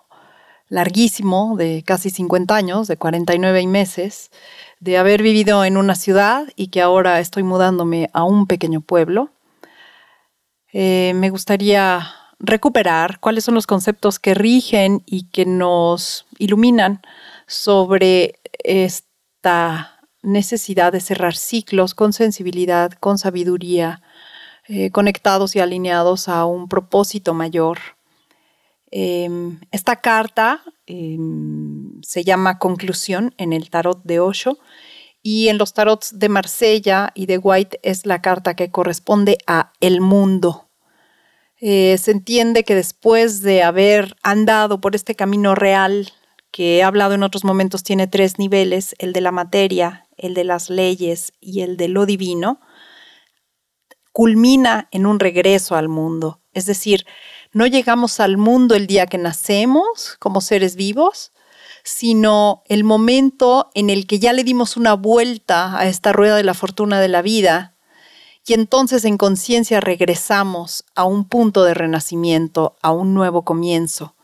larguísimo 0.69 1.55
de 1.57 1.83
casi 1.85 2.09
50 2.09 2.55
años, 2.55 2.87
de 2.87 2.97
49 2.97 3.61
y 3.61 3.67
meses, 3.67 4.31
de 4.79 4.97
haber 4.97 5.21
vivido 5.21 5.63
en 5.63 5.77
una 5.77 5.95
ciudad 5.95 6.47
y 6.55 6.67
que 6.67 6.81
ahora 6.81 7.19
estoy 7.19 7.43
mudándome 7.43 8.09
a 8.13 8.23
un 8.23 8.47
pequeño 8.47 8.81
pueblo. 8.81 9.29
Eh, 10.73 11.13
me 11.15 11.29
gustaría 11.29 12.07
recuperar 12.39 13.19
cuáles 13.19 13.45
son 13.45 13.55
los 13.55 13.67
conceptos 13.67 14.19
que 14.19 14.33
rigen 14.33 15.03
y 15.05 15.29
que 15.29 15.45
nos 15.45 16.25
iluminan 16.37 17.01
sobre 17.47 18.39
esta 18.63 19.99
necesidad 20.21 20.91
de 20.91 20.99
cerrar 20.99 21.35
ciclos 21.35 21.93
con 21.93 22.11
sensibilidad, 22.11 22.91
con 22.93 23.17
sabiduría, 23.17 24.01
eh, 24.67 24.89
conectados 24.89 25.55
y 25.55 25.59
alineados 25.59 26.27
a 26.27 26.45
un 26.45 26.67
propósito 26.67 27.33
mayor 27.33 27.94
Em, 28.97 29.59
esta 29.71 29.97
carta 29.97 30.63
em, 30.85 32.01
se 32.01 32.23
llama 32.23 32.59
Conclusión 32.59 33.33
en 33.37 33.51
el 33.51 33.69
tarot 33.69 34.01
de 34.05 34.21
Osho 34.21 34.57
y 35.21 35.49
en 35.49 35.57
los 35.57 35.73
tarots 35.73 36.17
de 36.17 36.29
Marsella 36.29 37.11
y 37.13 37.25
de 37.25 37.37
White 37.37 37.81
es 37.83 38.05
la 38.05 38.21
carta 38.21 38.55
que 38.55 38.71
corresponde 38.71 39.37
a 39.47 39.73
el 39.81 39.99
mundo. 39.99 40.69
Eh, 41.59 41.97
se 41.97 42.11
entiende 42.11 42.63
que 42.63 42.73
después 42.73 43.41
de 43.41 43.63
haber 43.63 44.15
andado 44.23 44.79
por 44.79 44.95
este 44.95 45.13
camino 45.13 45.55
real, 45.55 46.13
que 46.51 46.77
he 46.77 46.83
hablado 46.83 47.15
en 47.15 47.23
otros 47.23 47.43
momentos, 47.43 47.83
tiene 47.83 48.07
tres 48.07 48.39
niveles, 48.39 48.95
el 48.97 49.11
de 49.11 49.19
la 49.19 49.33
materia, 49.33 50.07
el 50.15 50.33
de 50.33 50.45
las 50.45 50.69
leyes 50.69 51.33
y 51.41 51.63
el 51.63 51.75
de 51.75 51.89
lo 51.89 52.05
divino, 52.05 52.61
culmina 54.13 54.87
en 54.91 55.05
un 55.05 55.19
regreso 55.19 55.75
al 55.75 55.89
mundo. 55.89 56.39
Es 56.53 56.65
decir, 56.65 57.05
no 57.55 57.65
llegamos 57.65 58.19
al 58.19 58.35
mundo 58.35 58.75
el 58.75 58.85
día 58.85 59.07
que 59.07 59.17
nacemos 59.17 60.17
como 60.19 60.41
seres 60.41 60.75
vivos, 60.75 61.31
sino 61.85 62.63
el 62.67 62.83
momento 62.83 63.69
en 63.73 63.89
el 63.89 64.07
que 64.07 64.19
ya 64.19 64.33
le 64.33 64.43
dimos 64.43 64.75
una 64.75 64.93
vuelta 64.93 65.79
a 65.79 65.87
esta 65.87 66.11
rueda 66.11 66.35
de 66.35 66.43
la 66.43 66.53
fortuna 66.53 66.99
de 66.99 67.07
la 67.07 67.21
vida 67.21 67.73
y 68.45 68.55
entonces 68.55 69.05
en 69.05 69.17
conciencia 69.17 69.79
regresamos 69.79 70.83
a 70.95 71.05
un 71.05 71.23
punto 71.23 71.63
de 71.63 71.73
renacimiento, 71.73 72.75
a 72.81 72.91
un 72.91 73.13
nuevo 73.13 73.45
comienzo. 73.45 74.15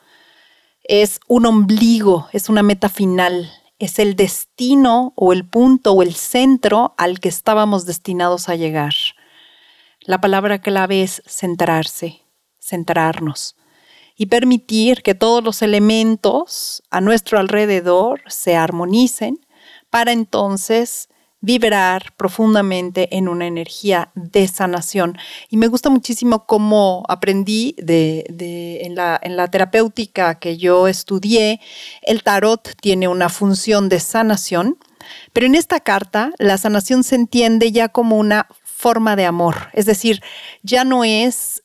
Es 0.84 1.21
un 1.25 1.45
ombligo, 1.45 2.27
es 2.34 2.49
una 2.49 2.63
meta 2.63 2.89
final, 2.89 3.49
es 3.79 3.97
el 3.99 4.17
destino 4.17 5.13
o 5.15 5.32
el 5.32 5.45
punto 5.47 5.93
o 5.93 6.03
el 6.03 6.15
centro 6.15 6.95
al 6.97 7.21
que 7.21 7.29
estábamos 7.29 7.86
destinados 7.86 8.49
a 8.49 8.55
llegar. 8.55 8.93
La 10.01 10.19
palabra 10.19 10.59
clave 10.59 11.01
es 11.01 11.23
centrarse 11.25 12.20
centrarnos 12.72 13.55
y 14.15 14.28
permitir 14.28 15.03
que 15.03 15.15
todos 15.15 15.43
los 15.43 15.61
elementos 15.61 16.84
a 16.89 17.01
nuestro 17.01 17.39
alrededor 17.39 18.22
se 18.28 18.55
armonicen 18.55 19.39
para 19.89 20.11
entonces 20.11 21.09
vibrar 21.41 22.13
profundamente 22.17 23.17
en 23.17 23.28
una 23.28 23.47
energía 23.47 24.11
de 24.13 24.47
sanación. 24.47 25.17
Y 25.49 25.57
me 25.57 25.67
gusta 25.67 25.89
muchísimo 25.89 26.45
cómo 26.45 27.03
aprendí 27.09 27.76
en, 27.80 28.95
la, 28.95 29.19
en 29.22 29.36
la 29.36 29.49
terapéutica 29.49 30.36
que 30.36 30.57
yo 30.57 30.88
estudié, 30.88 31.59
el 32.03 32.22
tarot 32.22 32.76
tiene 32.80 33.07
una 33.07 33.28
función 33.28 33.89
de 33.89 33.99
sanación, 33.99 34.78
pero 35.34 35.47
en 35.47 35.55
esta 35.55 35.80
carta 35.80 36.32
la 36.38 36.59
sanación 36.59 37.03
se 37.03 37.15
entiende 37.15 37.72
ya 37.72 37.89
como 37.89 38.17
una 38.17 38.47
forma 38.63 39.15
de 39.15 39.26
amor, 39.26 39.69
es 39.74 39.86
decir, 39.86 40.22
ya 40.63 40.84
no 40.84 41.03
es 41.03 41.61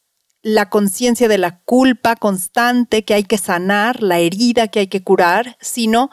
la 0.46 0.70
conciencia 0.70 1.26
de 1.26 1.38
la 1.38 1.58
culpa 1.58 2.14
constante 2.14 3.04
que 3.04 3.14
hay 3.14 3.24
que 3.24 3.36
sanar, 3.36 4.00
la 4.00 4.20
herida 4.20 4.68
que 4.68 4.78
hay 4.78 4.86
que 4.86 5.02
curar, 5.02 5.56
sino 5.60 6.08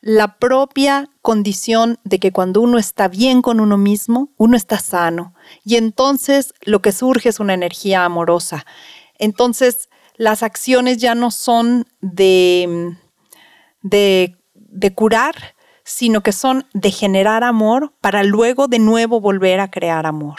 la 0.00 0.38
propia 0.38 1.10
condición 1.20 1.98
de 2.04 2.20
que 2.20 2.30
cuando 2.30 2.60
uno 2.60 2.78
está 2.78 3.08
bien 3.08 3.42
con 3.42 3.58
uno 3.58 3.76
mismo, 3.76 4.30
uno 4.36 4.56
está 4.56 4.78
sano. 4.78 5.34
Y 5.64 5.74
entonces 5.74 6.54
lo 6.62 6.80
que 6.80 6.92
surge 6.92 7.28
es 7.28 7.40
una 7.40 7.54
energía 7.54 8.04
amorosa. 8.04 8.64
Entonces 9.18 9.88
las 10.14 10.44
acciones 10.44 10.98
ya 10.98 11.16
no 11.16 11.32
son 11.32 11.88
de, 12.00 12.94
de, 13.82 14.94
curar, 14.94 15.56
sino 15.82 16.22
que 16.22 16.30
son 16.30 16.68
de 16.72 16.92
generar 16.92 17.42
amor 17.42 17.94
para 18.00 18.22
luego 18.22 18.68
de 18.68 18.78
nuevo 18.78 19.20
volver 19.20 19.58
a 19.58 19.72
crear 19.72 20.06
amor. 20.06 20.38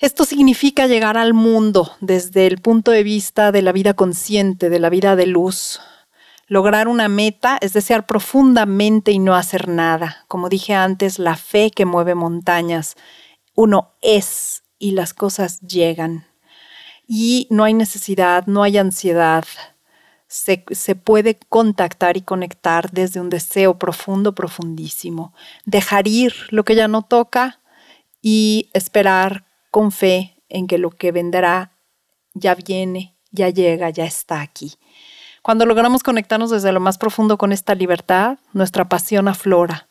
Esto 0.00 0.24
significa 0.24 0.86
llegar 0.86 1.16
al 1.16 1.34
mundo 1.34 1.90
desde 2.00 2.46
el 2.46 2.58
punto 2.58 2.92
de 2.92 3.02
vista 3.02 3.50
de 3.50 3.62
la 3.62 3.72
vida 3.72 3.94
consciente, 3.94 4.70
de 4.70 4.78
la 4.78 4.90
vida 4.90 5.16
de 5.16 5.26
luz. 5.26 5.80
Lograr 6.46 6.86
una 6.86 7.08
meta 7.08 7.58
es 7.60 7.72
desear 7.72 8.06
profundamente 8.06 9.10
y 9.10 9.18
no 9.18 9.34
hacer 9.34 9.66
nada. 9.66 10.24
Como 10.28 10.48
dije 10.48 10.72
antes, 10.72 11.18
la 11.18 11.34
fe 11.34 11.72
que 11.72 11.84
mueve 11.84 12.14
montañas. 12.14 12.94
Uno 13.56 13.94
es 14.00 14.62
y 14.78 14.92
las 14.92 15.14
cosas 15.14 15.60
llegan. 15.62 16.28
Y 17.08 17.48
no 17.50 17.64
hay 17.64 17.74
necesidad, 17.74 18.46
no 18.46 18.62
hay 18.62 18.78
ansiedad. 18.78 19.46
Se, 20.28 20.58
puede 20.94 21.40
contactar 21.48 22.16
y 22.16 22.22
conectar 22.22 22.92
desde 22.92 23.20
un 23.20 23.30
deseo 23.30 23.80
profundo, 23.80 24.32
profundísimo. 24.32 25.34
Dejar 25.64 26.06
ir 26.06 26.34
lo 26.50 26.64
que 26.64 26.76
ya 26.76 26.86
no 26.86 27.02
toca 27.02 27.58
y 28.22 28.70
esperar 28.74 29.47
con 29.70 29.92
fe 29.92 30.42
en 30.48 30.66
que 30.66 30.78
lo 30.78 30.90
que 30.90 31.12
vendrá 31.12 31.72
ya 32.34 32.54
viene, 32.54 33.16
ya 33.30 33.50
llega, 33.50 33.90
ya 33.90 34.04
está 34.04 34.40
aquí. 34.40 34.74
Cuando 35.42 35.66
logramos 35.66 36.02
conectarnos 36.02 36.50
desde 36.50 36.72
lo 36.72 36.80
más 36.80 36.98
profundo 36.98 37.38
con 37.38 37.52
esta 37.52 37.74
libertad, 37.74 38.38
nuestra 38.52 38.88
pasión 38.88 39.28
aflora 39.28 39.88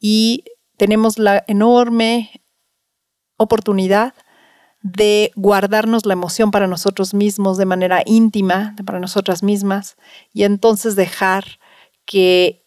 y 0.00 0.44
tenemos 0.76 1.18
la 1.18 1.44
enorme 1.46 2.42
oportunidad 3.36 4.14
de 4.82 5.32
guardarnos 5.34 6.06
la 6.06 6.12
emoción 6.12 6.50
para 6.50 6.66
nosotros 6.66 7.14
mismos 7.14 7.58
de 7.58 7.66
manera 7.66 8.02
íntima, 8.06 8.74
para 8.86 9.00
nosotras 9.00 9.42
mismas, 9.42 9.96
y 10.32 10.44
entonces 10.44 10.94
dejar 10.94 11.44
que 12.04 12.64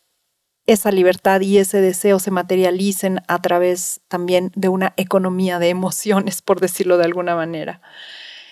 esa 0.67 0.91
libertad 0.91 1.41
y 1.41 1.57
ese 1.57 1.81
deseo 1.81 2.19
se 2.19 2.31
materialicen 2.31 3.21
a 3.27 3.41
través 3.41 4.01
también 4.07 4.51
de 4.55 4.69
una 4.69 4.93
economía 4.97 5.59
de 5.59 5.69
emociones, 5.69 6.41
por 6.41 6.59
decirlo 6.59 6.97
de 6.97 7.05
alguna 7.05 7.35
manera. 7.35 7.81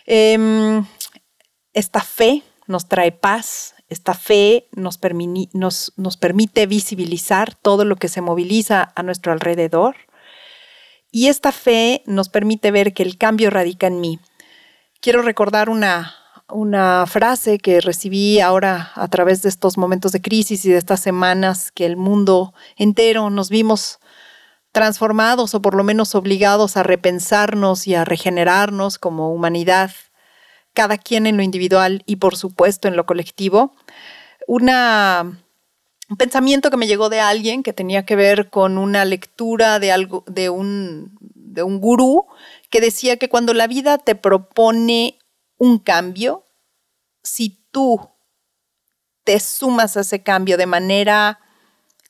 Em, 0.05 0.85
esta 1.73 2.01
fe 2.01 2.43
nos 2.67 2.87
trae 2.87 3.11
paz, 3.11 3.75
esta 3.89 4.13
fe 4.13 4.67
nos, 4.71 4.97
permite 4.99 6.67
visibilizar 6.67 7.55
todo 7.55 7.85
lo 7.85 7.95
que 7.95 8.07
se 8.07 8.21
moviliza 8.21 8.91
a 8.95 9.03
nuestro 9.03 9.31
alrededor 9.31 9.95
y 11.11 11.27
esta 11.27 11.51
fe 11.51 12.03
nos 12.05 12.29
permite 12.29 12.69
ver 12.69 12.93
que 12.93 13.01
el 13.01 13.17
cambio 13.17 13.49
radica 13.49 13.87
en 13.87 13.99
mí. 13.99 14.19
Quiero 15.01 15.23
recordar 15.23 15.69
una, 15.69 16.15
una 16.51 17.05
frase 17.07 17.59
que 17.59 17.81
recibí 17.81 18.39
ahora 18.39 18.91
a 18.95 19.07
través 19.07 19.41
de 19.41 19.49
estos 19.49 19.77
momentos 19.77 20.11
de 20.11 20.21
crisis 20.21 20.65
y 20.65 20.69
de 20.69 20.77
estas 20.77 20.99
semanas 20.99 21.71
que 21.71 21.85
el 21.85 21.97
mundo 21.97 22.53
entero 22.77 23.29
nos 23.29 23.49
vimos 23.49 23.99
transformados 24.71 25.55
o 25.55 25.61
por 25.61 25.75
lo 25.75 25.83
menos 25.83 26.15
obligados 26.15 26.77
a 26.77 26.83
repensarnos 26.83 27.87
y 27.87 27.95
a 27.95 28.05
regenerarnos 28.05 28.99
como 28.99 29.33
humanidad, 29.33 29.91
cada 30.73 30.97
quien 30.97 31.27
en 31.27 31.37
lo 31.37 31.43
individual 31.43 32.03
y 32.05 32.17
por 32.17 32.35
supuesto 32.35 32.87
en 32.87 32.95
lo 32.95 33.05
colectivo. 33.05 33.75
Una, 34.47 35.39
un 36.09 36.17
pensamiento 36.17 36.69
que 36.69 36.77
me 36.77 36.87
llegó 36.87 37.09
de 37.09 37.19
alguien 37.19 37.63
que 37.63 37.73
tenía 37.73 38.05
que 38.05 38.15
ver 38.15 38.49
con 38.49 38.77
una 38.77 39.05
lectura 39.05 39.79
de 39.79 39.91
algo 39.91 40.23
de 40.27 40.49
un 40.49 41.17
de 41.49 41.63
un 41.63 41.79
gurú 41.79 42.27
que 42.69 42.79
decía 42.79 43.17
que 43.17 43.29
cuando 43.29 43.53
la 43.53 43.67
vida 43.67 43.97
te 43.97 44.15
propone 44.15 45.18
un 45.59 45.77
cambio, 45.77 46.45
si 47.21 47.63
tú 47.69 48.09
te 49.23 49.39
sumas 49.39 49.95
a 49.95 50.01
ese 50.01 50.23
cambio 50.23 50.57
de 50.57 50.65
manera 50.65 51.39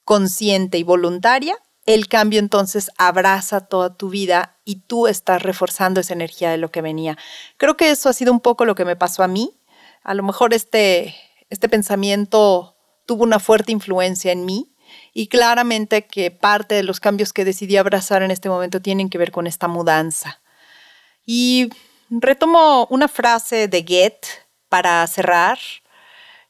consciente 0.06 0.78
y 0.78 0.84
voluntaria, 0.84 1.58
el 1.86 2.08
cambio 2.08 2.40
entonces 2.40 2.92
abraza 2.98 3.62
toda 3.68 3.98
tu 3.98 4.10
vida 4.10 4.58
y 4.64 4.82
tú 4.82 5.08
estás 5.08 5.42
reforzando 5.42 6.00
esa 6.00 6.14
energía 6.14 6.52
de 6.52 6.58
lo 6.58 6.72
que 6.72 6.82
venía. 6.82 7.18
Creo 7.58 7.76
que 7.76 7.90
eso 7.90 8.08
ha 8.08 8.14
sido 8.14 8.32
un 8.32 8.40
poco 8.40 8.64
lo 8.64 8.76
que 8.76 8.86
me 8.86 8.96
pasó 8.96 9.24
a 9.24 9.28
mí. 9.28 9.60
A 10.04 10.14
lo 10.14 10.24
mejor 10.24 10.54
este, 10.54 11.16
este 11.50 11.68
pensamiento 11.68 12.78
tuvo 13.06 13.24
una 13.24 13.40
fuerte 13.40 13.72
influencia 13.72 14.32
en 14.32 14.46
mí 14.46 14.72
y 15.14 15.28
claramente 15.28 16.06
que 16.06 16.30
parte 16.32 16.76
de 16.76 16.84
los 16.84 17.00
cambios 17.00 17.34
que 17.34 17.44
decidí 17.44 17.78
abrazar 17.78 18.22
en 18.22 18.32
este 18.32 18.50
momento 18.50 18.82
tienen 18.82 19.10
que 19.10 19.18
ver 19.18 19.32
con 19.32 19.48
esta 19.48 19.68
mudanza. 19.68 20.42
Y 21.26 21.70
Retomo 22.12 22.88
una 22.90 23.08
frase 23.08 23.68
de 23.68 23.84
Goethe 23.84 24.28
para 24.68 25.06
cerrar, 25.06 25.60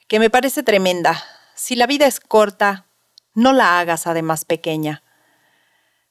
que 0.08 0.18
me 0.18 0.30
parece 0.30 0.64
tremenda. 0.64 1.22
Si 1.54 1.76
la 1.76 1.86
vida 1.86 2.08
es 2.08 2.22
corta, 2.22 2.86
no 3.34 3.52
la 3.52 3.80
hagas 3.80 4.08
además 4.08 4.46
pequeña. 4.46 5.04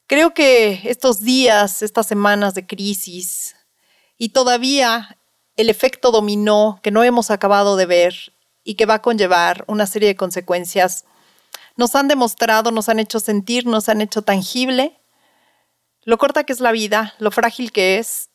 Creo 0.06 0.34
que 0.34 0.82
estos 0.84 1.20
días, 1.20 1.82
estas 1.82 2.06
semanas 2.06 2.52
de 2.54 2.66
crisis 2.66 3.56
y 4.18 4.30
todavía 4.30 5.18
el 5.56 5.70
efecto 5.70 6.10
dominó 6.10 6.78
que 6.82 6.90
no 6.90 7.02
hemos 7.02 7.30
acabado 7.30 7.76
de 7.76 7.86
ver 7.86 8.34
y 8.64 8.74
que 8.74 8.84
va 8.84 8.94
a 8.94 9.02
conllevar 9.02 9.64
una 9.66 9.86
serie 9.86 10.08
de 10.08 10.16
consecuencias, 10.16 11.06
nos 11.74 11.94
han 11.94 12.06
demostrado, 12.06 12.70
nos 12.70 12.90
han 12.90 12.98
hecho 12.98 13.18
sentir, 13.18 13.66
nos 13.66 13.88
han 13.88 14.02
hecho 14.02 14.20
tangible 14.20 14.98
lo 16.08 16.16
corta 16.16 16.44
que 16.44 16.54
es 16.54 16.60
la 16.60 16.72
vida, 16.72 17.14
lo 17.18 17.30
frágil 17.30 17.70
que 17.70 17.98
es 17.98 18.30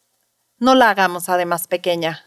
no 0.64 0.76
la 0.76 0.89
hagamos 0.89 1.28
además 1.28 1.68
pequeña. 1.68 2.24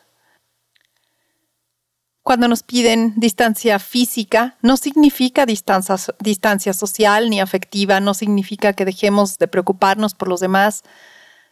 Cuando 2.22 2.48
nos 2.48 2.62
piden 2.62 3.14
distancia 3.16 3.78
física, 3.78 4.58
no 4.60 4.76
significa 4.76 5.46
distancia, 5.46 5.96
distancia 6.20 6.74
social 6.74 7.30
ni 7.30 7.40
afectiva, 7.40 7.98
no 8.00 8.12
significa 8.12 8.74
que 8.74 8.84
dejemos 8.84 9.38
de 9.38 9.48
preocuparnos 9.48 10.14
por 10.14 10.28
los 10.28 10.40
demás, 10.40 10.82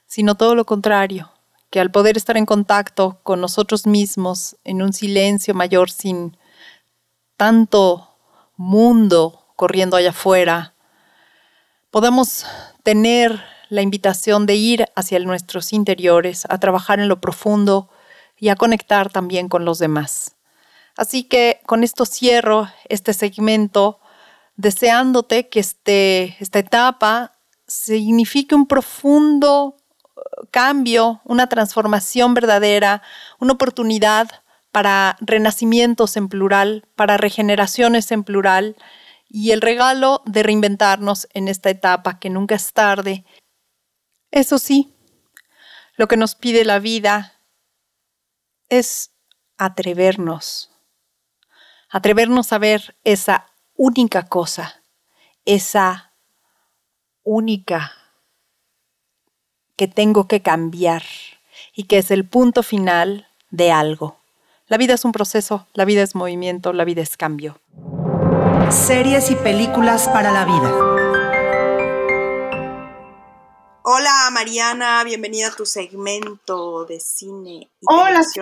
sino 0.04 0.34
todo 0.34 0.54
lo 0.54 0.66
contrario, 0.66 1.32
que 1.70 1.80
al 1.80 1.90
poder 1.90 2.18
estar 2.18 2.36
en 2.36 2.44
contacto 2.44 3.18
con 3.22 3.40
nosotros 3.40 3.86
mismos 3.86 4.56
en 4.62 4.82
un 4.82 4.92
silencio 4.92 5.54
mayor 5.54 5.90
sin 5.90 6.36
tanto 7.38 8.10
mundo 8.56 9.46
corriendo 9.56 9.96
allá 9.96 10.10
afuera, 10.10 10.74
podamos 11.90 12.44
tener 12.82 13.53
la 13.68 13.82
invitación 13.82 14.46
de 14.46 14.54
ir 14.54 14.86
hacia 14.94 15.18
nuestros 15.20 15.72
interiores, 15.72 16.44
a 16.48 16.58
trabajar 16.58 17.00
en 17.00 17.08
lo 17.08 17.20
profundo 17.20 17.90
y 18.38 18.48
a 18.48 18.56
conectar 18.56 19.10
también 19.10 19.48
con 19.48 19.64
los 19.64 19.78
demás. 19.78 20.36
Así 20.96 21.24
que 21.24 21.60
con 21.66 21.82
esto 21.82 22.06
cierro 22.06 22.68
este 22.88 23.12
segmento 23.12 24.00
deseándote 24.56 25.48
que 25.48 25.60
este, 25.60 26.36
esta 26.38 26.60
etapa 26.60 27.32
signifique 27.66 28.54
un 28.54 28.66
profundo 28.66 29.76
uh, 30.14 30.46
cambio, 30.50 31.20
una 31.24 31.48
transformación 31.48 32.34
verdadera, 32.34 33.02
una 33.40 33.54
oportunidad 33.54 34.28
para 34.70 35.16
renacimientos 35.20 36.16
en 36.16 36.28
plural, 36.28 36.84
para 36.94 37.16
regeneraciones 37.16 38.10
en 38.12 38.24
plural 38.24 38.76
y 39.28 39.50
el 39.50 39.60
regalo 39.60 40.22
de 40.26 40.42
reinventarnos 40.42 41.26
en 41.32 41.48
esta 41.48 41.70
etapa 41.70 42.18
que 42.18 42.30
nunca 42.30 42.54
es 42.54 42.72
tarde 42.72 43.24
eso 44.34 44.58
sí, 44.58 44.92
lo 45.96 46.08
que 46.08 46.16
nos 46.16 46.34
pide 46.34 46.64
la 46.64 46.80
vida 46.80 47.34
es 48.68 49.12
atrevernos, 49.58 50.72
atrevernos 51.88 52.52
a 52.52 52.58
ver 52.58 52.96
esa 53.04 53.46
única 53.76 54.26
cosa, 54.26 54.82
esa 55.44 56.12
única 57.22 57.92
que 59.76 59.86
tengo 59.86 60.26
que 60.26 60.42
cambiar 60.42 61.04
y 61.72 61.84
que 61.84 61.98
es 61.98 62.10
el 62.10 62.26
punto 62.28 62.64
final 62.64 63.28
de 63.50 63.70
algo. 63.70 64.18
La 64.66 64.78
vida 64.78 64.94
es 64.94 65.04
un 65.04 65.12
proceso, 65.12 65.68
la 65.74 65.84
vida 65.84 66.02
es 66.02 66.16
movimiento, 66.16 66.72
la 66.72 66.84
vida 66.84 67.02
es 67.02 67.16
cambio. 67.16 67.60
Series 68.68 69.30
y 69.30 69.36
películas 69.36 70.08
para 70.08 70.32
la 70.32 70.44
vida. 70.44 70.93
Hola 73.86 74.30
Mariana, 74.32 75.04
bienvenida 75.04 75.48
a 75.48 75.54
tu 75.54 75.66
segmento 75.66 76.86
de 76.86 76.98
cine. 77.00 77.70
Y 77.82 77.86
Hola, 77.86 78.22
sí. 78.22 78.40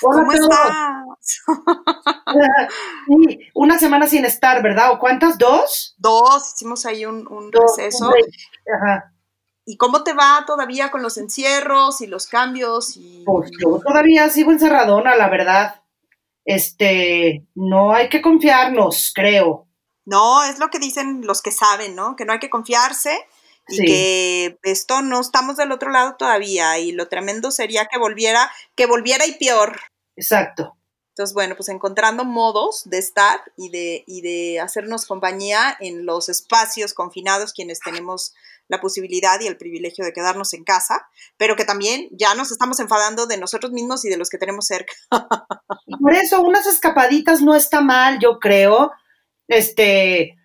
¿Cómo 0.00 0.32
estás? 0.32 1.44
una 3.54 3.78
semana 3.78 4.08
sin 4.08 4.24
estar, 4.24 4.64
¿verdad? 4.64 4.90
¿O 4.90 4.98
cuántas? 4.98 5.38
¿Dos? 5.38 5.94
Dos, 5.96 6.54
hicimos 6.54 6.86
ahí 6.86 7.06
un, 7.06 7.24
un 7.28 7.52
receso. 7.52 8.10
Ajá. 8.10 9.12
¿Y 9.64 9.76
cómo 9.76 10.02
te 10.02 10.12
va 10.12 10.42
todavía 10.44 10.90
con 10.90 11.02
los 11.02 11.16
encierros 11.16 12.00
y 12.00 12.08
los 12.08 12.26
cambios? 12.26 12.96
Y... 12.96 13.22
Pues 13.24 13.52
yo 13.62 13.78
todavía 13.78 14.28
sigo 14.28 14.50
encerradona, 14.50 15.14
la 15.14 15.28
verdad. 15.28 15.82
Este, 16.44 17.46
no 17.54 17.92
hay 17.92 18.08
que 18.08 18.20
confiarnos, 18.20 19.12
creo. 19.14 19.68
No, 20.04 20.42
es 20.42 20.58
lo 20.58 20.68
que 20.68 20.80
dicen 20.80 21.24
los 21.24 21.42
que 21.42 21.52
saben, 21.52 21.94
¿no? 21.94 22.16
Que 22.16 22.24
no 22.24 22.32
hay 22.32 22.40
que 22.40 22.50
confiarse 22.50 23.16
y 23.70 23.84
que 23.84 24.58
esto 24.62 25.02
no 25.02 25.20
estamos 25.20 25.56
del 25.56 25.72
otro 25.72 25.90
lado 25.90 26.16
todavía 26.16 26.78
y 26.78 26.92
lo 26.92 27.08
tremendo 27.08 27.50
sería 27.50 27.86
que 27.86 27.98
volviera, 27.98 28.50
que 28.76 28.86
volviera 28.86 29.26
y 29.26 29.32
peor. 29.32 29.80
Exacto. 30.16 30.76
Entonces, 31.10 31.34
bueno, 31.34 31.56
pues 31.56 31.68
encontrando 31.68 32.24
modos 32.24 32.82
de 32.84 32.98
estar 32.98 33.40
y 33.56 33.68
de, 33.70 34.04
y 34.06 34.22
de 34.22 34.60
hacernos 34.60 35.06
compañía 35.06 35.76
en 35.80 36.06
los 36.06 36.28
espacios 36.28 36.94
confinados, 36.94 37.52
quienes 37.52 37.80
tenemos 37.80 38.32
la 38.68 38.80
posibilidad 38.80 39.38
y 39.40 39.48
el 39.48 39.56
privilegio 39.56 40.04
de 40.04 40.12
quedarnos 40.12 40.54
en 40.54 40.62
casa, 40.62 41.08
pero 41.36 41.56
que 41.56 41.64
también 41.64 42.08
ya 42.12 42.34
nos 42.34 42.52
estamos 42.52 42.78
enfadando 42.78 43.26
de 43.26 43.36
nosotros 43.36 43.72
mismos 43.72 44.04
y 44.04 44.08
de 44.08 44.16
los 44.16 44.30
que 44.30 44.38
tenemos 44.38 44.66
cerca. 44.66 44.94
Por 46.00 46.14
eso, 46.14 46.40
unas 46.40 46.66
escapaditas 46.66 47.42
no 47.42 47.54
está 47.54 47.80
mal, 47.80 48.20
yo 48.20 48.38
creo. 48.38 48.92
Este, 49.48 50.38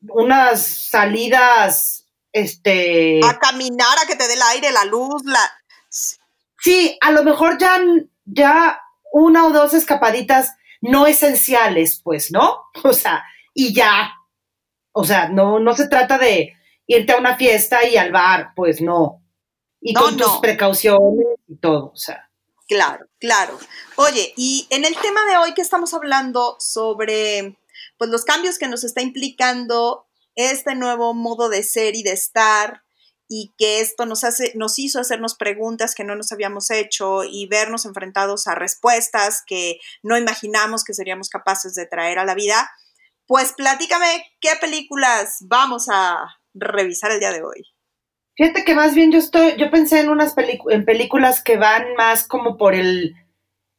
unas 0.00 0.64
salidas, 0.88 2.03
este... 2.34 3.20
A 3.24 3.38
caminar, 3.38 3.96
a 4.02 4.06
que 4.06 4.16
te 4.16 4.26
dé 4.26 4.34
el 4.34 4.42
aire, 4.42 4.72
la 4.72 4.84
luz, 4.84 5.24
la... 5.24 5.40
Sí, 6.58 6.98
a 7.00 7.12
lo 7.12 7.22
mejor 7.22 7.56
ya, 7.58 7.80
ya 8.24 8.80
una 9.12 9.46
o 9.46 9.50
dos 9.50 9.72
escapaditas 9.72 10.50
no 10.80 11.06
esenciales, 11.06 12.00
pues, 12.02 12.30
¿no? 12.30 12.64
O 12.84 12.92
sea, 12.92 13.24
y 13.54 13.72
ya. 13.72 14.12
O 14.92 15.04
sea, 15.04 15.28
no, 15.28 15.60
no 15.60 15.74
se 15.74 15.88
trata 15.88 16.18
de 16.18 16.52
irte 16.86 17.12
a 17.12 17.18
una 17.18 17.36
fiesta 17.36 17.86
y 17.86 17.96
al 17.96 18.12
bar, 18.12 18.52
pues 18.56 18.80
no. 18.80 19.22
Y 19.80 19.92
No, 19.92 20.02
con 20.02 20.16
tus 20.16 20.38
precauciones 20.40 21.38
y 21.46 21.56
todo, 21.56 21.92
o 21.92 21.96
sea. 21.96 22.28
Claro, 22.66 23.06
claro. 23.20 23.58
Oye, 23.96 24.32
y 24.36 24.66
en 24.70 24.84
el 24.84 24.96
tema 24.96 25.24
de 25.26 25.36
hoy 25.36 25.54
que 25.54 25.62
estamos 25.62 25.94
hablando 25.94 26.56
sobre 26.58 27.58
pues 27.98 28.10
los 28.10 28.24
cambios 28.24 28.58
que 28.58 28.68
nos 28.68 28.84
está 28.84 29.02
implicando 29.02 30.06
este 30.34 30.74
nuevo 30.74 31.14
modo 31.14 31.48
de 31.48 31.62
ser 31.62 31.96
y 31.96 32.02
de 32.02 32.12
estar 32.12 32.82
y 33.28 33.54
que 33.56 33.80
esto 33.80 34.06
nos 34.06 34.22
hace 34.24 34.52
nos 34.54 34.78
hizo 34.78 35.00
hacernos 35.00 35.34
preguntas 35.34 35.94
que 35.94 36.04
no 36.04 36.14
nos 36.14 36.30
habíamos 36.32 36.70
hecho 36.70 37.24
y 37.24 37.46
vernos 37.46 37.86
enfrentados 37.86 38.46
a 38.46 38.54
respuestas 38.54 39.42
que 39.46 39.78
no 40.02 40.18
imaginamos 40.18 40.84
que 40.84 40.94
seríamos 40.94 41.28
capaces 41.28 41.74
de 41.74 41.86
traer 41.86 42.18
a 42.18 42.24
la 42.24 42.34
vida. 42.34 42.70
Pues 43.26 43.52
platícame 43.54 44.26
qué 44.40 44.50
películas 44.60 45.38
vamos 45.40 45.86
a 45.90 46.18
revisar 46.52 47.10
el 47.10 47.20
día 47.20 47.32
de 47.32 47.42
hoy. 47.42 47.74
Fíjate 48.36 48.64
que 48.64 48.74
más 48.74 48.94
bien 48.94 49.12
yo 49.12 49.18
estoy, 49.18 49.56
yo 49.56 49.70
pensé 49.70 50.00
en 50.00 50.10
unas 50.10 50.34
en 50.36 50.84
películas 50.84 51.42
que 51.42 51.56
van 51.56 51.94
más 51.96 52.26
como 52.26 52.56
por 52.58 52.74
el 52.74 53.14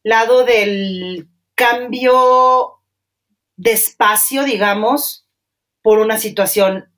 lado 0.02 0.46
del 0.46 1.28
cambio 1.56 2.82
de 3.58 3.74
espacio, 3.74 4.44
digamos, 4.44 5.25
por 5.86 6.00
una 6.00 6.18
situación 6.18 6.92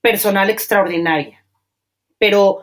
personal 0.00 0.48
extraordinaria. 0.48 1.46
Pero, 2.18 2.62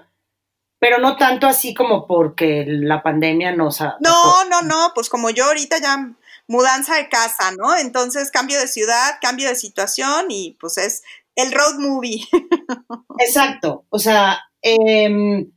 pero 0.80 0.98
no 0.98 1.18
tanto 1.18 1.46
así 1.46 1.76
como 1.76 2.08
porque 2.08 2.66
la 2.68 3.04
pandemia 3.04 3.56
nos 3.56 3.80
ha. 3.82 3.96
No, 4.00 4.44
no, 4.46 4.64
no, 4.64 4.92
pues 4.96 5.10
como 5.10 5.30
yo 5.30 5.46
ahorita 5.46 5.78
ya 5.80 6.16
mudanza 6.48 6.96
de 6.96 7.10
casa, 7.10 7.52
¿no? 7.56 7.78
Entonces 7.78 8.32
cambio 8.32 8.60
de 8.60 8.68
ciudad, 8.68 9.20
cambio 9.22 9.50
de 9.50 9.56
situación 9.56 10.32
y 10.32 10.58
pues 10.60 10.80
es 10.80 11.04
el 11.36 11.52
road 11.52 11.76
movie. 11.78 12.28
Exacto. 13.20 13.86
O 13.90 14.00
sea, 14.00 14.40
em, 14.64 15.52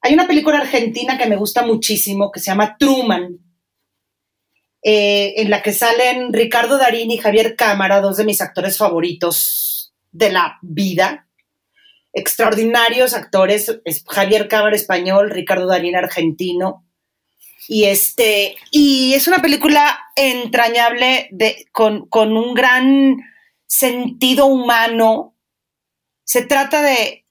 hay 0.00 0.14
una 0.14 0.26
película 0.26 0.60
argentina 0.60 1.18
que 1.18 1.26
me 1.26 1.36
gusta 1.36 1.60
muchísimo 1.60 2.32
que 2.32 2.40
se 2.40 2.46
llama 2.46 2.78
Truman, 2.78 3.38
eh, 4.86 5.40
en 5.40 5.48
la 5.48 5.62
que 5.62 5.72
salen 5.72 6.30
Ricardo 6.34 6.76
Darín 6.76 7.10
y 7.10 7.16
Javier 7.16 7.56
Cámara, 7.56 8.02
dos 8.02 8.18
de 8.18 8.24
mis 8.24 8.42
actores 8.42 8.76
favoritos 8.76 9.94
de 10.12 10.30
la 10.30 10.58
vida. 10.60 11.26
Extraordinarios 12.12 13.14
actores, 13.14 13.80
es 13.86 14.04
Javier 14.06 14.46
Cámara 14.46 14.76
español, 14.76 15.30
Ricardo 15.30 15.66
Darín 15.66 15.96
argentino. 15.96 16.84
Y 17.66 17.84
este, 17.84 18.56
y 18.70 19.14
es 19.14 19.26
una 19.26 19.40
película 19.40 19.98
entrañable 20.16 21.28
de, 21.32 21.66
con, 21.72 22.06
con 22.08 22.36
un 22.36 22.52
gran 22.52 23.16
sentido 23.66 24.44
humano. 24.44 25.34
Se 26.24 26.42
trata 26.42 26.82
de, 26.82 27.24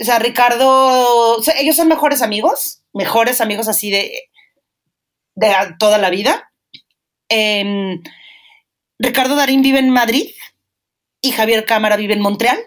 o 0.00 0.04
sea, 0.04 0.18
Ricardo, 0.18 1.40
ellos 1.56 1.76
son 1.76 1.86
mejores 1.86 2.20
amigos, 2.20 2.82
mejores 2.92 3.40
amigos 3.40 3.68
así 3.68 3.92
de, 3.92 4.28
de 5.36 5.54
toda 5.78 5.98
la 5.98 6.10
vida. 6.10 6.50
Em, 7.28 8.02
Ricardo 8.98 9.36
Darín 9.36 9.62
vive 9.62 9.78
en 9.78 9.90
Madrid 9.90 10.30
y 11.20 11.32
Javier 11.32 11.64
Cámara 11.64 11.96
vive 11.96 12.14
en 12.14 12.20
Montreal. 12.20 12.58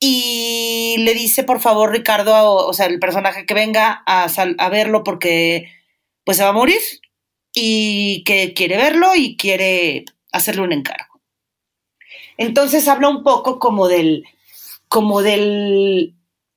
Y 0.00 0.96
le 0.98 1.14
dice, 1.14 1.44
por 1.44 1.60
favor, 1.60 1.90
Ricardo, 1.92 2.56
o, 2.66 2.72
sea, 2.74 2.86
el 2.86 2.98
personaje 2.98 3.46
que 3.46 3.54
venga 3.54 4.02
a, 4.06 4.24
a 4.24 4.68
verlo 4.68 5.02
porque 5.02 5.72
pues 6.24 6.36
se 6.36 6.42
va 6.42 6.50
a 6.50 6.52
morir 6.52 6.80
y 7.54 8.24
que 8.24 8.52
quiere 8.52 8.76
verlo 8.76 9.14
y 9.14 9.36
quiere 9.36 10.04
hacerle 10.32 10.62
un 10.62 10.72
encargo. 10.72 11.20
Entonces 12.36 12.88
habla 12.88 13.08
un 13.08 13.22
poco 13.22 13.58
como 13.58 13.88
del, 13.88 14.24
como 14.88 15.22
del, 15.22 16.14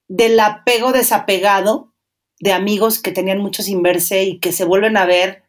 del 0.08 0.39
apego 0.39 0.91
desapegado 0.91 1.93
de 2.39 2.54
amigos 2.54 3.00
que 3.02 3.12
tenían 3.12 3.39
mucho 3.39 3.64
sin 3.64 3.82
verse 3.82 4.24
y 4.24 4.39
que 4.39 4.52
se 4.52 4.66
vuelven 4.66 4.98
a 4.98 5.06
ver 5.06 5.43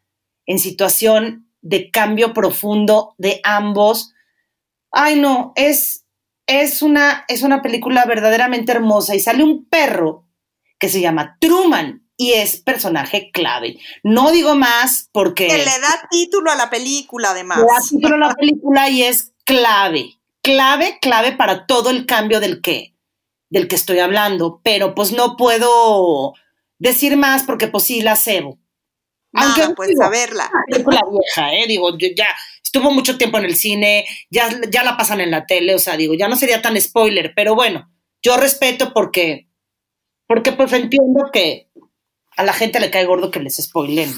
en 0.46 0.58
situación 0.58 1.47
de 1.60 1.90
cambio 1.90 2.32
profundo 2.32 3.14
de 3.18 3.40
ambos. 3.44 4.12
Ay, 4.90 5.18
no, 5.18 5.52
es, 5.56 6.04
es, 6.46 6.82
una, 6.82 7.24
es 7.28 7.42
una 7.42 7.62
película 7.62 8.04
verdaderamente 8.04 8.72
hermosa 8.72 9.14
y 9.14 9.20
sale 9.20 9.42
un 9.42 9.66
perro 9.66 10.24
que 10.78 10.88
se 10.88 11.00
llama 11.00 11.36
Truman 11.40 12.08
y 12.16 12.32
es 12.32 12.60
personaje 12.60 13.30
clave. 13.30 13.78
No 14.02 14.30
digo 14.32 14.54
más 14.56 15.08
porque 15.12 15.46
Que 15.46 15.58
le 15.58 15.64
da 15.64 16.08
título 16.10 16.50
a 16.50 16.56
la 16.56 16.68
película, 16.68 17.30
además. 17.30 17.58
le 17.58 17.64
da 17.64 17.80
título 17.88 18.16
a 18.16 18.28
la 18.28 18.34
película 18.34 18.90
y 18.90 19.04
es 19.04 19.32
clave, 19.44 20.18
clave, 20.42 20.98
clave 21.00 21.32
para 21.32 21.66
todo 21.66 21.90
el 21.90 22.06
cambio 22.06 22.40
del 22.40 22.60
que, 22.60 22.94
del 23.50 23.68
que 23.68 23.76
estoy 23.76 24.00
hablando, 24.00 24.60
pero 24.64 24.94
pues 24.94 25.12
no 25.12 25.36
puedo 25.36 26.34
decir 26.78 27.16
más 27.16 27.44
porque 27.44 27.68
pues 27.68 27.84
sí 27.84 28.00
la 28.02 28.16
cebo. 28.16 28.58
Nada, 29.32 29.54
Aunque, 29.54 29.74
pues 29.74 29.88
digo, 29.90 30.04
a 30.04 30.08
verla. 30.08 30.50
película 30.66 31.00
vieja, 31.10 31.54
¿eh? 31.54 31.66
Digo, 31.66 31.96
yo 31.98 32.08
ya 32.16 32.26
estuvo 32.62 32.90
mucho 32.90 33.18
tiempo 33.18 33.38
en 33.38 33.44
el 33.44 33.56
cine, 33.56 34.06
ya, 34.30 34.48
ya 34.70 34.84
la 34.84 34.96
pasan 34.96 35.20
en 35.20 35.30
la 35.30 35.46
tele, 35.46 35.74
o 35.74 35.78
sea, 35.78 35.96
digo, 35.96 36.14
ya 36.14 36.28
no 36.28 36.36
sería 36.36 36.62
tan 36.62 36.80
spoiler, 36.80 37.32
pero 37.34 37.54
bueno, 37.54 37.90
yo 38.22 38.36
respeto 38.36 38.92
porque, 38.92 39.48
porque 40.26 40.52
pues 40.52 40.72
entiendo 40.72 41.30
que 41.32 41.70
a 42.36 42.44
la 42.44 42.52
gente 42.52 42.80
le 42.80 42.90
cae 42.90 43.04
gordo 43.04 43.30
que 43.30 43.40
les 43.40 43.56
spoilen. 43.56 44.12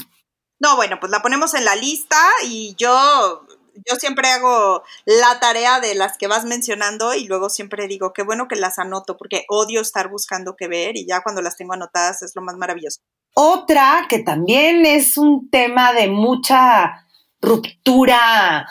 No, 0.59 0.75
bueno, 0.75 0.99
pues 0.99 1.11
la 1.11 1.21
ponemos 1.21 1.53
en 1.55 1.65
la 1.65 1.75
lista 1.75 2.21
y 2.45 2.75
yo, 2.77 3.47
yo 3.73 3.95
siempre 3.95 4.27
hago 4.29 4.83
la 5.05 5.39
tarea 5.39 5.79
de 5.79 5.95
las 5.95 6.17
que 6.17 6.27
vas 6.27 6.45
mencionando 6.45 7.15
y 7.15 7.25
luego 7.25 7.49
siempre 7.49 7.87
digo, 7.87 8.13
qué 8.13 8.21
bueno 8.21 8.47
que 8.47 8.55
las 8.55 8.77
anoto 8.77 9.17
porque 9.17 9.45
odio 9.49 9.81
estar 9.81 10.09
buscando 10.09 10.55
qué 10.55 10.67
ver 10.67 10.97
y 10.97 11.07
ya 11.07 11.21
cuando 11.23 11.41
las 11.41 11.57
tengo 11.57 11.73
anotadas 11.73 12.21
es 12.21 12.33
lo 12.35 12.43
más 12.43 12.57
maravilloso. 12.57 12.99
Otra 13.33 14.07
que 14.09 14.19
también 14.19 14.85
es 14.85 15.17
un 15.17 15.49
tema 15.49 15.93
de 15.93 16.07
mucha 16.07 17.05
ruptura, 17.41 18.67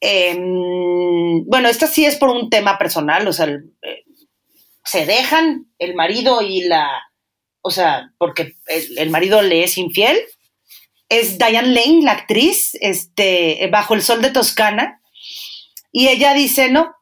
em, 0.00 1.44
bueno, 1.46 1.68
esta 1.68 1.86
sí 1.86 2.04
es 2.06 2.16
por 2.16 2.30
un 2.30 2.48
tema 2.48 2.78
personal, 2.78 3.26
o 3.26 3.32
sea, 3.32 3.46
eh, 3.46 4.04
se 4.84 5.04
dejan 5.04 5.66
el 5.78 5.94
marido 5.94 6.42
y 6.42 6.62
la, 6.62 6.88
o 7.60 7.70
sea, 7.70 8.12
porque 8.18 8.54
el, 8.66 8.98
el 8.98 9.10
marido 9.10 9.42
le 9.42 9.64
es 9.64 9.76
infiel, 9.76 10.18
es 11.08 11.36
Diane 11.38 11.68
Lane, 11.68 12.02
la 12.02 12.12
actriz, 12.12 12.70
este, 12.80 13.68
bajo 13.70 13.94
el 13.94 14.02
sol 14.02 14.22
de 14.22 14.30
Toscana, 14.30 15.02
y 15.92 16.08
ella 16.08 16.34
dice, 16.34 16.70
no, 16.70 16.94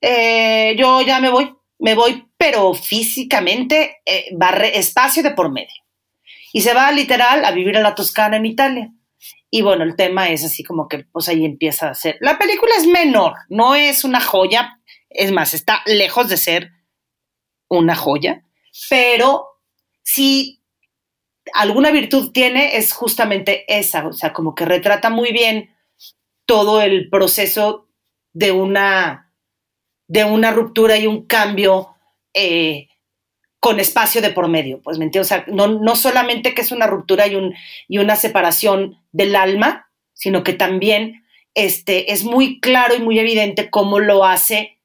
eh, 0.00 0.76
yo 0.78 1.00
ya 1.02 1.20
me 1.20 1.30
voy, 1.30 1.54
me 1.78 1.94
voy, 1.94 2.28
pero 2.36 2.74
físicamente, 2.74 4.02
eh, 4.04 4.26
barre 4.36 4.76
espacio 4.78 5.22
de 5.22 5.30
por 5.30 5.50
medio 5.50 5.87
y 6.58 6.60
se 6.60 6.74
va 6.74 6.90
literal 6.90 7.44
a 7.44 7.52
vivir 7.52 7.76
a 7.76 7.80
la 7.80 7.94
Toscana 7.94 8.36
en 8.36 8.44
Italia. 8.44 8.92
Y 9.48 9.62
bueno, 9.62 9.84
el 9.84 9.94
tema 9.94 10.28
es 10.30 10.44
así 10.44 10.64
como 10.64 10.88
que 10.88 11.04
pues 11.04 11.28
ahí 11.28 11.44
empieza 11.44 11.88
a 11.88 11.94
ser. 11.94 12.16
La 12.18 12.36
película 12.36 12.72
es 12.76 12.84
menor, 12.84 13.34
no 13.48 13.76
es 13.76 14.02
una 14.02 14.20
joya, 14.20 14.80
es 15.08 15.30
más, 15.30 15.54
está 15.54 15.82
lejos 15.86 16.28
de 16.28 16.36
ser 16.36 16.72
una 17.68 17.94
joya, 17.94 18.42
pero 18.90 19.46
si 20.02 20.64
alguna 21.54 21.92
virtud 21.92 22.32
tiene 22.32 22.76
es 22.76 22.92
justamente 22.92 23.64
esa, 23.68 24.08
o 24.08 24.12
sea, 24.12 24.32
como 24.32 24.56
que 24.56 24.64
retrata 24.64 25.10
muy 25.10 25.30
bien 25.30 25.70
todo 26.44 26.82
el 26.82 27.08
proceso 27.08 27.88
de 28.32 28.50
una, 28.50 29.32
de 30.08 30.24
una 30.24 30.50
ruptura 30.50 30.98
y 30.98 31.06
un 31.06 31.24
cambio 31.24 31.94
eh, 32.34 32.88
con 33.60 33.80
espacio 33.80 34.22
de 34.22 34.30
por 34.30 34.48
medio, 34.48 34.80
pues, 34.82 34.98
¿me 34.98 35.04
entiendes? 35.04 35.32
O 35.32 35.34
sea, 35.34 35.44
no, 35.48 35.66
no 35.66 35.96
solamente 35.96 36.54
que 36.54 36.62
es 36.62 36.72
una 36.72 36.86
ruptura 36.86 37.26
y, 37.26 37.34
un, 37.34 37.54
y 37.88 37.98
una 37.98 38.16
separación 38.16 39.02
del 39.12 39.34
alma, 39.34 39.90
sino 40.12 40.44
que 40.44 40.52
también 40.52 41.24
este, 41.54 42.12
es 42.12 42.24
muy 42.24 42.60
claro 42.60 42.94
y 42.94 43.00
muy 43.00 43.18
evidente 43.18 43.70
cómo 43.70 43.98
lo 43.98 44.24
hace 44.24 44.78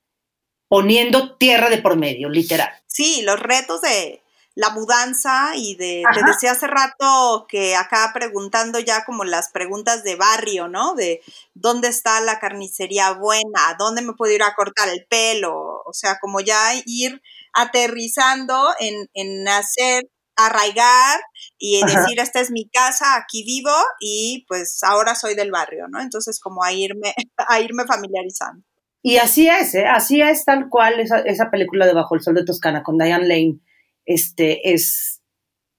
poniendo 0.68 1.38
tierra 1.38 1.70
de 1.70 1.78
por 1.78 1.98
medio, 1.98 2.30
literal. 2.30 2.70
Sí, 2.88 3.22
los 3.22 3.40
retos 3.40 3.82
de, 3.82 4.24
la 4.56 4.70
mudanza 4.70 5.54
y 5.56 5.76
de, 5.76 6.04
te 6.14 6.24
decía 6.24 6.52
hace 6.52 6.68
rato 6.68 7.48
que 7.50 7.76
acá 7.76 8.12
preguntando 8.14 8.80
ya 8.80 9.04
como 9.04 9.24
las 9.24 9.50
preguntas 9.50 10.04
de 10.04 10.16
barrio, 10.16 10.68
¿no? 10.68 10.94
De 10.94 11.22
dónde 11.56 11.88
está 11.88 12.22
la 12.22 12.40
carnicería 12.40 13.14
buena, 13.14 13.76
dónde 13.80 14.04
me 14.04 14.14
puedo 14.14 14.32
ir 14.32 14.44
a 14.44 14.54
cortar 14.54 14.90
el 14.90 15.06
pelo, 15.06 15.82
o 15.86 15.94
sea, 15.94 16.20
como 16.20 16.40
ya 16.40 16.74
ir 16.86 17.22
aterrizando 17.54 18.70
en, 18.80 19.08
en 19.14 19.48
hacer, 19.48 20.04
arraigar 20.36 21.22
y 21.58 21.82
Ajá. 21.82 22.02
decir, 22.02 22.20
esta 22.20 22.40
es 22.40 22.52
mi 22.52 22.68
casa, 22.70 23.16
aquí 23.16 23.44
vivo 23.44 23.76
y 24.00 24.46
pues 24.48 24.80
ahora 24.84 25.16
soy 25.16 25.36
del 25.36 25.52
barrio, 25.52 25.88
¿no? 25.88 26.02
Entonces 26.02 26.40
como 26.40 26.64
a 26.64 26.72
irme, 26.72 27.14
a 27.38 27.60
irme 27.60 27.86
familiarizando. 27.86 28.64
Y 29.06 29.18
así 29.18 29.50
es, 29.50 29.76
¿eh? 29.76 29.86
así 29.86 30.22
es 30.22 30.46
tal 30.46 30.70
cual 30.70 31.00
esa, 31.00 31.20
esa 31.20 31.52
película 31.52 31.86
de 31.86 31.94
Bajo 31.94 32.16
el 32.16 32.22
Sol 32.22 32.36
de 32.36 32.46
Toscana 32.46 32.84
con 32.84 32.98
Diane 32.98 33.28
Lane, 33.28 33.60
este, 34.06 34.74
es, 34.74 35.22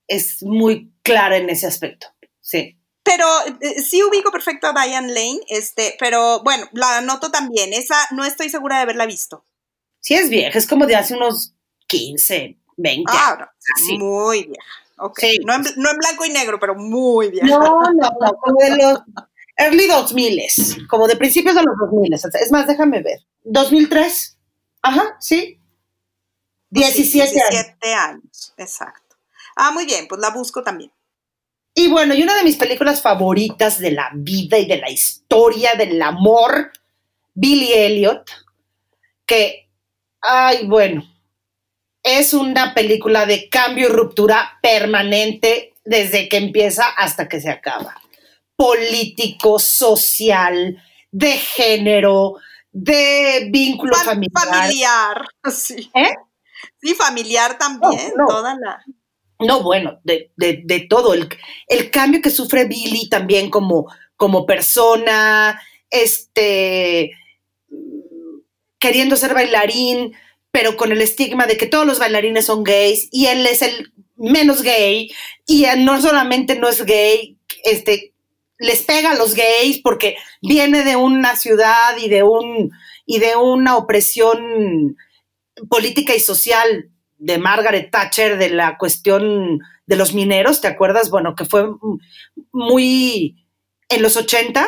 es 0.07 0.43
muy 0.43 0.93
clara 1.03 1.39
en 1.39 1.49
ese 1.49 1.67
aspecto, 1.67 2.09
sí. 2.41 2.79
Pero 3.03 3.27
eh, 3.61 3.81
sí 3.81 4.03
ubico 4.03 4.31
perfecto 4.31 4.67
a 4.67 4.73
Diane 4.73 5.09
Lane, 5.09 5.41
este, 5.49 5.95
pero 5.99 6.43
bueno, 6.43 6.67
la 6.73 6.99
anoto 6.99 7.31
también. 7.31 7.73
Esa 7.75 7.97
no 8.13 8.25
estoy 8.25 8.49
segura 8.49 8.77
de 8.77 8.83
haberla 8.83 9.07
visto. 9.07 9.47
Sí 10.01 10.15
es 10.15 10.31
vieja, 10.31 10.59
es 10.59 10.67
como 10.67 10.87
de 10.87 10.97
hace 10.97 11.15
unos 11.15 11.54
15, 11.87 12.57
20 12.77 13.13
Ah, 13.15 13.29
años. 13.33 13.39
no, 13.39 13.47
así. 13.75 13.99
muy 13.99 14.45
vieja. 14.45 14.63
Ok. 14.99 15.19
Sí. 15.21 15.39
No, 15.45 15.55
en, 15.55 15.63
no 15.77 15.91
en 15.91 15.99
blanco 15.99 16.25
y 16.25 16.31
negro, 16.31 16.59
pero 16.61 16.75
muy 16.75 17.31
vieja. 17.31 17.47
No, 17.47 17.81
no, 17.83 17.93
no, 17.93 18.33
como 18.41 18.61
de 18.61 18.77
los 18.77 19.01
early 19.57 19.87
2000, 19.87 20.87
como 20.89 21.07
de 21.09 21.17
principios 21.17 21.55
de 21.55 21.63
los 21.63 21.75
2000. 21.79 22.13
Es 22.15 22.53
más, 22.53 22.67
déjame 22.67 23.03
ver. 23.03 23.21
2003. 23.45 24.39
Ajá, 24.83 25.17
sí. 25.21 25.59
17 26.71 27.29
Sí, 27.29 27.39
años. 27.41 27.51
17 27.51 27.95
años, 27.95 28.55
exacto. 28.57 29.17
Ah, 29.57 29.71
muy 29.71 29.85
bien, 29.87 30.07
pues 30.09 30.21
la 30.21 30.31
busco 30.31 30.63
también. 30.63 30.91
Y 31.75 31.89
bueno, 31.89 32.15
y 32.15 32.23
una 32.23 32.37
de 32.37 32.45
mis 32.45 32.57
películas 32.57 33.01
favoritas 33.03 33.79
de 33.79 33.93
la 33.93 34.11
vida 34.15 34.59
y 34.59 34.67
de 34.67 34.79
la 34.79 34.91
historia 34.91 35.75
del 35.75 36.01
amor, 36.03 36.73
Billy 37.35 37.73
Elliot, 37.73 38.29
que, 39.27 39.69
ay, 40.21 40.67
bueno, 40.67 41.03
es 42.05 42.33
una 42.35 42.75
película 42.75 43.27
de 43.27 43.49
cambio 43.49 43.89
y 43.89 43.91
ruptura 43.91 44.59
permanente 44.63 45.73
desde 45.85 46.29
que 46.29 46.37
empieza 46.37 46.85
hasta 46.85 47.29
que 47.29 47.41
se 47.41 47.51
acaba. 47.51 48.01
Político, 48.55 49.59
social, 49.59 50.81
de 51.11 51.33
género, 51.33 52.35
de 52.71 53.49
vínculo 53.51 53.95
Fam- 53.97 54.05
familiar. 54.05 54.47
Familiar, 54.49 55.25
sí. 55.53 55.91
¿Eh? 55.95 56.15
Sí, 56.81 56.95
familiar 56.95 57.59
también, 57.59 58.13
No, 58.17 58.25
no. 58.25 58.29
toda 58.29 58.55
la... 58.61 58.83
No, 59.41 59.63
bueno, 59.63 59.99
de, 60.05 60.31
de- 60.37 60.63
de 60.65 60.81
todo. 60.81 61.13
El, 61.15 61.29
el 61.67 61.91
cambio 61.91 62.23
que 62.23 62.31
sufre 62.31 62.67
Billy 62.67 63.09
también 63.09 63.51
como, 63.51 63.91
como 64.17 64.47
persona, 64.47 65.61
este, 65.91 67.11
queriendo 68.79 69.17
ser 69.17 69.35
bailarín, 69.35 70.15
pero 70.55 70.77
con 70.77 70.93
el 70.93 71.03
estigma 71.03 71.49
de 71.49 71.57
que 71.57 71.67
todos 71.67 71.85
los 71.85 71.99
bailarines 71.99 72.47
son 72.47 72.63
gays 72.63 73.09
y 73.11 73.27
él 73.27 73.45
es 73.45 73.61
el 73.61 73.93
menos 74.15 74.63
gay 74.63 75.11
y 75.47 75.65
él 75.65 75.85
no 75.85 76.01
solamente 76.01 76.57
no 76.57 76.69
es 76.69 76.85
gay, 76.85 77.37
este, 77.65 78.15
les 78.61 78.83
pega 78.83 79.11
a 79.11 79.17
los 79.17 79.35
gays 79.35 79.81
porque 79.83 80.17
viene 80.41 80.85
de 80.85 80.95
una 80.95 81.35
ciudad 81.35 81.97
y 82.01 82.09
de 82.09 82.23
un 82.23 82.71
y 83.05 83.19
de 83.19 83.35
una 83.35 83.77
opresión 83.77 84.97
política 85.69 86.15
y 86.15 86.21
social 86.21 86.89
de 87.19 87.39
Margaret 87.39 87.91
Thatcher 87.91 88.39
de 88.39 88.51
la 88.51 88.79
cuestión 88.79 89.59
de 89.87 89.97
los 89.97 90.15
mineros, 90.15 90.61
¿te 90.61 90.69
acuerdas? 90.69 91.11
Bueno, 91.11 91.35
que 91.35 91.47
fue 91.47 91.69
muy 92.53 93.45
en 93.89 94.03
los 94.03 94.17
80. 94.17 94.63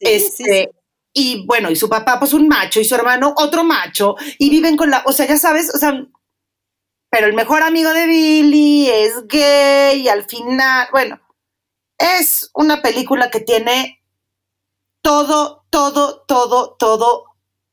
Sí, 0.00 0.06
sí, 0.06 0.14
este, 0.14 0.44
sí. 0.44 0.77
Y 1.14 1.44
bueno, 1.46 1.70
y 1.70 1.76
su 1.76 1.88
papá, 1.88 2.18
pues 2.18 2.32
un 2.32 2.48
macho, 2.48 2.80
y 2.80 2.84
su 2.84 2.94
hermano, 2.94 3.34
otro 3.36 3.64
macho, 3.64 4.14
y 4.38 4.50
viven 4.50 4.76
con 4.76 4.90
la, 4.90 5.02
o 5.06 5.12
sea, 5.12 5.26
ya 5.26 5.36
sabes, 5.36 5.74
o 5.74 5.78
sea, 5.78 6.06
pero 7.10 7.26
el 7.26 7.34
mejor 7.34 7.62
amigo 7.62 7.92
de 7.92 8.06
Billy 8.06 8.88
es 8.88 9.26
gay, 9.26 10.02
y 10.02 10.08
al 10.08 10.24
final, 10.24 10.88
bueno, 10.92 11.20
es 11.98 12.50
una 12.54 12.82
película 12.82 13.30
que 13.30 13.40
tiene 13.40 14.02
todo, 15.02 15.64
todo, 15.70 16.24
todo, 16.26 16.76
todo 16.78 17.24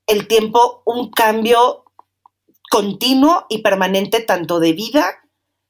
el 0.07 0.27
tiempo 0.27 0.83
un 0.85 1.09
cambio 1.11 1.83
continuo 2.71 3.45
y 3.49 3.59
permanente 3.63 4.21
tanto 4.21 4.59
de 4.59 4.73
vida 4.73 5.05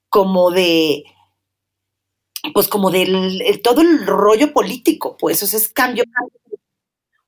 como 0.09 0.51
de 0.51 1.05
pues 2.53 2.68
como 2.68 2.91
del 2.91 3.41
el- 3.41 3.61
todo 3.61 3.82
el 3.82 4.05
rollo 4.05 4.53
político, 4.53 5.18
pues 5.18 5.41
o 5.43 5.47
sea, 5.47 5.59
es 5.59 5.70
cambio. 5.70 6.03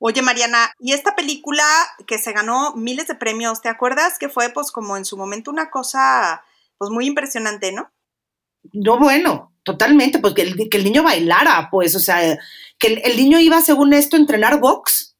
Oye, 0.00 0.22
Mariana, 0.22 0.72
y 0.78 0.92
esta 0.92 1.16
película 1.16 1.64
que 2.06 2.18
se 2.18 2.32
ganó 2.32 2.74
miles 2.74 3.08
de 3.08 3.16
premios, 3.16 3.60
¿te 3.62 3.68
acuerdas 3.68 4.18
que 4.18 4.28
fue 4.28 4.50
pues 4.50 4.70
como 4.70 4.96
en 4.96 5.04
su 5.04 5.16
momento 5.16 5.50
una 5.50 5.70
cosa 5.70 6.44
pues 6.78 6.90
muy 6.90 7.06
impresionante, 7.06 7.72
¿no? 7.72 7.90
No, 8.72 8.98
bueno, 8.98 9.52
totalmente, 9.64 10.18
pues 10.20 10.34
que 10.34 10.42
el, 10.42 10.68
que 10.70 10.76
el 10.76 10.84
niño 10.84 11.02
bailara, 11.02 11.68
pues, 11.70 11.96
o 11.96 12.00
sea, 12.00 12.38
que 12.78 12.86
el, 12.86 12.98
el 13.04 13.16
niño 13.16 13.40
iba, 13.40 13.60
según 13.60 13.92
esto, 13.92 14.16
a 14.16 14.20
entrenar 14.20 14.60
box 14.60 15.16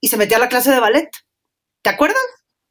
y 0.00 0.08
se 0.08 0.16
metía 0.16 0.36
a 0.36 0.40
la 0.40 0.48
clase 0.48 0.70
de 0.70 0.80
ballet. 0.80 1.10
¿Te 1.82 1.90
acuerdas? 1.90 2.22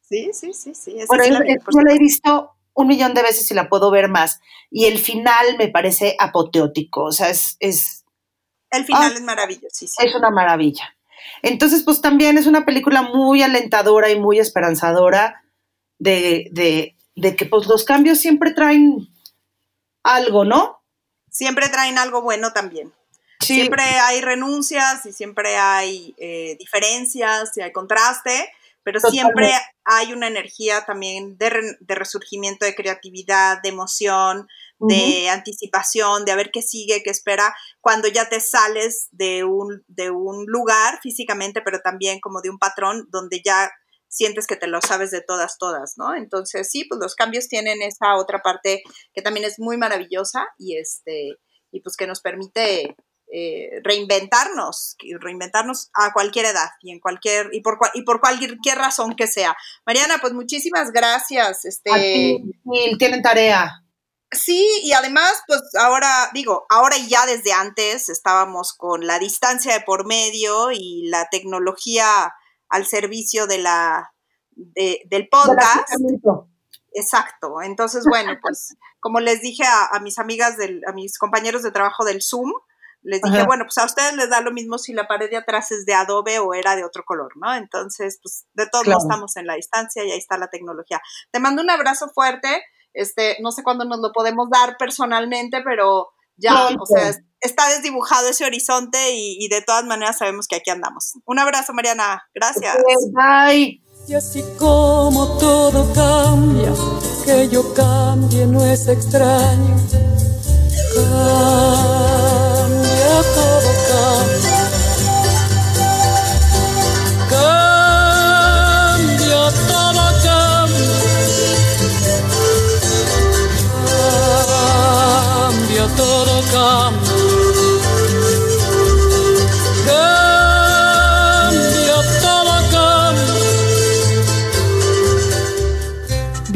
Sí, 0.02 0.30
sí, 0.34 0.54
sí, 0.54 0.76
sí. 0.76 0.98
Bueno, 1.08 1.24
sí 1.24 1.30
yo, 1.32 1.40
la 1.40 1.46
vi, 1.46 1.56
por 1.58 1.74
yo 1.74 1.82
la 1.82 1.94
he 1.94 1.98
visto 2.00 2.52
un 2.74 2.88
millón 2.88 3.14
de 3.14 3.24
veces 3.24 3.50
y 3.50 3.54
la 3.56 3.68
puedo 3.70 3.90
ver 3.90 4.10
más. 4.10 4.40
Y 4.70 4.86
el 4.86 5.00
final 5.00 5.58
me 5.58 5.70
parece 5.70 6.16
apoteótico, 6.20 7.06
o 7.06 7.12
sea, 7.12 7.30
es, 7.30 7.58
es, 7.60 8.06
El 8.70 8.86
final 8.86 9.12
Ah. 9.12 9.16
es 9.16 9.22
maravillosísimo. 9.22 10.08
es 10.08 10.16
una 10.16 10.30
maravilla. 10.30 10.97
Entonces, 11.42 11.84
pues 11.84 12.02
también 12.02 12.38
es 12.38 12.48
una 12.48 12.66
película 12.66 13.02
muy 13.02 13.42
alentadora 13.42 14.10
y 14.10 14.20
muy 14.20 14.40
esperanzadora 14.40 15.44
de, 16.00 16.50
de, 16.52 16.96
de 17.16 17.36
que 17.36 17.46
pues 17.46 17.68
los 17.68 17.84
cambios 17.84 18.20
siempre 18.20 18.52
traen 18.52 19.08
algo, 20.04 20.46
¿no? 20.46 20.82
Siempre 21.30 21.70
traen 21.70 21.98
algo 21.98 22.22
bueno 22.22 22.54
también. 22.54 22.94
Sí. 23.40 23.56
Siempre 23.56 23.84
hay 23.84 24.22
renuncias 24.22 25.06
y 25.06 25.14
siempre 25.14 25.58
hay 25.58 26.16
eh, 26.18 26.56
diferencias 26.60 27.56
y 27.56 27.62
hay 27.62 27.72
contraste, 27.72 28.52
pero 28.88 29.02
Totalmente. 29.02 29.34
siempre 29.44 29.52
hay 29.84 30.14
una 30.14 30.28
energía 30.28 30.86
también 30.86 31.38
de, 31.38 31.50
re- 31.50 31.78
de 31.82 31.96
resurgimiento, 31.96 32.64
de 32.64 32.74
creatividad, 32.74 33.62
de 33.62 33.68
emoción, 33.68 34.48
de 34.80 35.28
anticipación, 35.28 36.24
de 36.24 36.32
a 36.32 36.38
ver 36.38 36.52
qué 36.54 36.62
sigue, 36.62 37.04
qué 37.04 37.10
espera, 37.10 37.54
cuando 37.82 38.08
ya 38.08 38.30
te 38.30 38.40
sales 38.40 39.10
de 39.12 39.44
un, 39.44 39.84
de 39.90 40.10
un 40.10 40.46
lugar 40.48 41.00
físicamente, 41.02 41.62
pero 41.62 41.82
también 41.82 42.22
como 42.22 42.40
de 42.42 42.50
un 42.50 42.60
patrón 42.60 43.08
donde 43.10 43.42
ya 43.44 43.70
sientes 44.08 44.48
que 44.48 44.56
te 44.56 44.68
lo 44.68 44.80
sabes 44.80 45.12
de 45.12 45.20
todas, 45.20 45.58
todas, 45.58 45.96
¿no? 45.98 46.16
Entonces, 46.16 46.70
sí, 46.72 46.86
pues 46.86 47.02
los 47.02 47.16
cambios 47.16 47.50
tienen 47.50 47.82
esa 47.82 48.16
otra 48.16 48.42
parte 48.42 48.84
que 49.14 49.22
también 49.22 49.46
es 49.46 49.60
muy 49.60 49.76
maravillosa 49.76 50.48
y 50.58 50.78
este, 50.78 51.32
y 51.72 51.82
pues 51.82 51.98
que 51.98 52.08
nos 52.08 52.22
permite 52.22 52.96
eh, 53.32 53.82
reinventarnos, 53.84 54.96
reinventarnos 55.20 55.90
a 55.94 56.14
cualquier 56.14 56.46
edad 56.46 56.70
y 56.82 56.92
en 56.92 57.00
cualquier, 57.00 57.50
y 57.52 57.62
por, 57.62 57.78
y 57.94 58.04
por 58.04 58.20
cualquier 58.20 58.78
razón 58.78 59.16
que 59.16 59.28
sea. 59.28 59.56
Mariana, 59.86 60.18
pues 60.22 60.34
muchísimas 60.34 60.92
gracias. 60.92 61.66
Este, 61.66 61.92
A 61.92 61.96
ti, 61.96 62.52
Gil, 62.64 62.98
tienen 62.98 63.22
tarea. 63.22 63.84
Sí, 64.32 64.68
y 64.84 64.92
además, 64.92 65.42
pues 65.48 65.62
ahora, 65.80 66.30
digo, 66.34 66.66
ahora 66.70 66.98
y 66.98 67.08
ya 67.08 67.26
desde 67.26 67.54
antes 67.54 68.10
estábamos 68.10 68.74
con 68.74 69.08
la 69.08 69.20
distancia 69.20 69.74
de 69.74 69.82
por 69.82 70.06
medio 70.06 70.72
y 70.72 71.08
la 71.08 71.28
tecnología 71.32 72.34
al 72.70 72.86
servicio 72.86 73.48
de 73.48 73.60
la 73.60 74.12
de- 74.52 75.02
del 75.10 75.30
podcast. 75.30 75.88
Exacto. 76.94 77.62
Entonces, 77.62 78.04
bueno, 78.10 78.34
pues 78.42 78.76
como 79.00 79.20
les 79.20 79.42
dije 79.42 79.64
a, 79.64 79.86
a 79.96 80.00
mis 80.00 80.18
amigas, 80.20 80.58
del, 80.58 80.82
a 80.88 80.92
mis 80.94 81.18
compañeros 81.18 81.64
de 81.64 81.72
trabajo 81.72 82.04
del 82.04 82.22
Zoom, 82.22 82.52
les 83.08 83.22
dije, 83.22 83.38
Ajá. 83.38 83.46
bueno, 83.48 83.64
pues 83.66 83.78
a 83.78 83.86
ustedes 83.86 84.14
les 84.16 84.30
da 84.30 84.42
lo 84.42 84.52
mismo 84.52 84.78
si 84.78 84.92
la 84.94 85.08
pared 85.08 85.30
de 85.30 85.38
atrás 85.38 85.72
es 85.72 85.86
de 85.86 85.94
adobe 85.94 86.40
o 86.40 86.54
era 86.54 86.76
de 86.76 86.84
otro 86.84 87.04
color, 87.06 87.32
¿no? 87.38 87.54
Entonces, 87.56 88.20
pues 88.22 88.46
de 88.54 88.68
todos 88.68 88.86
modos 88.86 89.04
Claro. 89.04 89.10
estamos 89.16 89.38
en 89.38 89.48
la 89.48 89.54
distancia 89.56 90.04
y 90.04 90.12
ahí 90.12 90.18
está 90.20 90.38
la 90.38 90.48
tecnología. 90.50 91.02
Te 91.32 91.40
mando 91.40 91.62
un 91.62 91.70
abrazo 91.70 92.10
fuerte. 92.14 92.64
Este, 92.94 93.38
no 93.42 93.52
sé 93.52 93.64
cuándo 93.64 93.86
nos 93.86 94.00
lo 94.00 94.12
podemos 94.12 94.50
dar 94.50 94.76
personalmente, 94.78 95.62
pero 95.64 96.10
ya, 96.36 96.68
Pronto. 96.68 96.84
o 96.84 96.86
sea, 96.86 97.10
es- 97.10 97.22
está 97.40 97.70
desdibujado 97.70 98.28
ese 98.30 98.44
horizonte 98.46 99.12
y, 99.12 99.38
y 99.40 99.48
de 99.50 99.62
todas 99.62 99.86
maneras 99.86 100.18
sabemos 100.18 100.48
que 100.48 100.56
aquí 100.58 100.70
andamos. 100.72 101.14
Un 101.26 101.40
abrazo, 101.40 101.74
Mariana. 101.74 102.24
Gracias. 102.34 102.76
Bye. 103.14 103.82
Y 104.08 104.14
así 104.16 104.44
como 104.58 105.38
todo 105.38 105.94
cambia, 105.94 106.72
que 107.26 107.48
yo 107.50 107.74
cambie 107.74 108.46
no 108.48 108.64
es 108.66 108.88
extraño. 108.88 109.76
Cambia, 110.96 112.17
todo. 113.38 113.78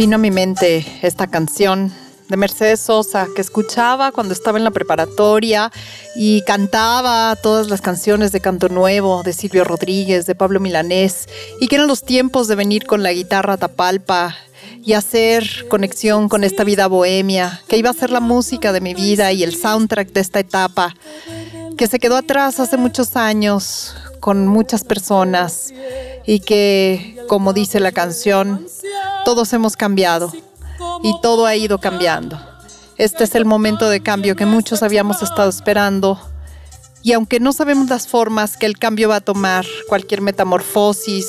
Vino 0.01 0.15
a 0.15 0.17
mi 0.17 0.31
mente 0.31 0.83
esta 1.03 1.27
canción 1.27 1.93
de 2.31 2.37
Mercedes 2.37 2.79
Sosa 2.79 3.27
que 3.35 3.41
escuchaba 3.41 4.11
cuando 4.11 4.33
estaba 4.33 4.57
en 4.57 4.63
la 4.63 4.71
preparatoria 4.71 5.71
y 6.15 6.41
cantaba 6.43 7.35
todas 7.35 7.67
las 7.67 7.81
canciones 7.81 8.31
de 8.31 8.39
Canto 8.39 8.69
Nuevo, 8.69 9.21
de 9.21 9.33
Silvio 9.33 9.65
Rodríguez, 9.65 10.25
de 10.25 10.33
Pablo 10.33 10.59
Milanés, 10.59 11.27
y 11.59 11.67
que 11.67 11.75
eran 11.75 11.87
los 11.87 12.03
tiempos 12.03 12.47
de 12.47 12.55
venir 12.55 12.87
con 12.87 13.03
la 13.03 13.11
guitarra 13.11 13.57
tapalpa 13.57 14.35
y 14.83 14.93
hacer 14.93 15.67
conexión 15.67 16.29
con 16.29 16.43
esta 16.43 16.63
vida 16.63 16.87
bohemia, 16.87 17.61
que 17.67 17.77
iba 17.77 17.89
a 17.89 17.93
ser 17.93 18.09
la 18.09 18.21
música 18.21 18.71
de 18.71 18.81
mi 18.81 18.93
vida 18.93 19.31
y 19.33 19.43
el 19.43 19.55
soundtrack 19.55 20.11
de 20.13 20.21
esta 20.21 20.39
etapa, 20.39 20.95
que 21.77 21.87
se 21.87 21.99
quedó 21.99 22.15
atrás 22.15 22.59
hace 22.59 22.77
muchos 22.77 23.15
años 23.17 23.93
con 24.21 24.47
muchas 24.47 24.83
personas 24.85 25.73
y 26.25 26.39
que, 26.39 27.17
como 27.27 27.51
dice 27.51 27.81
la 27.81 27.91
canción, 27.91 28.65
todos 29.25 29.51
hemos 29.51 29.75
cambiado 29.75 30.31
y 31.03 31.19
todo 31.21 31.45
ha 31.45 31.55
ido 31.55 31.79
cambiando. 31.79 32.39
Este 32.97 33.23
es 33.23 33.35
el 33.35 33.45
momento 33.45 33.89
de 33.89 34.01
cambio 34.01 34.35
que 34.35 34.45
muchos 34.45 34.83
habíamos 34.83 35.23
estado 35.23 35.49
esperando. 35.49 36.19
Y 37.03 37.13
aunque 37.13 37.39
no 37.39 37.51
sabemos 37.51 37.89
las 37.89 38.07
formas 38.07 38.57
que 38.57 38.67
el 38.67 38.77
cambio 38.77 39.09
va 39.09 39.17
a 39.17 39.21
tomar, 39.21 39.65
cualquier 39.89 40.21
metamorfosis, 40.21 41.27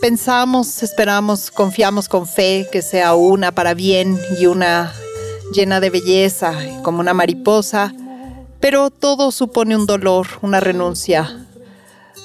pensamos, 0.00 0.82
esperamos, 0.82 1.52
confiamos 1.52 2.08
con 2.08 2.26
fe 2.26 2.66
que 2.72 2.82
sea 2.82 3.14
una 3.14 3.52
para 3.52 3.74
bien 3.74 4.18
y 4.40 4.46
una 4.46 4.92
llena 5.52 5.78
de 5.78 5.90
belleza, 5.90 6.54
como 6.82 6.98
una 6.98 7.14
mariposa, 7.14 7.94
pero 8.58 8.90
todo 8.90 9.30
supone 9.30 9.76
un 9.76 9.86
dolor, 9.86 10.26
una 10.42 10.58
renuncia, 10.58 11.46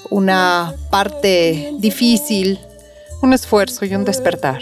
una 0.10 0.74
parte 0.90 1.74
difícil, 1.78 2.60
un 3.22 3.34
esfuerzo 3.34 3.86
y 3.86 3.94
un 3.94 4.04
despertar 4.04 4.62